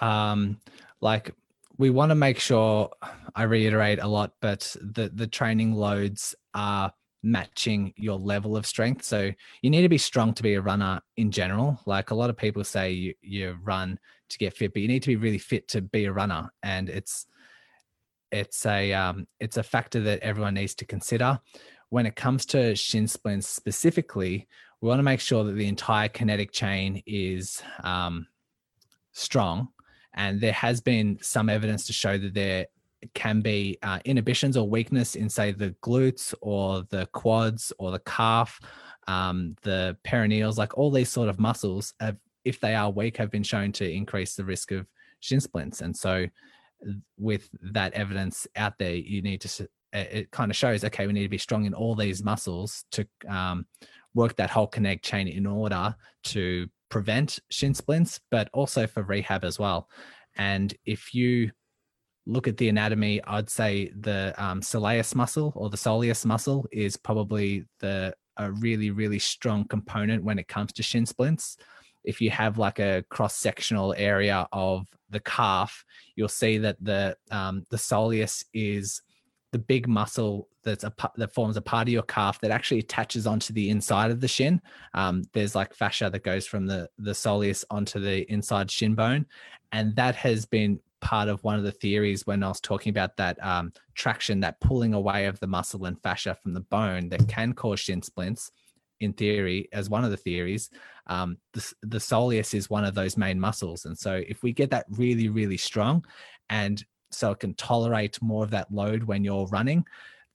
um, 0.00 0.58
like 1.00 1.34
we 1.76 1.90
want 1.90 2.10
to 2.10 2.14
make 2.14 2.38
sure 2.38 2.90
I 3.34 3.42
reiterate 3.42 3.98
a 3.98 4.06
lot, 4.06 4.32
but 4.40 4.74
the 4.80 5.10
the 5.12 5.26
training 5.26 5.74
loads 5.74 6.34
are 6.54 6.92
matching 7.22 7.92
your 7.96 8.18
level 8.18 8.56
of 8.56 8.66
strength. 8.66 9.02
So 9.02 9.32
you 9.62 9.70
need 9.70 9.82
to 9.82 9.88
be 9.88 9.98
strong 9.98 10.34
to 10.34 10.42
be 10.42 10.54
a 10.54 10.60
runner 10.60 11.00
in 11.16 11.30
general. 11.30 11.80
Like 11.86 12.10
a 12.10 12.14
lot 12.14 12.28
of 12.28 12.36
people 12.36 12.62
say 12.64 12.92
you, 12.92 13.14
you 13.22 13.56
run 13.62 13.98
to 14.28 14.38
get 14.38 14.54
fit, 14.54 14.74
but 14.74 14.82
you 14.82 14.88
need 14.88 15.02
to 15.04 15.08
be 15.08 15.16
really 15.16 15.38
fit 15.38 15.66
to 15.68 15.80
be 15.80 16.04
a 16.04 16.12
runner. 16.12 16.50
And 16.62 16.90
it's 16.90 17.26
it's 18.34 18.66
a 18.66 18.92
um, 18.92 19.26
it's 19.40 19.56
a 19.56 19.62
factor 19.62 20.00
that 20.00 20.20
everyone 20.20 20.54
needs 20.54 20.74
to 20.76 20.84
consider 20.84 21.40
when 21.90 22.06
it 22.06 22.16
comes 22.16 22.44
to 22.46 22.74
shin 22.74 23.06
splints 23.06 23.48
specifically. 23.48 24.48
We 24.80 24.88
want 24.88 24.98
to 24.98 25.04
make 25.04 25.20
sure 25.20 25.44
that 25.44 25.52
the 25.52 25.68
entire 25.68 26.08
kinetic 26.08 26.52
chain 26.52 27.02
is 27.06 27.62
um, 27.82 28.26
strong, 29.12 29.68
and 30.12 30.40
there 30.40 30.52
has 30.52 30.80
been 30.80 31.18
some 31.22 31.48
evidence 31.48 31.86
to 31.86 31.92
show 31.92 32.18
that 32.18 32.34
there 32.34 32.66
can 33.14 33.40
be 33.40 33.78
uh, 33.82 34.00
inhibitions 34.04 34.56
or 34.56 34.68
weakness 34.68 35.14
in, 35.14 35.28
say, 35.28 35.52
the 35.52 35.74
glutes 35.82 36.34
or 36.40 36.82
the 36.90 37.06
quads 37.12 37.72
or 37.78 37.92
the 37.92 37.98
calf, 38.00 38.60
um, 39.06 39.54
the 39.62 39.96
peroneals, 40.04 40.56
like 40.56 40.76
all 40.76 40.90
these 40.90 41.10
sort 41.10 41.28
of 41.28 41.38
muscles, 41.38 41.94
have, 42.00 42.16
if 42.44 42.60
they 42.60 42.74
are 42.74 42.90
weak, 42.90 43.16
have 43.16 43.30
been 43.30 43.42
shown 43.42 43.72
to 43.72 43.90
increase 43.90 44.34
the 44.34 44.44
risk 44.44 44.72
of 44.72 44.86
shin 45.20 45.40
splints. 45.40 45.80
And 45.80 45.96
so 45.96 46.26
with 47.18 47.48
that 47.72 47.92
evidence 47.94 48.46
out 48.56 48.78
there, 48.78 48.94
you 48.94 49.22
need 49.22 49.40
to 49.42 49.68
it 49.92 50.28
kind 50.32 50.50
of 50.50 50.56
shows 50.56 50.82
okay 50.82 51.06
we 51.06 51.12
need 51.12 51.22
to 51.22 51.28
be 51.28 51.38
strong 51.38 51.66
in 51.66 51.72
all 51.72 51.94
these 51.94 52.24
muscles 52.24 52.84
to 52.90 53.06
um, 53.28 53.64
work 54.12 54.34
that 54.34 54.50
whole 54.50 54.66
kinetic 54.66 55.02
chain 55.02 55.28
in 55.28 55.46
order 55.46 55.94
to 56.24 56.66
prevent 56.88 57.38
shin 57.48 57.72
splints 57.72 58.18
but 58.28 58.48
also 58.52 58.88
for 58.88 59.04
rehab 59.04 59.44
as 59.44 59.56
well 59.56 59.88
and 60.36 60.74
if 60.84 61.14
you 61.14 61.48
look 62.26 62.48
at 62.48 62.56
the 62.56 62.68
anatomy 62.68 63.22
i'd 63.28 63.48
say 63.48 63.88
the 64.00 64.34
um, 64.36 64.60
soleus 64.60 65.14
muscle 65.14 65.52
or 65.54 65.70
the 65.70 65.76
soleus 65.76 66.26
muscle 66.26 66.66
is 66.72 66.96
probably 66.96 67.64
the 67.78 68.12
a 68.36 68.50
really, 68.50 68.90
really 68.90 69.18
strong 69.18 69.64
component 69.64 70.24
when 70.24 70.38
it 70.38 70.48
comes 70.48 70.72
to 70.72 70.82
shin 70.82 71.06
splints. 71.06 71.56
If 72.04 72.20
you 72.20 72.30
have 72.30 72.58
like 72.58 72.78
a 72.78 73.04
cross 73.08 73.34
sectional 73.36 73.94
area 73.96 74.46
of 74.52 74.86
the 75.10 75.20
calf, 75.20 75.84
you'll 76.16 76.28
see 76.28 76.58
that 76.58 76.76
the 76.80 77.16
um, 77.30 77.64
the 77.70 77.76
soleus 77.76 78.44
is 78.52 79.02
the 79.52 79.58
big 79.58 79.86
muscle 79.86 80.48
that's 80.64 80.82
a 80.82 80.92
that 81.16 81.32
forms 81.32 81.56
a 81.56 81.62
part 81.62 81.86
of 81.86 81.92
your 81.92 82.02
calf 82.02 82.40
that 82.40 82.50
actually 82.50 82.80
attaches 82.80 83.26
onto 83.26 83.52
the 83.52 83.70
inside 83.70 84.10
of 84.10 84.20
the 84.20 84.28
shin. 84.28 84.60
Um, 84.94 85.22
there's 85.32 85.54
like 85.54 85.74
fascia 85.74 86.10
that 86.10 86.24
goes 86.24 86.46
from 86.46 86.66
the 86.66 86.88
the 86.98 87.12
soleus 87.12 87.64
onto 87.70 88.00
the 88.00 88.30
inside 88.32 88.70
shin 88.70 88.94
bone, 88.94 89.26
and 89.72 89.94
that 89.96 90.16
has 90.16 90.44
been 90.44 90.80
part 91.00 91.28
of 91.28 91.44
one 91.44 91.56
of 91.56 91.62
the 91.62 91.70
theories 91.70 92.26
when 92.26 92.42
I 92.42 92.48
was 92.48 92.60
talking 92.60 92.90
about 92.90 93.16
that 93.18 93.38
um, 93.44 93.72
traction, 93.94 94.40
that 94.40 94.58
pulling 94.60 94.94
away 94.94 95.26
of 95.26 95.38
the 95.38 95.46
muscle 95.46 95.84
and 95.84 96.00
fascia 96.02 96.34
from 96.42 96.54
the 96.54 96.60
bone 96.60 97.10
that 97.10 97.28
can 97.28 97.52
cause 97.52 97.78
shin 97.78 98.02
splints. 98.02 98.50
In 99.00 99.12
theory, 99.12 99.68
as 99.72 99.90
one 99.90 100.04
of 100.04 100.10
the 100.10 100.16
theories, 100.16 100.70
um, 101.08 101.36
the, 101.52 101.72
the 101.82 101.98
soleus 101.98 102.54
is 102.54 102.70
one 102.70 102.84
of 102.84 102.94
those 102.94 103.16
main 103.16 103.38
muscles, 103.38 103.84
and 103.86 103.98
so 103.98 104.22
if 104.28 104.42
we 104.42 104.52
get 104.52 104.70
that 104.70 104.86
really, 104.90 105.28
really 105.28 105.56
strong, 105.56 106.04
and 106.48 106.84
so 107.10 107.32
it 107.32 107.40
can 107.40 107.54
tolerate 107.54 108.20
more 108.22 108.44
of 108.44 108.50
that 108.50 108.72
load 108.72 109.02
when 109.04 109.24
you're 109.24 109.46
running, 109.46 109.84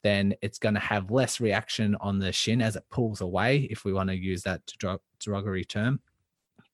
then 0.04 0.34
it's 0.42 0.60
going 0.60 0.76
to 0.76 0.80
have 0.80 1.12
less 1.12 1.40
reaction 1.40 1.96
on 2.00 2.20
the 2.20 2.32
shin 2.32 2.62
as 2.62 2.76
it 2.76 2.84
pulls 2.90 3.22
away, 3.22 3.68
if 3.70 3.86
we 3.86 3.94
want 3.94 4.10
to 4.10 4.16
use 4.16 4.44
that 4.44 4.62
derogatory 5.20 5.66
term. 5.66 6.00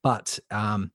But 0.04 0.38
um, 0.52 0.92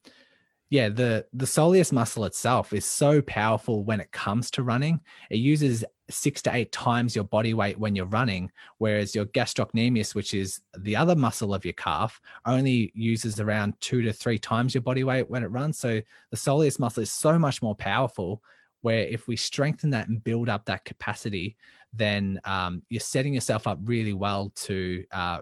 yeah, 0.71 0.89
the 0.89 1.27
the 1.33 1.47
soleus 1.47 1.93
muscle 1.93 2.25
itself 2.25 2.73
is 2.73 2.85
so 2.85 3.21
powerful 3.23 3.83
when 3.83 4.01
it 4.01 4.13
comes 4.13 4.51
to 4.53 4.63
running. 4.63 5.01
It 5.29 5.39
uses 5.39 5.85
six 6.11 6.43
to 6.43 6.55
eight 6.55 6.73
times 6.73 7.15
your 7.15 7.25
body 7.25 7.55
weight 7.55 7.79
when 7.79 7.97
you're 7.97 8.07
running, 8.07 8.51
whereas 8.79 9.15
your 9.15 9.27
gastrocnemius, 9.27 10.15
which 10.15 10.35
is 10.35 10.61
the 10.79 10.97
other 10.97 11.15
muscle 11.15 11.55
of 11.55 11.65
your 11.65 11.75
calf, 11.75 12.21
only 12.47 12.93
uses 12.95 13.41
around 13.41 13.75
two 13.81 14.03
to 14.03 14.13
three 14.13 14.39
times 14.39 14.75
your 14.75 14.83
body 14.83 15.05
weight 15.05 15.31
when 15.31 15.43
it 15.43 15.49
runs. 15.49 15.79
So 15.79 16.01
the 16.31 16.37
soleus 16.37 16.79
muscle 16.79 17.03
is 17.03 17.13
so 17.13 17.39
much 17.39 17.63
more 17.63 17.75
powerful 17.75 18.43
where 18.83 19.07
if 19.07 19.29
we 19.29 19.37
strengthen 19.37 19.91
that 19.91 20.09
and 20.09 20.25
build 20.25 20.49
up 20.49 20.65
that 20.67 20.85
capacity, 20.85 21.57
then 21.93 22.41
um, 22.45 22.83
you're 22.89 23.01
setting 23.01 23.35
yourself 23.35 23.67
up 23.67 23.79
really 23.85 24.15
well 24.15 24.53
to 24.55 25.05
uh, 25.13 25.41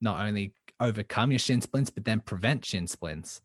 not 0.00 0.20
only 0.20 0.52
overcome 0.80 1.32
your 1.32 1.38
shin 1.38 1.60
splints, 1.60 1.90
but 1.90 2.04
then 2.04 2.20
prevent 2.20 2.64
shin 2.64 2.86
splints. 2.86 3.40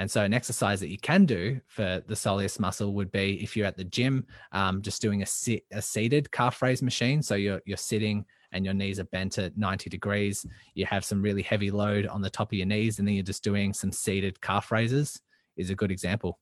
And 0.00 0.10
so, 0.10 0.24
an 0.24 0.32
exercise 0.32 0.80
that 0.80 0.88
you 0.88 0.96
can 0.96 1.26
do 1.26 1.60
for 1.66 2.02
the 2.06 2.14
soleus 2.14 2.58
muscle 2.58 2.94
would 2.94 3.12
be 3.12 3.38
if 3.42 3.54
you're 3.54 3.66
at 3.66 3.76
the 3.76 3.84
gym, 3.84 4.26
um, 4.50 4.80
just 4.80 5.02
doing 5.02 5.20
a, 5.20 5.26
sit, 5.26 5.66
a 5.72 5.82
seated 5.82 6.32
calf 6.32 6.62
raise 6.62 6.80
machine. 6.80 7.22
So 7.22 7.34
you're 7.34 7.60
you're 7.66 7.76
sitting 7.76 8.24
and 8.52 8.64
your 8.64 8.72
knees 8.72 8.98
are 8.98 9.04
bent 9.04 9.36
at 9.36 9.58
90 9.58 9.90
degrees. 9.90 10.46
You 10.72 10.86
have 10.86 11.04
some 11.04 11.20
really 11.20 11.42
heavy 11.42 11.70
load 11.70 12.06
on 12.06 12.22
the 12.22 12.30
top 12.30 12.50
of 12.50 12.56
your 12.56 12.66
knees, 12.66 12.98
and 12.98 13.06
then 13.06 13.14
you're 13.14 13.22
just 13.22 13.44
doing 13.44 13.74
some 13.74 13.92
seated 13.92 14.40
calf 14.40 14.72
raises. 14.72 15.20
Is 15.58 15.68
a 15.68 15.74
good 15.74 15.90
example. 15.90 16.38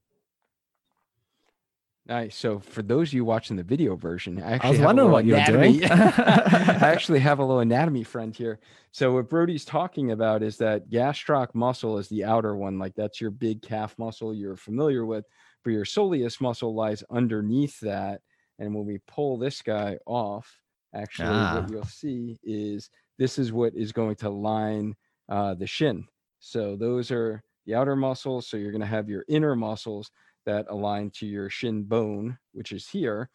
So 2.31 2.59
for 2.59 2.83
those 2.83 3.11
of 3.11 3.15
you 3.15 3.25
watching 3.25 3.57
the 3.57 3.63
video 3.63 3.95
version, 3.95 4.43
I, 4.43 4.59
I 4.63 4.71
was 4.71 4.81
wondering 4.81 5.11
what 5.11 5.27
you're 5.27 5.45
doing. 5.45 5.85
I 5.91 5.91
actually 6.81 7.19
have 7.21 7.39
a 7.39 7.45
little 7.45 7.61
anatomy 7.61 8.03
friend 8.03 8.35
here. 8.35 8.61
So 8.93 9.13
what 9.13 9.29
Brodie's 9.29 9.67
talking 9.67 10.13
about 10.13 10.43
is 10.43 10.57
that 10.57 10.89
gastroc 10.89 11.55
muscle 11.55 11.99
is 11.99 12.09
the 12.09 12.25
outer 12.25 12.57
one, 12.57 12.79
like 12.79 12.95
that's 12.95 13.21
your 13.21 13.31
big 13.31 13.61
calf 13.61 13.95
muscle 13.99 14.35
you're 14.35 14.57
familiar 14.57 15.05
with, 15.05 15.27
but 15.63 15.71
your 15.71 15.85
soleus 15.85 16.41
muscle 16.41 16.75
lies 16.75 17.05
underneath 17.11 17.79
that. 17.81 18.23
And 18.59 18.75
when 18.75 18.87
we 18.87 18.99
pull 19.07 19.37
this 19.37 19.61
guy 19.61 19.99
off, 20.07 20.51
actually 20.95 21.29
ah. 21.29 21.61
what 21.61 21.71
you'll 21.71 21.85
see 21.85 22.39
is 22.43 22.89
this 23.19 23.39
is 23.39 23.53
what 23.53 23.75
is 23.75 23.93
going 23.93 24.17
to 24.17 24.31
line 24.31 24.97
uh, 25.29 25.55
the 25.55 25.67
shin. 25.67 26.07
So 26.41 26.75
those 26.75 27.11
are 27.11 27.43
the 27.67 27.75
outer 27.75 27.97
muscles. 27.97 28.49
So 28.49 28.57
you're 28.57 28.73
going 28.73 28.81
to 28.81 28.87
have 28.87 29.11
your 29.11 29.25
inner 29.29 29.55
muscles 29.55 30.11
that 30.49 30.67
align 30.71 31.11
to 31.11 31.27
your 31.27 31.51
shin 31.51 31.83
bone, 31.83 32.39
which 32.53 32.73
is 32.73 32.89
here. 32.89 33.29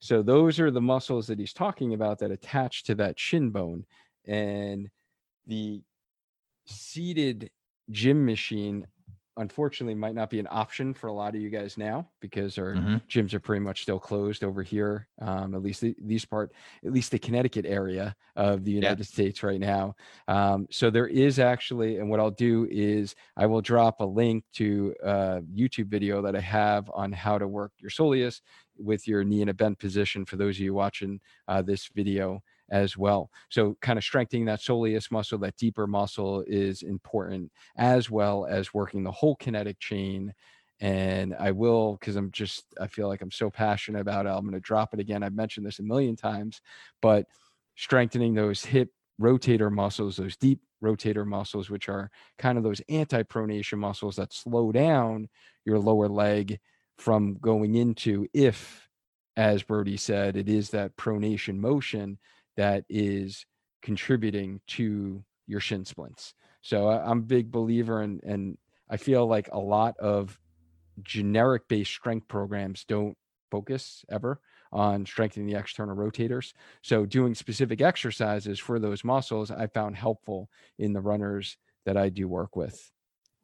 So 0.00 0.20
those 0.20 0.58
are 0.58 0.72
the 0.72 0.80
muscles 0.80 1.28
that 1.28 1.38
he's 1.38 1.52
talking 1.52 1.94
about 1.94 2.18
that 2.18 2.32
attach 2.32 2.82
to 2.84 2.96
that 2.96 3.20
shin 3.20 3.50
bone. 3.50 3.86
And 4.26 4.90
the 5.46 5.82
seated 6.66 7.50
gym 7.90 8.26
machine 8.26 8.88
unfortunately 9.40 9.94
might 9.94 10.14
not 10.14 10.30
be 10.30 10.38
an 10.38 10.46
option 10.50 10.92
for 10.92 11.08
a 11.08 11.12
lot 11.12 11.34
of 11.34 11.40
you 11.40 11.48
guys 11.48 11.78
now 11.78 12.06
because 12.20 12.58
our 12.58 12.74
mm-hmm. 12.74 12.96
gyms 13.08 13.32
are 13.32 13.40
pretty 13.40 13.60
much 13.60 13.82
still 13.82 13.98
closed 13.98 14.44
over 14.44 14.62
here 14.62 15.08
um, 15.20 15.54
at 15.54 15.62
least 15.62 15.80
the, 15.80 15.94
these 15.98 16.24
part 16.24 16.52
at 16.84 16.92
least 16.92 17.10
the 17.10 17.18
connecticut 17.18 17.64
area 17.66 18.14
of 18.36 18.64
the 18.64 18.70
united 18.70 19.00
yeah. 19.00 19.12
states 19.12 19.42
right 19.42 19.60
now 19.60 19.94
um, 20.28 20.66
so 20.70 20.90
there 20.90 21.06
is 21.06 21.38
actually 21.38 21.98
and 21.98 22.08
what 22.08 22.20
i'll 22.20 22.30
do 22.30 22.68
is 22.70 23.14
i 23.36 23.46
will 23.46 23.62
drop 23.62 24.00
a 24.00 24.04
link 24.04 24.44
to 24.52 24.94
a 25.02 25.40
youtube 25.54 25.88
video 25.88 26.20
that 26.22 26.36
i 26.36 26.40
have 26.40 26.90
on 26.94 27.10
how 27.10 27.38
to 27.38 27.48
work 27.48 27.72
your 27.78 27.90
soleus 27.90 28.40
with 28.78 29.08
your 29.08 29.24
knee 29.24 29.42
in 29.42 29.48
a 29.48 29.54
bent 29.54 29.78
position 29.78 30.24
for 30.24 30.36
those 30.36 30.56
of 30.56 30.60
you 30.60 30.74
watching 30.74 31.20
uh, 31.48 31.62
this 31.62 31.88
video 31.94 32.42
as 32.70 32.96
well. 32.96 33.30
So, 33.48 33.76
kind 33.80 33.98
of 33.98 34.04
strengthening 34.04 34.46
that 34.46 34.60
soleus 34.60 35.10
muscle, 35.10 35.38
that 35.38 35.56
deeper 35.56 35.86
muscle 35.86 36.44
is 36.46 36.82
important, 36.82 37.52
as 37.76 38.10
well 38.10 38.46
as 38.46 38.74
working 38.74 39.02
the 39.02 39.10
whole 39.12 39.36
kinetic 39.36 39.78
chain. 39.78 40.32
And 40.80 41.34
I 41.38 41.50
will, 41.50 41.98
because 42.00 42.16
I'm 42.16 42.30
just, 42.30 42.64
I 42.80 42.86
feel 42.86 43.08
like 43.08 43.20
I'm 43.20 43.30
so 43.30 43.50
passionate 43.50 44.00
about 44.00 44.26
it. 44.26 44.30
I'm 44.30 44.42
going 44.42 44.54
to 44.54 44.60
drop 44.60 44.94
it 44.94 45.00
again. 45.00 45.22
I've 45.22 45.34
mentioned 45.34 45.66
this 45.66 45.78
a 45.78 45.82
million 45.82 46.16
times, 46.16 46.62
but 47.02 47.26
strengthening 47.76 48.34
those 48.34 48.64
hip 48.64 48.88
rotator 49.20 49.70
muscles, 49.70 50.16
those 50.16 50.36
deep 50.36 50.60
rotator 50.82 51.26
muscles, 51.26 51.68
which 51.68 51.88
are 51.88 52.10
kind 52.38 52.56
of 52.56 52.64
those 52.64 52.80
anti 52.88 53.22
pronation 53.22 53.78
muscles 53.78 54.16
that 54.16 54.32
slow 54.32 54.72
down 54.72 55.28
your 55.66 55.78
lower 55.78 56.08
leg 56.08 56.58
from 56.96 57.34
going 57.34 57.74
into 57.74 58.26
if 58.32 58.88
as 59.36 59.62
Brodie 59.62 59.96
said, 59.96 60.36
it 60.36 60.48
is 60.48 60.70
that 60.70 60.96
pronation 60.96 61.56
motion 61.56 62.18
that 62.56 62.84
is 62.88 63.46
contributing 63.82 64.60
to 64.68 65.24
your 65.46 65.60
shin 65.60 65.84
splints. 65.84 66.34
So 66.62 66.88
I, 66.88 67.10
am 67.10 67.18
a 67.18 67.22
big 67.22 67.50
believer 67.50 68.02
in, 68.02 68.20
and 68.24 68.58
I 68.88 68.96
feel 68.96 69.26
like 69.26 69.48
a 69.52 69.58
lot 69.58 69.96
of 69.98 70.38
generic 71.02 71.68
based 71.68 71.92
strength 71.92 72.28
programs 72.28 72.84
don't 72.84 73.16
focus 73.50 74.04
ever 74.10 74.40
on 74.72 75.04
strengthening 75.04 75.48
the 75.48 75.58
external 75.58 75.96
rotators. 75.96 76.52
So 76.82 77.04
doing 77.04 77.34
specific 77.34 77.80
exercises 77.80 78.60
for 78.60 78.78
those 78.78 79.02
muscles, 79.02 79.50
I 79.50 79.66
found 79.66 79.96
helpful 79.96 80.48
in 80.78 80.92
the 80.92 81.00
runners 81.00 81.56
that 81.86 81.96
I 81.96 82.08
do 82.08 82.28
work 82.28 82.54
with. 82.54 82.90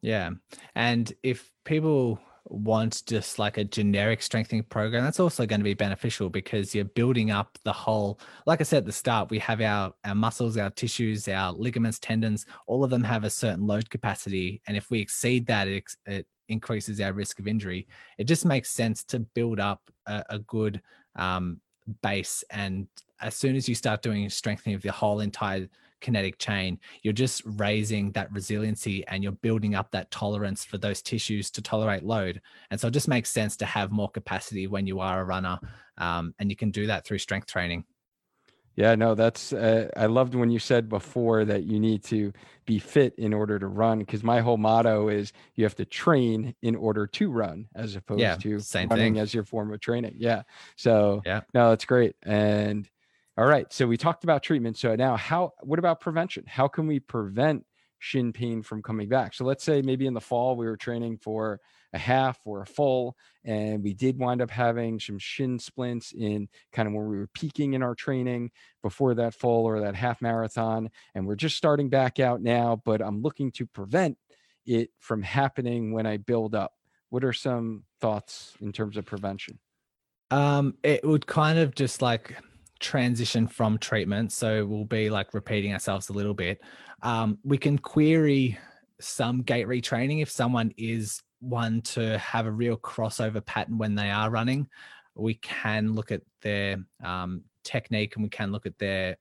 Yeah. 0.01 0.31
And 0.75 1.11
if 1.23 1.51
people 1.65 2.19
want 2.49 3.03
just 3.05 3.39
like 3.39 3.57
a 3.57 3.63
generic 3.63 4.21
strengthening 4.21 4.63
program, 4.63 5.03
that's 5.03 5.19
also 5.19 5.45
going 5.45 5.59
to 5.59 5.65
be 5.65 5.73
beneficial 5.73 6.29
because 6.29 6.73
you're 6.73 6.85
building 6.85 7.31
up 7.31 7.57
the 7.63 7.73
whole. 7.73 8.19
Like 8.45 8.61
I 8.61 8.63
said 8.63 8.79
at 8.79 8.85
the 8.85 8.91
start, 8.91 9.29
we 9.29 9.39
have 9.39 9.61
our 9.61 9.93
our 10.05 10.15
muscles, 10.15 10.57
our 10.57 10.69
tissues, 10.69 11.27
our 11.27 11.51
ligaments, 11.51 11.99
tendons. 11.99 12.45
All 12.65 12.83
of 12.83 12.89
them 12.89 13.03
have 13.03 13.23
a 13.23 13.29
certain 13.29 13.67
load 13.67 13.89
capacity, 13.89 14.61
and 14.67 14.77
if 14.77 14.89
we 14.89 14.99
exceed 14.99 15.47
that, 15.47 15.67
it, 15.67 15.83
it 16.05 16.27
increases 16.49 17.01
our 17.01 17.13
risk 17.13 17.39
of 17.39 17.47
injury. 17.47 17.87
It 18.17 18.25
just 18.25 18.45
makes 18.45 18.69
sense 18.69 19.03
to 19.05 19.19
build 19.19 19.59
up 19.59 19.81
a, 20.05 20.23
a 20.29 20.39
good 20.39 20.81
um, 21.15 21.59
base, 22.01 22.43
and 22.49 22.87
as 23.21 23.35
soon 23.35 23.55
as 23.55 23.67
you 23.67 23.75
start 23.75 24.01
doing 24.01 24.29
strengthening 24.29 24.75
of 24.75 24.81
the 24.81 24.91
whole 24.91 25.19
entire 25.21 25.67
kinetic 26.01 26.37
chain, 26.37 26.79
you're 27.03 27.13
just 27.13 27.41
raising 27.45 28.11
that 28.11 28.31
resiliency 28.31 29.05
and 29.07 29.23
you're 29.23 29.31
building 29.33 29.75
up 29.75 29.91
that 29.91 30.11
tolerance 30.11 30.63
for 30.63 30.77
those 30.77 31.01
tissues 31.01 31.49
to 31.51 31.61
tolerate 31.61 32.03
load. 32.03 32.41
And 32.71 32.79
so 32.79 32.87
it 32.87 32.91
just 32.91 33.07
makes 33.07 33.29
sense 33.29 33.57
to 33.57 33.65
have 33.65 33.91
more 33.91 34.09
capacity 34.09 34.67
when 34.67 34.87
you 34.87 34.99
are 34.99 35.21
a 35.21 35.25
runner. 35.25 35.59
Um, 35.97 36.33
and 36.39 36.49
you 36.49 36.55
can 36.55 36.71
do 36.71 36.87
that 36.87 37.05
through 37.05 37.17
strength 37.19 37.47
training. 37.47 37.85
Yeah, 38.75 38.93
no, 38.93 39.15
that's, 39.15 39.53
uh, 39.53 39.89
I 39.97 40.05
loved 40.05 40.35
when 40.35 40.51
you 40.51 40.59
said 40.59 40.87
before 40.87 41.45
that 41.45 41.63
you 41.63 41.79
need 41.79 42.03
to 42.05 42.31
be 42.67 42.77
fit 42.77 43.15
in 43.17 43.33
order 43.33 43.57
to 43.57 43.65
run. 43.65 44.05
Cause 44.05 44.23
my 44.23 44.39
whole 44.39 44.57
motto 44.57 45.09
is 45.09 45.33
you 45.55 45.63
have 45.63 45.75
to 45.77 45.85
train 45.85 46.53
in 46.61 46.75
order 46.75 47.07
to 47.07 47.31
run 47.31 47.67
as 47.73 47.95
opposed 47.95 48.21
yeah, 48.21 48.35
to 48.35 48.59
running 48.73 49.15
thing. 49.15 49.17
as 49.17 49.33
your 49.33 49.45
form 49.45 49.73
of 49.73 49.79
training. 49.79 50.17
Yeah. 50.19 50.43
So, 50.75 51.23
yeah, 51.25 51.41
no, 51.55 51.69
that's 51.71 51.85
great. 51.85 52.15
And, 52.21 52.87
all 53.37 53.45
right. 53.45 53.71
So 53.71 53.85
we 53.85 53.97
talked 53.97 54.23
about 54.23 54.41
treatment. 54.41 54.77
So 54.77 54.95
now 54.95 55.15
how 55.15 55.53
what 55.61 55.79
about 55.79 55.99
prevention? 55.99 56.43
How 56.47 56.67
can 56.67 56.87
we 56.87 56.99
prevent 56.99 57.65
shin 57.99 58.33
pain 58.33 58.63
from 58.63 58.81
coming 58.81 59.09
back? 59.09 59.35
So 59.35 59.45
let's 59.45 59.63
say 59.63 59.81
maybe 59.81 60.07
in 60.07 60.15
the 60.15 60.21
fall 60.21 60.55
we 60.55 60.65
were 60.65 60.77
training 60.77 61.17
for 61.17 61.59
a 61.93 61.99
half 61.99 62.39
or 62.45 62.61
a 62.61 62.65
full 62.65 63.15
and 63.45 63.83
we 63.83 63.93
did 63.93 64.17
wind 64.17 64.41
up 64.41 64.49
having 64.49 64.99
some 64.99 65.19
shin 65.19 65.59
splints 65.59 66.13
in 66.13 66.49
kind 66.73 66.87
of 66.87 66.93
when 66.93 67.07
we 67.07 67.17
were 67.17 67.29
peaking 67.33 67.73
in 67.73 67.83
our 67.83 67.95
training 67.95 68.51
before 68.81 69.13
that 69.13 69.35
full 69.35 69.65
or 69.65 69.79
that 69.81 69.95
half 69.95 70.21
marathon 70.21 70.89
and 71.13 71.25
we're 71.25 71.35
just 71.35 71.57
starting 71.57 71.89
back 71.89 72.19
out 72.19 72.41
now, 72.41 72.81
but 72.85 73.01
I'm 73.01 73.21
looking 73.21 73.51
to 73.53 73.67
prevent 73.67 74.17
it 74.65 74.89
from 74.99 75.21
happening 75.21 75.93
when 75.93 76.05
I 76.05 76.17
build 76.17 76.55
up. 76.55 76.73
What 77.09 77.23
are 77.23 77.33
some 77.33 77.83
thoughts 78.01 78.53
in 78.59 78.73
terms 78.73 78.97
of 78.97 79.05
prevention? 79.05 79.59
Um, 80.29 80.75
it 80.83 81.05
would 81.05 81.25
kind 81.25 81.57
of 81.57 81.73
just 81.73 82.01
like 82.01 82.35
transition 82.79 83.47
from 83.47 83.77
treatment. 83.77 84.31
So 84.31 84.65
we'll 84.65 84.85
be 84.85 85.09
like 85.09 85.33
repeating 85.33 85.73
ourselves 85.73 86.09
a 86.09 86.13
little 86.13 86.33
bit. 86.33 86.61
Um, 87.01 87.37
we 87.43 87.57
can 87.57 87.77
query 87.77 88.57
some 88.99 89.41
gait 89.41 89.67
retraining 89.67 90.21
if 90.21 90.29
someone 90.29 90.73
is 90.77 91.21
one 91.39 91.81
to 91.81 92.17
have 92.17 92.45
a 92.45 92.51
real 92.51 92.77
crossover 92.77 93.45
pattern 93.45 93.77
when 93.77 93.95
they 93.95 94.09
are 94.09 94.29
running. 94.29 94.67
We 95.15 95.35
can 95.35 95.93
look 95.93 96.11
at 96.11 96.21
their 96.41 96.77
um, 97.03 97.43
technique 97.63 98.15
and 98.15 98.23
we 98.23 98.29
can 98.29 98.51
look 98.51 98.65
at 98.65 98.77
their 98.79 99.17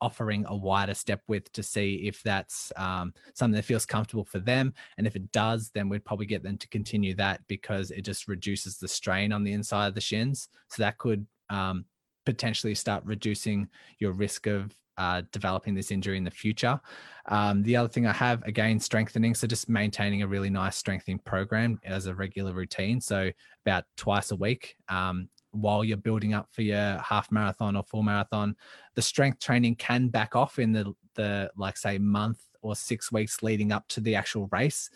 offering 0.00 0.44
a 0.48 0.56
wider 0.56 0.94
step 0.94 1.20
width 1.28 1.52
to 1.52 1.62
see 1.62 2.06
if 2.06 2.22
that's 2.22 2.72
um, 2.76 3.12
something 3.34 3.56
that 3.56 3.64
feels 3.64 3.84
comfortable 3.84 4.24
for 4.24 4.38
them. 4.38 4.72
And 4.96 5.06
if 5.06 5.14
it 5.14 5.30
does, 5.30 5.70
then 5.74 5.88
we'd 5.88 6.04
probably 6.04 6.26
get 6.26 6.42
them 6.42 6.56
to 6.58 6.68
continue 6.68 7.14
that 7.16 7.40
because 7.48 7.90
it 7.90 8.02
just 8.02 8.26
reduces 8.26 8.78
the 8.78 8.88
strain 8.88 9.32
on 9.32 9.44
the 9.44 9.52
inside 9.52 9.88
of 9.88 9.94
the 9.94 10.00
shins. 10.00 10.48
So 10.68 10.82
that 10.82 10.98
could 10.98 11.26
um, 11.50 11.84
potentially 12.24 12.74
start 12.74 13.02
reducing 13.04 13.68
your 13.98 14.12
risk 14.12 14.46
of 14.46 14.74
uh, 14.98 15.22
developing 15.32 15.74
this 15.74 15.90
injury 15.90 16.18
in 16.18 16.24
the 16.24 16.30
future. 16.30 16.78
Um, 17.26 17.62
the 17.62 17.74
other 17.76 17.88
thing 17.88 18.06
I 18.06 18.12
have, 18.12 18.42
again, 18.42 18.78
strengthening. 18.78 19.34
So 19.34 19.46
just 19.46 19.68
maintaining 19.68 20.22
a 20.22 20.26
really 20.26 20.50
nice 20.50 20.76
strengthening 20.76 21.20
program 21.20 21.80
as 21.84 22.06
a 22.06 22.14
regular 22.14 22.52
routine. 22.52 23.00
So 23.00 23.30
about 23.64 23.84
twice 23.96 24.30
a 24.30 24.36
week. 24.36 24.76
Um, 24.88 25.30
while 25.52 25.84
you're 25.84 25.96
building 25.96 26.34
up 26.34 26.48
for 26.52 26.62
your 26.62 26.98
half 26.98 27.32
marathon 27.32 27.76
or 27.76 27.82
full 27.82 28.02
marathon, 28.02 28.56
the 28.94 29.02
strength 29.02 29.40
training 29.40 29.76
can 29.76 30.08
back 30.08 30.36
off 30.36 30.58
in 30.58 30.72
the 30.72 30.92
the 31.14 31.50
like 31.56 31.76
say 31.76 31.98
month 31.98 32.40
or 32.62 32.76
six 32.76 33.10
weeks 33.10 33.42
leading 33.42 33.72
up 33.72 33.88
to 33.88 34.00
the 34.00 34.14
actual 34.14 34.48
race. 34.52 34.90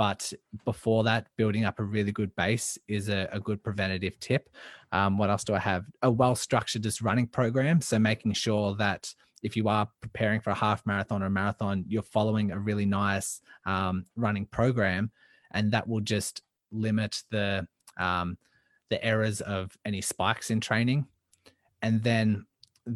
But 0.00 0.32
before 0.64 1.04
that, 1.04 1.26
building 1.36 1.66
up 1.66 1.78
a 1.78 1.84
really 1.84 2.10
good 2.10 2.34
base 2.34 2.78
is 2.88 3.10
a, 3.10 3.28
a 3.32 3.38
good 3.38 3.62
preventative 3.62 4.18
tip. 4.18 4.48
Um, 4.92 5.18
what 5.18 5.28
else 5.28 5.44
do 5.44 5.52
I 5.52 5.58
have? 5.58 5.84
A 6.00 6.10
well 6.10 6.34
structured 6.34 6.84
just 6.84 7.02
running 7.02 7.26
program. 7.26 7.82
So 7.82 7.98
making 7.98 8.32
sure 8.32 8.74
that 8.76 9.14
if 9.42 9.58
you 9.58 9.68
are 9.68 9.86
preparing 10.00 10.40
for 10.40 10.48
a 10.52 10.54
half 10.54 10.86
marathon 10.86 11.22
or 11.22 11.26
a 11.26 11.30
marathon, 11.30 11.84
you're 11.86 12.00
following 12.00 12.50
a 12.50 12.58
really 12.58 12.86
nice 12.86 13.42
um, 13.66 14.06
running 14.16 14.46
program, 14.46 15.10
and 15.50 15.70
that 15.72 15.86
will 15.86 16.00
just 16.00 16.40
limit 16.72 17.22
the 17.30 17.68
um, 17.98 18.38
the 18.88 19.04
errors 19.04 19.42
of 19.42 19.76
any 19.84 20.00
spikes 20.00 20.50
in 20.50 20.60
training. 20.60 21.08
And 21.82 22.02
then 22.02 22.46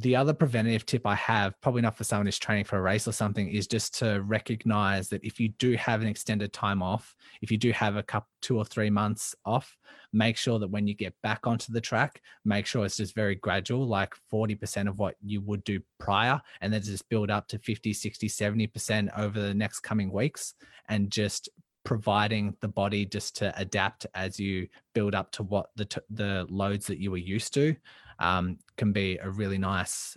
the 0.01 0.17
other 0.17 0.35
preventative 0.35 0.85
tip 0.87 1.07
I 1.07 1.15
have, 1.15 1.61
probably 1.61 1.83
not 1.83 1.97
for 1.97 2.05
someone 2.05 2.27
who's 2.27 2.39
training 2.39 2.65
for 2.65 2.79
a 2.79 2.83
race 2.83 3.07
or 3.07 3.13
something, 3.13 3.49
is 3.49 3.67
just 3.67 3.97
to 3.99 4.23
recognize 4.23 5.09
that 5.09 5.25
if 5.25 5.39
you 5.39 5.51
do 5.51 5.75
have 5.75 6.03
an 6.03 6.09
extended 6.09 6.53
time 6.53 6.83
off, 6.83 7.15
if 7.43 7.51
you 7.51 7.59
do 7.59 7.71
have 7.73 7.97
a 7.97 8.03
couple, 8.03 8.29
two 8.43 8.59
or 8.59 8.65
three 8.65 8.91
months 8.91 9.35
off, 9.45 9.77
make 10.13 10.37
sure 10.37 10.59
that 10.59 10.71
when 10.71 10.87
you 10.87 10.95
get 10.95 11.15
back 11.23 11.47
onto 11.47 11.73
the 11.73 11.81
track, 11.81 12.21
make 12.45 12.67
sure 12.67 12.85
it's 12.85 12.97
just 12.97 13.15
very 13.15 13.37
gradual, 13.37 13.87
like 13.87 14.15
40% 14.33 14.89
of 14.89 14.99
what 14.99 15.15
you 15.23 15.41
would 15.43 15.63
do 15.65 15.81
prior, 15.99 16.41
and 16.61 16.73
then 16.73 16.83
just 16.83 17.09
build 17.09 17.31
up 17.31 17.47
to 17.49 17.59
50, 17.59 17.93
60, 17.93 18.29
70% 18.29 19.19
over 19.19 19.41
the 19.41 19.55
next 19.55 19.81
coming 19.81 20.13
weeks 20.13 20.55
and 20.89 21.11
just 21.11 21.49
providing 21.85 22.57
the 22.61 22.69
body 22.69 23.05
just 23.05 23.37
to 23.37 23.53
adapt 23.61 24.07
as 24.15 24.41
you 24.41 24.67
build 24.95 25.15
up 25.15 25.31
to 25.33 25.43
what 25.43 25.69
the 25.77 25.85
t- 25.85 26.01
the 26.11 26.47
loads 26.49 26.87
that 26.87 26.99
you 26.99 27.11
were 27.11 27.19
used 27.19 27.53
to 27.53 27.77
um, 28.19 28.59
can 28.77 28.93
be 28.93 29.19
a 29.19 29.31
really 29.31 29.59
nice 29.59 30.17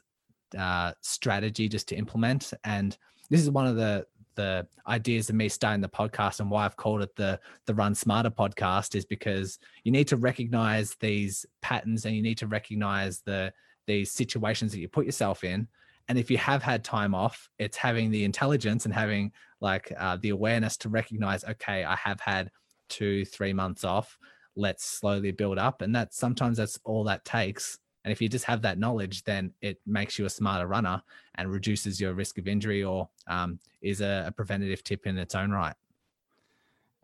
uh, 0.57 0.93
strategy 1.01 1.67
just 1.67 1.87
to 1.89 1.95
implement. 1.95 2.53
And 2.63 2.97
this 3.29 3.41
is 3.41 3.49
one 3.49 3.67
of 3.67 3.75
the 3.75 4.05
the 4.35 4.67
ideas 4.87 5.29
of 5.29 5.35
me 5.35 5.49
starting 5.49 5.81
the 5.81 5.89
podcast 5.89 6.39
and 6.39 6.51
why 6.51 6.63
I've 6.63 6.77
called 6.77 7.01
it 7.01 7.15
the 7.15 7.39
the 7.65 7.73
Run 7.73 7.95
Smarter 7.95 8.29
podcast 8.29 8.95
is 8.95 9.03
because 9.03 9.59
you 9.83 9.91
need 9.91 10.07
to 10.09 10.15
recognize 10.15 10.95
these 10.99 11.45
patterns 11.61 12.05
and 12.05 12.15
you 12.15 12.21
need 12.21 12.37
to 12.37 12.47
recognize 12.47 13.21
the 13.21 13.51
these 13.87 14.11
situations 14.11 14.71
that 14.71 14.79
you 14.79 14.87
put 14.87 15.05
yourself 15.05 15.43
in. 15.43 15.67
And 16.07 16.17
if 16.17 16.31
you 16.31 16.37
have 16.37 16.63
had 16.63 16.83
time 16.83 17.13
off, 17.13 17.49
it's 17.57 17.75
having 17.75 18.11
the 18.11 18.23
intelligence 18.23 18.85
and 18.85 18.93
having 18.93 19.31
like 19.59 19.91
uh, 19.97 20.17
the 20.21 20.29
awareness 20.29 20.77
to 20.77 20.89
recognize, 20.89 21.43
okay, 21.43 21.83
I 21.83 21.95
have 21.95 22.21
had 22.21 22.51
two, 22.89 23.25
three 23.25 23.53
months 23.53 23.83
off. 23.83 24.17
Let's 24.55 24.85
slowly 24.85 25.31
build 25.31 25.57
up. 25.57 25.81
And 25.81 25.95
that 25.95 26.13
sometimes 26.13 26.57
that's 26.57 26.79
all 26.85 27.03
that 27.05 27.25
takes 27.25 27.79
and 28.08 28.14
if 28.14 28.22
you 28.22 28.30
just 28.30 28.45
have 28.45 28.62
that 28.62 28.80
knowledge, 28.80 29.26
then 29.26 29.51
it 29.62 29.82
makes 29.86 30.18
you 30.18 30.24
a 30.24 30.30
smarter 30.30 30.66
runner 30.66 31.03
and 31.36 31.51
reduces 31.51 31.99
your 31.99 32.14
risk 32.14 32.38
of 32.38 32.47
injury 32.47 32.82
or 32.82 33.10
um, 33.28 33.60
is 33.82 33.99
a, 33.99 34.24
a 34.28 34.32
preventative 34.32 34.82
tip 34.82 35.05
in 35.05 35.18
its 35.18 35.36
own 35.36 35.51
right. 35.51 35.76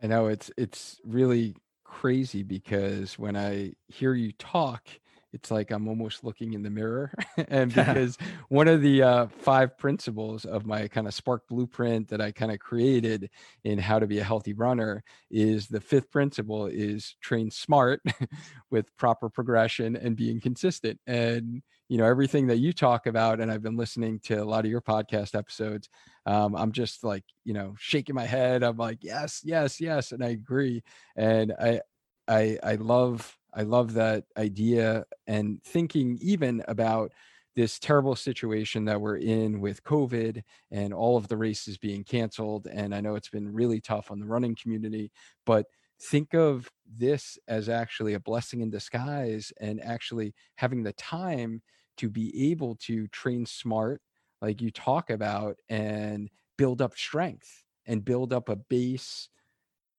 I 0.02 0.08
know 0.08 0.28
it's 0.28 0.50
it's 0.56 1.02
really 1.04 1.58
crazy 1.84 2.42
because 2.42 3.20
when 3.20 3.36
I 3.36 3.74
hear 3.90 4.14
you 4.14 4.32
talk, 4.32 4.88
it's 5.34 5.50
like 5.50 5.72
I'm 5.72 5.88
almost 5.88 6.24
looking 6.24 6.54
in 6.54 6.62
the 6.62 6.70
mirror. 6.70 7.12
and 7.50 7.74
because 7.76 8.18
one 8.50 8.68
of 8.68 8.82
the 8.82 9.02
uh, 9.02 9.28
five 9.28 9.78
principles 9.78 10.46
of 10.46 10.66
my 10.66 10.88
kind 10.88 11.08
of 11.08 11.14
spark 11.14 11.48
blueprint 11.48 12.08
that 12.10 12.22
I 12.22 12.32
kind 12.32 12.52
of 12.52 12.60
created 12.60 13.30
in 13.64 13.80
how 13.80 14.00
to 14.00 14.08
be 14.08 14.20
a 14.20 14.24
healthy 14.24 14.54
runner 14.54 15.04
is 15.32 15.68
the 15.68 15.82
fifth 15.82 16.12
principle 16.12 16.68
is 16.68 17.16
train 17.20 17.50
smart 17.50 18.02
with 18.72 18.96
proper 18.98 19.30
progression 19.30 19.96
and 19.96 20.16
being 20.16 20.40
consistent. 20.40 21.00
And, 21.08 21.64
you 21.90 21.98
know, 21.98 22.06
everything 22.06 22.48
that 22.48 22.58
you 22.58 22.72
talk 22.72 23.08
about, 23.08 23.42
and 23.42 23.52
I've 23.52 23.64
been 23.64 23.78
listening 23.78 24.20
to 24.26 24.36
a 24.36 24.46
lot 24.46 24.66
of 24.66 24.72
your 24.72 24.82
podcast 24.82 25.36
episodes, 25.36 25.90
um, 26.26 26.56
I'm 26.56 26.72
just 26.72 27.04
like, 27.04 27.24
you 27.44 27.54
know, 27.54 27.74
shaking 27.78 28.16
my 28.16 28.26
head. 28.26 28.64
I'm 28.64 28.78
like, 28.78 29.00
yes, 29.02 29.42
yes, 29.44 29.82
yes. 29.82 30.12
And 30.12 30.24
I 30.24 30.30
agree. 30.30 30.84
And 31.16 31.52
I, 31.60 31.82
I, 32.28 32.58
I 32.64 32.76
love 32.76 33.38
I 33.56 33.64
love 33.64 33.94
that 33.94 34.26
idea 34.38 35.06
and 35.28 35.62
thinking 35.64 36.18
even 36.22 36.64
about 36.68 37.14
this 37.56 37.78
terrible 37.78 38.16
situation 38.16 38.86
that 38.86 39.00
we're 39.00 39.18
in 39.18 39.60
with 39.62 39.84
COVID 39.84 40.42
and 40.72 40.94
all 40.94 41.18
of 41.18 41.28
the 41.28 41.38
races 41.38 41.78
being 41.78 42.04
canceled. 42.04 42.68
And 42.68 42.96
I 42.96 43.02
know 43.02 43.16
it's 43.16 43.30
been 43.30 43.54
really 43.54 43.80
tough 43.80 44.10
on 44.10 44.20
the 44.20 44.26
running 44.26 44.56
community, 44.56 45.12
but 45.46 45.68
think 46.02 46.34
of 46.34 46.70
this 46.98 47.38
as 47.48 47.70
actually 47.70 48.16
a 48.16 48.20
blessing 48.20 48.62
in 48.62 48.70
disguise 48.72 49.54
and 49.62 49.82
actually 49.84 50.34
having 50.56 50.84
the 50.84 50.94
time 50.94 51.62
to 51.98 52.10
be 52.10 52.50
able 52.52 52.76
to 52.76 53.08
train 53.10 53.46
smart, 53.46 54.02
like 54.42 54.60
you 54.60 54.72
talk 54.72 55.12
about, 55.12 55.58
and 55.70 56.30
build 56.58 56.82
up 56.82 56.98
strength 56.98 57.64
and 57.86 58.04
build 58.04 58.34
up 58.34 58.50
a 58.50 58.56
base 58.56 59.30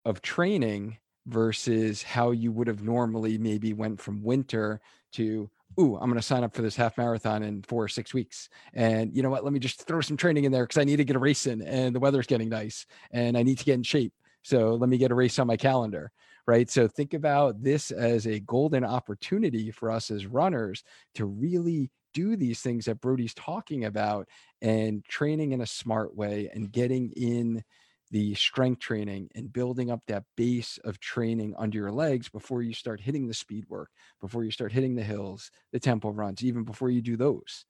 of 0.05 0.23
training 0.23 0.99
versus 1.27 2.03
how 2.03 2.31
you 2.31 2.53
would 2.53 2.67
have 2.67 2.83
normally 2.83 3.39
maybe 3.39 3.73
went 3.73 4.01
from 4.01 4.23
winter 4.23 4.81
to 5.13 5.49
ooh 5.81 5.97
i'm 5.97 6.09
going 6.09 6.15
to 6.15 6.23
sign 6.23 6.45
up 6.45 6.55
for 6.55 6.63
this 6.63 6.77
half 6.77 6.99
marathon 6.99 7.43
in 7.43 7.63
four 7.63 7.85
or 7.85 7.89
six 7.89 8.13
weeks 8.13 8.49
and 8.75 9.15
you 9.17 9.23
know 9.23 9.31
what? 9.31 9.43
Let 9.45 9.53
me 9.53 9.59
just 9.59 9.87
throw 9.87 10.01
some 10.01 10.17
training 10.17 10.45
in 10.45 10.53
there 10.53 10.65
because 10.65 10.79
i 10.79 10.85
need 10.85 10.97
to 10.97 11.05
get 11.05 11.17
a 11.17 11.21
race 11.21 11.47
in 11.47 11.63
and 11.63 11.95
the 11.95 12.01
weather's 12.01 12.27
getting 12.27 12.49
nice 12.49 12.87
and 13.11 13.37
i 13.37 13.43
need 13.43 13.59
to 13.59 13.65
get 13.65 13.75
in 13.75 13.83
shape 13.83 14.13
so 14.43 14.75
let 14.75 14.89
me 14.91 14.99
get 14.99 15.11
a 15.11 15.15
race 15.15 15.39
on 15.39 15.47
my 15.47 15.57
calendar 15.57 16.13
right? 16.47 16.69
So 16.71 16.87
think 16.89 17.15
about 17.15 17.63
this 17.63 17.91
as 17.91 18.27
a 18.27 18.41
golden 18.41 18.85
opportunity 18.85 19.71
for 19.71 19.91
us 19.91 20.11
as 20.11 20.27
runners 20.27 20.83
to 21.15 21.27
really 21.27 21.91
do 22.13 22.37
these 22.37 22.61
things 22.61 22.85
that 22.85 23.01
brodie's 23.01 23.35
talking 23.35 23.87
about 23.87 24.29
and 24.63 25.05
training 25.05 25.51
in 25.51 25.63
a 25.63 25.67
smart 25.67 26.15
way 26.17 26.49
and 26.55 26.71
getting 26.71 27.11
in 27.17 27.65
the 28.11 28.35
strength 28.35 28.81
training 28.81 29.29
and 29.35 29.53
building 29.53 29.91
up 29.91 30.01
that 30.07 30.25
base 30.37 30.79
of 30.85 31.01
training 31.01 31.55
under 31.59 31.79
your 31.79 31.93
legs 31.93 32.29
before 32.29 32.63
you 32.63 32.73
start 32.73 33.01
hitting 33.01 33.27
the 33.27 33.35
speed 33.35 33.65
work, 33.69 33.91
before 34.21 34.45
you 34.45 34.51
start 34.51 34.73
hitting 34.73 34.95
the 34.95 35.03
hills, 35.03 35.51
the 35.73 35.81
tempo 35.81 36.11
runs, 36.11 36.45
even 36.45 36.65
before 36.65 36.91
you 36.91 37.01
do 37.01 37.17
those. 37.17 37.65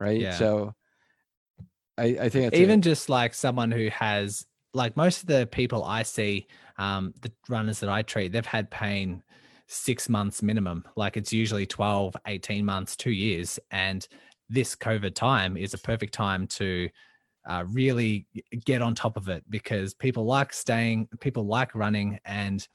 Right. 0.00 0.20
Yeah. 0.20 0.36
So 0.36 0.74
I, 1.96 2.04
I 2.22 2.28
think 2.28 2.54
even 2.54 2.82
just 2.82 3.08
like 3.08 3.34
someone 3.34 3.70
who 3.70 3.88
has 3.90 4.46
like 4.72 4.96
most 4.96 5.22
of 5.22 5.28
the 5.28 5.46
people 5.46 5.84
I 5.84 6.02
see, 6.02 6.48
um, 6.78 7.14
the 7.22 7.32
runners 7.48 7.80
that 7.80 7.88
I 7.88 8.02
treat, 8.02 8.32
they've 8.32 8.44
had 8.44 8.70
pain 8.70 9.22
six 9.66 10.08
months 10.08 10.42
minimum. 10.42 10.84
Like 10.96 11.16
it's 11.16 11.32
usually 11.32 11.66
12, 11.66 12.16
18 12.26 12.64
months, 12.64 12.96
two 12.96 13.12
years. 13.12 13.58
And 13.70 14.06
this 14.48 14.74
COVID 14.74 15.14
time 15.14 15.56
is 15.56 15.74
a 15.74 15.78
perfect 15.78 16.12
time 16.12 16.46
to 16.48 16.88
uh, 17.46 17.64
really 17.68 18.26
get 18.64 18.82
on 18.82 18.94
top 18.94 19.16
of 19.16 19.28
it 19.28 19.44
because 19.50 19.94
people 19.94 20.24
like 20.24 20.52
staying, 20.52 21.08
people 21.20 21.46
like 21.46 21.74
running, 21.74 22.18
and 22.24 22.66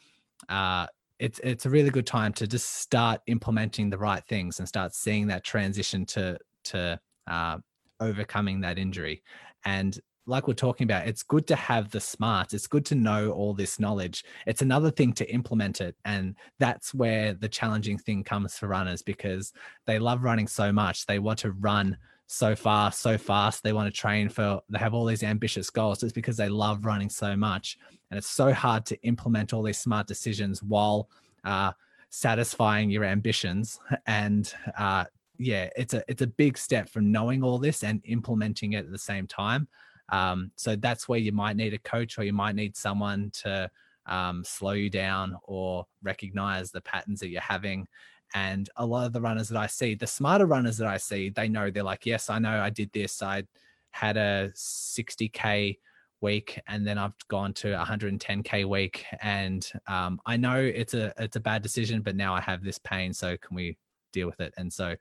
uh, 0.47 0.87
it's 1.19 1.39
it's 1.43 1.65
a 1.65 1.69
really 1.69 1.89
good 1.89 2.07
time 2.07 2.33
to 2.33 2.47
just 2.47 2.75
start 2.75 3.21
implementing 3.27 3.89
the 3.89 3.97
right 3.97 4.23
things 4.27 4.59
and 4.59 4.67
start 4.67 4.93
seeing 4.93 5.27
that 5.27 5.43
transition 5.43 6.05
to 6.05 6.37
to 6.65 6.99
uh, 7.27 7.57
overcoming 7.99 8.61
that 8.61 8.77
injury. 8.77 9.21
And 9.65 9.99
like 10.25 10.47
we're 10.47 10.53
talking 10.53 10.85
about, 10.85 11.07
it's 11.07 11.23
good 11.23 11.47
to 11.47 11.55
have 11.55 11.89
the 11.89 11.99
smarts. 11.99 12.53
It's 12.53 12.67
good 12.67 12.85
to 12.85 12.95
know 12.95 13.31
all 13.31 13.53
this 13.53 13.79
knowledge. 13.79 14.23
It's 14.45 14.61
another 14.61 14.91
thing 14.91 15.11
to 15.13 15.33
implement 15.33 15.81
it. 15.81 15.95
And 16.05 16.35
that's 16.59 16.93
where 16.93 17.33
the 17.33 17.49
challenging 17.49 17.97
thing 17.97 18.23
comes 18.23 18.57
for 18.57 18.67
runners 18.67 19.01
because 19.01 19.51
they 19.87 19.97
love 19.97 20.23
running 20.23 20.47
so 20.47 20.71
much. 20.71 21.07
They 21.07 21.17
want 21.17 21.39
to 21.39 21.51
run 21.51 21.97
so 22.31 22.55
fast, 22.55 22.99
so 22.99 23.17
fast. 23.17 23.63
They 23.63 23.73
want 23.73 23.91
to 23.93 23.99
train 23.99 24.29
for, 24.29 24.61
they 24.69 24.77
have 24.77 24.93
all 24.93 25.05
these 25.05 25.23
ambitious 25.23 25.71
goals 25.71 26.01
just 26.01 26.13
because 26.13 26.37
they 26.37 26.47
love 26.47 26.85
running 26.85 27.09
so 27.09 27.35
much. 27.35 27.79
And 28.11 28.19
it's 28.19 28.29
so 28.29 28.53
hard 28.53 28.85
to 28.85 29.01
implement 29.01 29.51
all 29.51 29.63
these 29.63 29.79
smart 29.79 30.05
decisions 30.05 30.61
while 30.61 31.09
uh, 31.43 31.71
satisfying 32.11 32.91
your 32.91 33.03
ambitions 33.03 33.79
and 34.05 34.53
uh, 34.77 35.05
yeah, 35.39 35.69
it's 35.75 35.93
a 35.93 36.03
it's 36.07 36.21
a 36.21 36.27
big 36.27 36.57
step 36.57 36.89
from 36.89 37.11
knowing 37.11 37.43
all 37.43 37.57
this 37.57 37.83
and 37.83 38.01
implementing 38.03 38.73
it 38.73 38.85
at 38.85 38.91
the 38.91 38.97
same 38.97 39.25
time. 39.25 39.67
Um, 40.09 40.51
so 40.55 40.75
that's 40.75 41.07
where 41.07 41.19
you 41.19 41.31
might 41.31 41.55
need 41.55 41.73
a 41.73 41.79
coach 41.79 42.19
or 42.19 42.23
you 42.23 42.33
might 42.33 42.55
need 42.55 42.75
someone 42.75 43.31
to 43.43 43.71
um, 44.05 44.43
slow 44.43 44.71
you 44.71 44.89
down 44.89 45.37
or 45.43 45.87
recognize 46.03 46.71
the 46.71 46.81
patterns 46.81 47.21
that 47.21 47.29
you're 47.29 47.41
having. 47.41 47.87
And 48.33 48.69
a 48.75 48.85
lot 48.85 49.05
of 49.05 49.13
the 49.13 49.21
runners 49.21 49.49
that 49.49 49.57
I 49.57 49.67
see, 49.67 49.95
the 49.95 50.07
smarter 50.07 50.45
runners 50.45 50.77
that 50.77 50.87
I 50.87 50.97
see, 50.97 51.29
they 51.29 51.47
know 51.47 51.69
they're 51.69 51.83
like, 51.83 52.05
yes, 52.05 52.29
I 52.29 52.39
know 52.39 52.59
I 52.59 52.69
did 52.69 52.91
this. 52.93 53.21
I 53.21 53.43
had 53.91 54.17
a 54.17 54.51
60K 54.55 55.77
week 56.21 56.59
and 56.67 56.85
then 56.85 56.97
I've 56.97 57.13
gone 57.27 57.53
to 57.55 57.67
110K 57.67 58.67
week. 58.67 59.05
And 59.21 59.67
um, 59.87 60.21
I 60.25 60.37
know 60.37 60.57
it's 60.59 60.93
a 60.93 61.13
it's 61.17 61.37
a 61.37 61.41
bad 61.41 61.61
decision, 61.63 62.01
but 62.01 62.15
now 62.15 62.35
I 62.35 62.41
have 62.41 62.63
this 62.63 62.77
pain. 62.77 63.13
So 63.13 63.37
can 63.37 63.55
we 63.55 63.77
deal 64.13 64.27
with 64.27 64.39
it? 64.39 64.53
And 64.57 64.71
so 64.71 64.95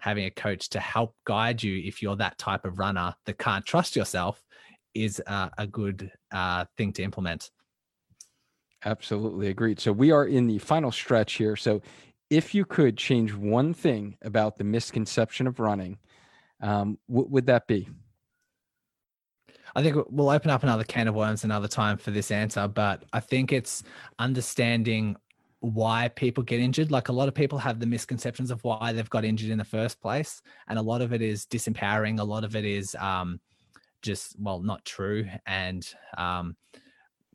having 0.00 0.24
a 0.26 0.30
coach 0.30 0.68
to 0.70 0.80
help 0.80 1.14
guide 1.24 1.62
you 1.62 1.82
if 1.84 2.02
you're 2.02 2.16
that 2.16 2.38
type 2.38 2.64
of 2.64 2.78
runner 2.78 3.14
that 3.24 3.38
can't 3.38 3.64
trust 3.64 3.96
yourself 3.96 4.42
is 4.94 5.22
a 5.26 5.66
good 5.70 6.10
uh, 6.32 6.64
thing 6.76 6.92
to 6.94 7.02
implement. 7.02 7.50
Absolutely 8.84 9.48
agreed. 9.48 9.80
So 9.80 9.92
we 9.92 10.10
are 10.10 10.26
in 10.26 10.46
the 10.46 10.58
final 10.58 10.90
stretch 10.90 11.34
here. 11.34 11.56
So 11.56 11.82
if 12.30 12.54
you 12.54 12.64
could 12.64 12.96
change 12.96 13.34
one 13.34 13.72
thing 13.74 14.16
about 14.22 14.56
the 14.56 14.64
misconception 14.64 15.46
of 15.46 15.60
running, 15.60 15.98
um, 16.60 16.98
what 17.06 17.30
would 17.30 17.46
that 17.46 17.66
be? 17.66 17.88
I 19.74 19.82
think 19.82 19.96
we'll 20.08 20.30
open 20.30 20.50
up 20.50 20.62
another 20.62 20.84
can 20.84 21.06
of 21.06 21.14
worms 21.14 21.44
another 21.44 21.68
time 21.68 21.98
for 21.98 22.10
this 22.10 22.30
answer, 22.30 22.66
but 22.66 23.04
I 23.12 23.20
think 23.20 23.52
it's 23.52 23.82
understanding 24.18 25.16
why 25.60 26.08
people 26.08 26.42
get 26.42 26.60
injured. 26.60 26.90
Like 26.90 27.08
a 27.08 27.12
lot 27.12 27.28
of 27.28 27.34
people 27.34 27.58
have 27.58 27.78
the 27.78 27.86
misconceptions 27.86 28.50
of 28.50 28.62
why 28.64 28.92
they've 28.92 29.10
got 29.10 29.24
injured 29.24 29.50
in 29.50 29.58
the 29.58 29.64
first 29.64 30.00
place, 30.00 30.40
and 30.68 30.78
a 30.78 30.82
lot 30.82 31.02
of 31.02 31.12
it 31.12 31.20
is 31.20 31.44
disempowering. 31.46 32.20
A 32.20 32.24
lot 32.24 32.44
of 32.44 32.56
it 32.56 32.64
is 32.64 32.94
um, 32.98 33.40
just 34.02 34.34
well 34.38 34.60
not 34.60 34.84
true, 34.84 35.26
and 35.46 35.86
um, 36.16 36.56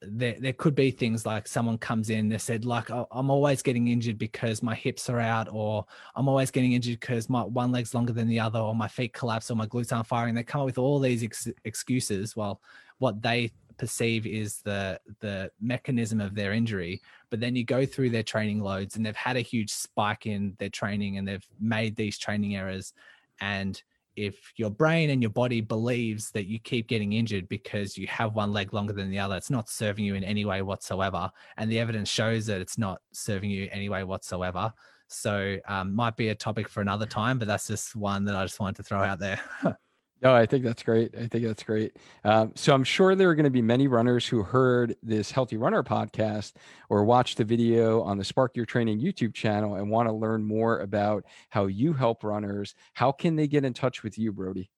there 0.01 0.35
there 0.39 0.53
could 0.53 0.73
be 0.73 0.89
things 0.89 1.25
like 1.25 1.47
someone 1.47 1.77
comes 1.77 2.09
in 2.09 2.27
they 2.27 2.37
said 2.37 2.65
like 2.65 2.89
oh, 2.89 3.07
i'm 3.11 3.29
always 3.29 3.61
getting 3.61 3.87
injured 3.87 4.17
because 4.17 4.63
my 4.63 4.73
hips 4.73 5.09
are 5.09 5.19
out 5.19 5.47
or 5.51 5.85
i'm 6.15 6.27
always 6.27 6.49
getting 6.49 6.73
injured 6.73 6.99
because 6.99 7.29
my 7.29 7.41
one 7.43 7.71
leg's 7.71 7.93
longer 7.93 8.11
than 8.11 8.27
the 8.27 8.39
other 8.39 8.59
or 8.59 8.73
my 8.73 8.87
feet 8.87 9.13
collapse 9.13 9.51
or 9.51 9.55
my 9.55 9.67
glutes 9.67 9.93
aren't 9.93 10.07
firing. 10.07 10.33
They 10.33 10.43
come 10.43 10.61
up 10.61 10.65
with 10.65 10.79
all 10.79 10.99
these 10.99 11.23
ex- 11.23 11.47
excuses. 11.65 12.35
Well 12.35 12.61
what 12.97 13.21
they 13.21 13.51
perceive 13.77 14.27
is 14.27 14.59
the 14.59 14.99
the 15.21 15.51
mechanism 15.59 16.21
of 16.21 16.35
their 16.35 16.53
injury 16.53 17.01
but 17.29 17.39
then 17.39 17.55
you 17.55 17.63
go 17.63 17.85
through 17.85 18.09
their 18.11 18.21
training 18.21 18.59
loads 18.59 18.95
and 18.95 19.05
they've 19.05 19.15
had 19.15 19.37
a 19.37 19.41
huge 19.41 19.71
spike 19.71 20.27
in 20.27 20.55
their 20.59 20.69
training 20.69 21.17
and 21.17 21.27
they've 21.27 21.47
made 21.59 21.95
these 21.95 22.17
training 22.17 22.55
errors 22.55 22.93
and 23.39 23.81
if 24.15 24.53
your 24.55 24.69
brain 24.69 25.09
and 25.09 25.21
your 25.21 25.31
body 25.31 25.61
believes 25.61 26.31
that 26.31 26.47
you 26.47 26.59
keep 26.59 26.87
getting 26.87 27.13
injured 27.13 27.47
because 27.47 27.97
you 27.97 28.07
have 28.07 28.35
one 28.35 28.51
leg 28.51 28.73
longer 28.73 28.93
than 28.93 29.09
the 29.09 29.19
other, 29.19 29.35
it's 29.35 29.49
not 29.49 29.69
serving 29.69 30.05
you 30.05 30.15
in 30.15 30.23
any 30.23 30.45
way 30.45 30.61
whatsoever. 30.61 31.29
And 31.57 31.71
the 31.71 31.79
evidence 31.79 32.09
shows 32.09 32.45
that 32.47 32.61
it's 32.61 32.77
not 32.77 33.01
serving 33.13 33.49
you 33.49 33.69
any 33.71 33.89
way 33.89 34.03
whatsoever. 34.03 34.73
So, 35.07 35.57
um, 35.67 35.93
might 35.93 36.15
be 36.15 36.29
a 36.29 36.35
topic 36.35 36.69
for 36.69 36.81
another 36.81 37.05
time, 37.05 37.37
but 37.37 37.47
that's 37.47 37.67
just 37.67 37.95
one 37.95 38.23
that 38.25 38.35
I 38.35 38.43
just 38.43 38.59
wanted 38.59 38.77
to 38.77 38.83
throw 38.83 39.03
out 39.03 39.19
there. 39.19 39.41
No, 40.21 40.35
I 40.35 40.45
think 40.45 40.63
that's 40.63 40.83
great. 40.83 41.15
I 41.15 41.25
think 41.25 41.45
that's 41.45 41.63
great. 41.63 41.97
Um, 42.23 42.51
so 42.55 42.75
I'm 42.75 42.83
sure 42.83 43.15
there 43.15 43.29
are 43.29 43.35
going 43.35 43.45
to 43.45 43.49
be 43.49 43.61
many 43.63 43.87
runners 43.87 44.27
who 44.27 44.43
heard 44.43 44.95
this 45.01 45.31
Healthy 45.31 45.57
Runner 45.57 45.81
podcast 45.81 46.53
or 46.89 47.03
watched 47.03 47.37
the 47.37 47.43
video 47.43 48.03
on 48.03 48.19
the 48.19 48.23
Spark 48.23 48.55
Your 48.55 48.67
Training 48.67 49.01
YouTube 49.01 49.33
channel 49.33 49.75
and 49.75 49.89
want 49.89 50.07
to 50.07 50.13
learn 50.13 50.43
more 50.43 50.79
about 50.79 51.25
how 51.49 51.65
you 51.65 51.93
help 51.93 52.23
runners. 52.23 52.75
How 52.93 53.11
can 53.11 53.35
they 53.35 53.47
get 53.47 53.65
in 53.65 53.73
touch 53.73 54.03
with 54.03 54.19
you, 54.19 54.31
Brodie? 54.31 54.69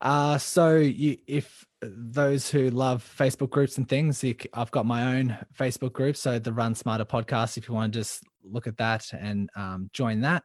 Uh, 0.00 0.38
so 0.38 0.76
you, 0.76 1.18
if 1.26 1.66
those 1.82 2.48
who 2.48 2.70
love 2.70 3.04
Facebook 3.18 3.50
groups 3.50 3.78
and 3.78 3.88
things, 3.88 4.22
you, 4.22 4.36
I've 4.54 4.70
got 4.70 4.86
my 4.86 5.16
own 5.16 5.36
Facebook 5.58 5.92
group. 5.92 6.16
So 6.16 6.38
the 6.38 6.52
Run 6.52 6.76
Smarter 6.76 7.04
podcast, 7.04 7.58
if 7.58 7.68
you 7.68 7.74
want 7.74 7.92
to 7.92 7.98
just 7.98 8.22
look 8.44 8.66
at 8.66 8.76
that 8.78 9.12
and 9.12 9.50
um, 9.56 9.90
join 9.92 10.20
that. 10.20 10.44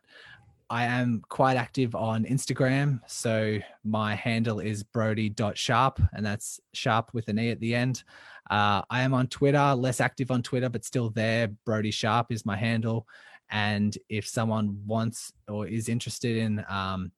I 0.69 0.85
am 0.85 1.21
quite 1.29 1.57
active 1.57 1.93
on 1.93 2.25
Instagram. 2.25 2.99
So 3.07 3.59
my 3.83 4.15
handle 4.15 4.59
is 4.59 4.83
brody.sharp, 4.83 6.01
and 6.13 6.25
that's 6.25 6.59
sharp 6.73 7.13
with 7.13 7.27
an 7.27 7.37
E 7.37 7.51
at 7.51 7.59
the 7.59 7.75
end. 7.75 8.03
Uh, 8.49 8.81
I 8.89 9.01
am 9.01 9.13
on 9.13 9.27
Twitter, 9.27 9.75
less 9.75 10.01
active 10.01 10.31
on 10.31 10.41
Twitter, 10.41 10.69
but 10.69 10.83
still 10.83 11.09
there. 11.11 11.49
Brodie 11.65 11.91
Sharp 11.91 12.31
is 12.31 12.45
my 12.45 12.55
handle. 12.55 13.07
And 13.49 13.95
if 14.09 14.27
someone 14.27 14.79
wants 14.85 15.31
or 15.47 15.67
is 15.67 15.87
interested 15.87 16.37
in 16.37 16.65
um, 16.67 17.11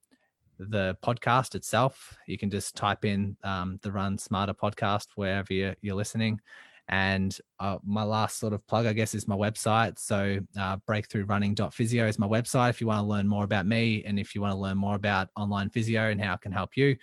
the 0.59 0.97
podcast 1.01 1.55
itself, 1.55 2.17
you 2.27 2.37
can 2.37 2.49
just 2.49 2.75
type 2.75 3.05
in 3.05 3.37
um, 3.43 3.79
the 3.81 3.91
Run 3.91 4.17
Smarter 4.17 4.53
podcast 4.53 5.07
wherever 5.15 5.53
you're, 5.53 5.75
you're 5.81 5.95
listening. 5.95 6.41
And 6.89 7.37
uh, 7.59 7.77
my 7.83 8.03
last 8.03 8.39
sort 8.39 8.53
of 8.53 8.65
plug, 8.67 8.85
I 8.85 8.93
guess, 8.93 9.13
is 9.13 9.27
my 9.27 9.35
website. 9.35 9.99
So, 9.99 10.39
uh, 10.57 10.77
breakthroughrunning.physio 10.89 12.07
is 12.07 12.17
my 12.17 12.27
website. 12.27 12.69
If 12.69 12.81
you 12.81 12.87
want 12.87 12.99
to 12.99 13.07
learn 13.07 13.27
more 13.27 13.43
about 13.43 13.65
me 13.65 14.03
and 14.05 14.17
if 14.17 14.33
you 14.33 14.41
want 14.41 14.53
to 14.53 14.59
learn 14.59 14.77
more 14.77 14.95
about 14.95 15.27
online 15.35 15.69
physio 15.69 16.09
and 16.09 16.23
how 16.23 16.35
it 16.35 16.41
can 16.41 16.51
help 16.53 16.77
you, 16.77 16.95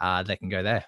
uh, 0.00 0.22
they 0.24 0.36
can 0.36 0.48
go 0.48 0.62
there. 0.62 0.84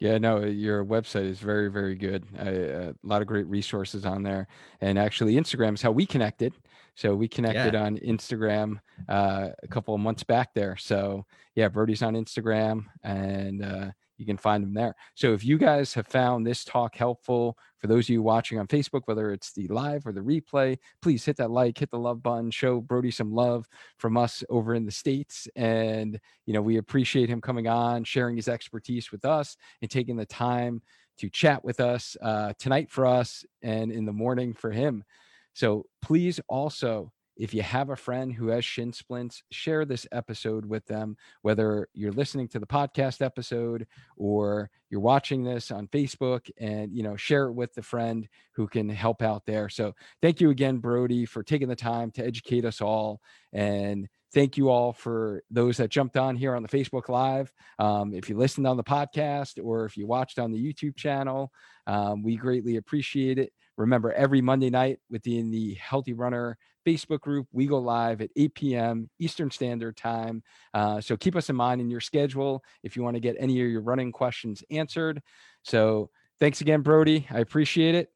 Yeah, 0.00 0.18
no, 0.18 0.40
your 0.40 0.84
website 0.84 1.30
is 1.30 1.38
very, 1.38 1.70
very 1.70 1.94
good. 1.94 2.26
a 2.38 2.94
lot 3.02 3.22
of 3.22 3.28
great 3.28 3.46
resources 3.46 4.04
on 4.04 4.22
there. 4.22 4.48
And 4.80 4.98
actually, 4.98 5.36
Instagram 5.36 5.74
is 5.74 5.82
how 5.82 5.92
we 5.92 6.04
connected. 6.04 6.52
So 6.96 7.14
we 7.14 7.26
connected 7.26 7.74
yeah. 7.74 7.84
on 7.84 7.98
Instagram 7.98 8.80
uh, 9.08 9.48
a 9.62 9.68
couple 9.68 9.94
of 9.94 10.00
months 10.00 10.22
back 10.22 10.52
there. 10.54 10.76
So 10.76 11.24
yeah, 11.54 11.68
Brodie's 11.68 12.02
on 12.02 12.14
Instagram, 12.14 12.84
and 13.02 13.64
uh, 13.64 13.90
you 14.16 14.26
can 14.26 14.36
find 14.36 14.62
them 14.62 14.74
there. 14.74 14.94
So 15.14 15.32
if 15.32 15.44
you 15.44 15.58
guys 15.58 15.94
have 15.94 16.06
found 16.06 16.46
this 16.46 16.64
talk 16.64 16.94
helpful, 16.94 17.56
for 17.78 17.86
those 17.86 18.06
of 18.06 18.10
you 18.10 18.22
watching 18.22 18.58
on 18.58 18.66
Facebook, 18.66 19.02
whether 19.06 19.32
it's 19.32 19.52
the 19.52 19.66
live 19.68 20.06
or 20.06 20.12
the 20.12 20.20
replay, 20.20 20.78
please 21.02 21.24
hit 21.24 21.36
that 21.36 21.50
like, 21.50 21.78
hit 21.78 21.90
the 21.90 21.98
love 21.98 22.22
button, 22.22 22.50
show 22.50 22.80
Brodie 22.80 23.10
some 23.10 23.32
love 23.32 23.68
from 23.98 24.16
us 24.16 24.42
over 24.48 24.74
in 24.74 24.86
the 24.86 24.92
States. 24.92 25.48
And, 25.56 26.18
you 26.46 26.54
know, 26.54 26.62
we 26.62 26.76
appreciate 26.78 27.28
him 27.28 27.40
coming 27.40 27.66
on, 27.66 28.04
sharing 28.04 28.36
his 28.36 28.48
expertise 28.48 29.12
with 29.12 29.24
us, 29.24 29.56
and 29.82 29.90
taking 29.90 30.16
the 30.16 30.26
time 30.26 30.80
to 31.18 31.28
chat 31.28 31.64
with 31.64 31.80
us 31.80 32.16
uh, 32.22 32.52
tonight 32.58 32.90
for 32.90 33.06
us 33.06 33.44
and 33.62 33.92
in 33.92 34.04
the 34.04 34.12
morning 34.12 34.54
for 34.54 34.70
him. 34.70 35.04
So 35.52 35.86
please 36.02 36.40
also 36.48 37.12
if 37.36 37.52
you 37.52 37.62
have 37.62 37.90
a 37.90 37.96
friend 37.96 38.32
who 38.32 38.48
has 38.48 38.64
shin 38.64 38.92
splints, 38.92 39.42
share 39.50 39.84
this 39.84 40.06
episode 40.12 40.64
with 40.64 40.86
them, 40.86 41.16
whether 41.42 41.88
you're 41.92 42.12
listening 42.12 42.48
to 42.48 42.58
the 42.58 42.66
podcast 42.66 43.20
episode 43.22 43.86
or 44.16 44.70
you're 44.90 45.00
watching 45.00 45.42
this 45.42 45.70
on 45.70 45.88
Facebook 45.88 46.48
and, 46.58 46.92
you 46.92 47.02
know, 47.02 47.16
share 47.16 47.46
it 47.46 47.52
with 47.52 47.74
the 47.74 47.82
friend 47.82 48.28
who 48.52 48.68
can 48.68 48.88
help 48.88 49.22
out 49.22 49.44
there. 49.46 49.68
So 49.68 49.94
thank 50.22 50.40
you 50.40 50.50
again, 50.50 50.78
Brodie, 50.78 51.26
for 51.26 51.42
taking 51.42 51.68
the 51.68 51.76
time 51.76 52.10
to 52.12 52.24
educate 52.24 52.64
us 52.64 52.80
all. 52.80 53.20
And 53.52 54.08
thank 54.32 54.56
you 54.56 54.68
all 54.68 54.92
for 54.92 55.42
those 55.50 55.76
that 55.78 55.90
jumped 55.90 56.16
on 56.16 56.36
here 56.36 56.54
on 56.54 56.62
the 56.62 56.68
Facebook 56.68 57.08
Live. 57.08 57.52
Um, 57.78 58.14
if 58.14 58.28
you 58.28 58.36
listened 58.36 58.66
on 58.66 58.76
the 58.76 58.84
podcast 58.84 59.64
or 59.64 59.84
if 59.84 59.96
you 59.96 60.06
watched 60.06 60.38
on 60.38 60.52
the 60.52 60.58
YouTube 60.58 60.96
channel, 60.96 61.52
um, 61.86 62.22
we 62.22 62.36
greatly 62.36 62.76
appreciate 62.76 63.38
it. 63.38 63.52
Remember, 63.76 64.12
every 64.12 64.40
Monday 64.40 64.70
night 64.70 64.98
within 65.10 65.50
the 65.50 65.74
Healthy 65.74 66.12
Runner 66.12 66.56
Facebook 66.86 67.20
group, 67.20 67.46
we 67.52 67.66
go 67.66 67.78
live 67.78 68.20
at 68.20 68.30
8 68.36 68.54
p.m. 68.54 69.10
Eastern 69.18 69.50
Standard 69.50 69.96
Time. 69.96 70.42
Uh, 70.72 71.00
so 71.00 71.16
keep 71.16 71.36
us 71.36 71.50
in 71.50 71.56
mind 71.56 71.80
in 71.80 71.90
your 71.90 72.00
schedule 72.00 72.62
if 72.82 72.96
you 72.96 73.02
want 73.02 73.14
to 73.16 73.20
get 73.20 73.36
any 73.38 73.60
of 73.60 73.68
your 73.68 73.80
running 73.82 74.12
questions 74.12 74.62
answered. 74.70 75.22
So 75.62 76.10
thanks 76.40 76.60
again, 76.60 76.82
Brodie. 76.82 77.26
I 77.30 77.40
appreciate 77.40 77.94
it. 77.94 78.10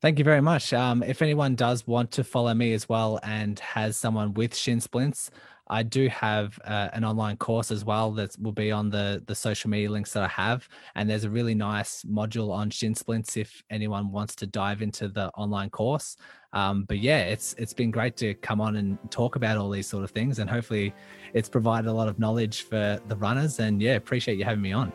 Thank 0.00 0.20
you 0.20 0.24
very 0.24 0.40
much. 0.40 0.72
Um, 0.72 1.02
if 1.02 1.22
anyone 1.22 1.56
does 1.56 1.84
want 1.84 2.12
to 2.12 2.24
follow 2.24 2.54
me 2.54 2.72
as 2.72 2.88
well 2.88 3.18
and 3.24 3.58
has 3.58 3.96
someone 3.96 4.32
with 4.32 4.54
shin 4.54 4.80
splints, 4.80 5.32
I 5.70 5.82
do 5.82 6.08
have 6.08 6.58
uh, 6.64 6.88
an 6.92 7.04
online 7.04 7.36
course 7.36 7.70
as 7.70 7.84
well 7.84 8.12
that 8.12 8.36
will 8.40 8.52
be 8.52 8.72
on 8.72 8.90
the 8.90 9.22
the 9.26 9.34
social 9.34 9.70
media 9.70 9.90
links 9.90 10.12
that 10.12 10.22
I 10.22 10.28
have, 10.28 10.68
and 10.94 11.08
there's 11.08 11.24
a 11.24 11.30
really 11.30 11.54
nice 11.54 12.02
module 12.04 12.50
on 12.50 12.70
shin 12.70 12.94
splints 12.94 13.36
if 13.36 13.62
anyone 13.70 14.10
wants 14.10 14.34
to 14.36 14.46
dive 14.46 14.82
into 14.82 15.08
the 15.08 15.28
online 15.30 15.70
course. 15.70 16.16
Um, 16.52 16.84
but 16.84 16.98
yeah, 16.98 17.20
it's 17.20 17.54
it's 17.58 17.74
been 17.74 17.90
great 17.90 18.16
to 18.18 18.34
come 18.34 18.60
on 18.60 18.76
and 18.76 18.98
talk 19.10 19.36
about 19.36 19.56
all 19.58 19.70
these 19.70 19.86
sort 19.86 20.04
of 20.04 20.10
things, 20.10 20.38
and 20.38 20.48
hopefully, 20.48 20.94
it's 21.34 21.48
provided 21.48 21.88
a 21.88 21.92
lot 21.92 22.08
of 22.08 22.18
knowledge 22.18 22.62
for 22.62 22.98
the 23.08 23.16
runners. 23.16 23.60
And 23.60 23.82
yeah, 23.82 23.94
appreciate 23.94 24.38
you 24.38 24.44
having 24.44 24.62
me 24.62 24.72
on. 24.72 24.92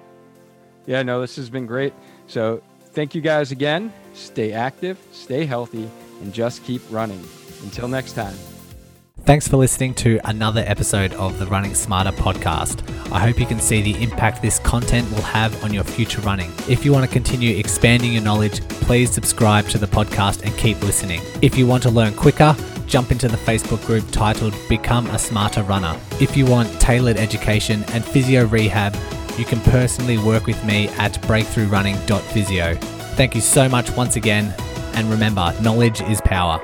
Yeah, 0.85 1.03
no, 1.03 1.21
this 1.21 1.35
has 1.37 1.49
been 1.49 1.65
great. 1.65 1.93
So 2.27 2.61
thank 2.91 3.15
you 3.15 3.21
guys 3.21 3.51
again. 3.51 3.93
Stay 4.13 4.51
active, 4.51 4.97
stay 5.11 5.45
healthy, 5.45 5.89
and 6.21 6.33
just 6.33 6.63
keep 6.63 6.81
running. 6.89 7.23
Until 7.63 7.87
next 7.87 8.13
time. 8.13 8.35
Thanks 9.25 9.47
for 9.47 9.55
listening 9.55 9.93
to 9.95 10.19
another 10.25 10.65
episode 10.67 11.13
of 11.13 11.39
the 11.39 11.45
Running 11.45 11.73
Smarter 11.75 12.11
podcast. 12.11 12.83
I 13.09 13.19
hope 13.19 13.39
you 13.39 13.45
can 13.45 13.57
see 13.57 13.81
the 13.81 14.03
impact 14.03 14.41
this 14.41 14.59
content 14.59 15.09
will 15.11 15.21
have 15.21 15.63
on 15.63 15.73
your 15.73 15.85
future 15.85 16.19
running. 16.23 16.51
If 16.67 16.83
you 16.83 16.91
want 16.91 17.05
to 17.05 17.11
continue 17.11 17.55
expanding 17.55 18.11
your 18.11 18.21
knowledge, 18.21 18.59
please 18.67 19.11
subscribe 19.11 19.69
to 19.69 19.77
the 19.77 19.87
podcast 19.87 20.43
and 20.43 20.53
keep 20.57 20.81
listening. 20.81 21.21
If 21.41 21.57
you 21.57 21.65
want 21.65 21.83
to 21.83 21.89
learn 21.89 22.13
quicker, 22.15 22.53
jump 22.85 23.13
into 23.13 23.29
the 23.29 23.37
Facebook 23.37 23.85
group 23.85 24.03
titled 24.11 24.53
Become 24.67 25.07
a 25.07 25.17
Smarter 25.17 25.63
Runner. 25.63 25.97
If 26.19 26.35
you 26.35 26.45
want 26.45 26.81
tailored 26.81 27.15
education 27.15 27.85
and 27.93 28.03
physio 28.03 28.45
rehab, 28.47 28.93
you 29.39 29.45
can 29.45 29.61
personally 29.61 30.17
work 30.17 30.47
with 30.47 30.61
me 30.65 30.89
at 30.97 31.13
breakthroughrunning.physio. 31.21 32.75
Thank 33.15 33.35
you 33.35 33.41
so 33.41 33.69
much 33.69 33.89
once 33.91 34.17
again, 34.17 34.53
and 34.95 35.09
remember, 35.09 35.55
knowledge 35.61 36.01
is 36.01 36.19
power. 36.19 36.59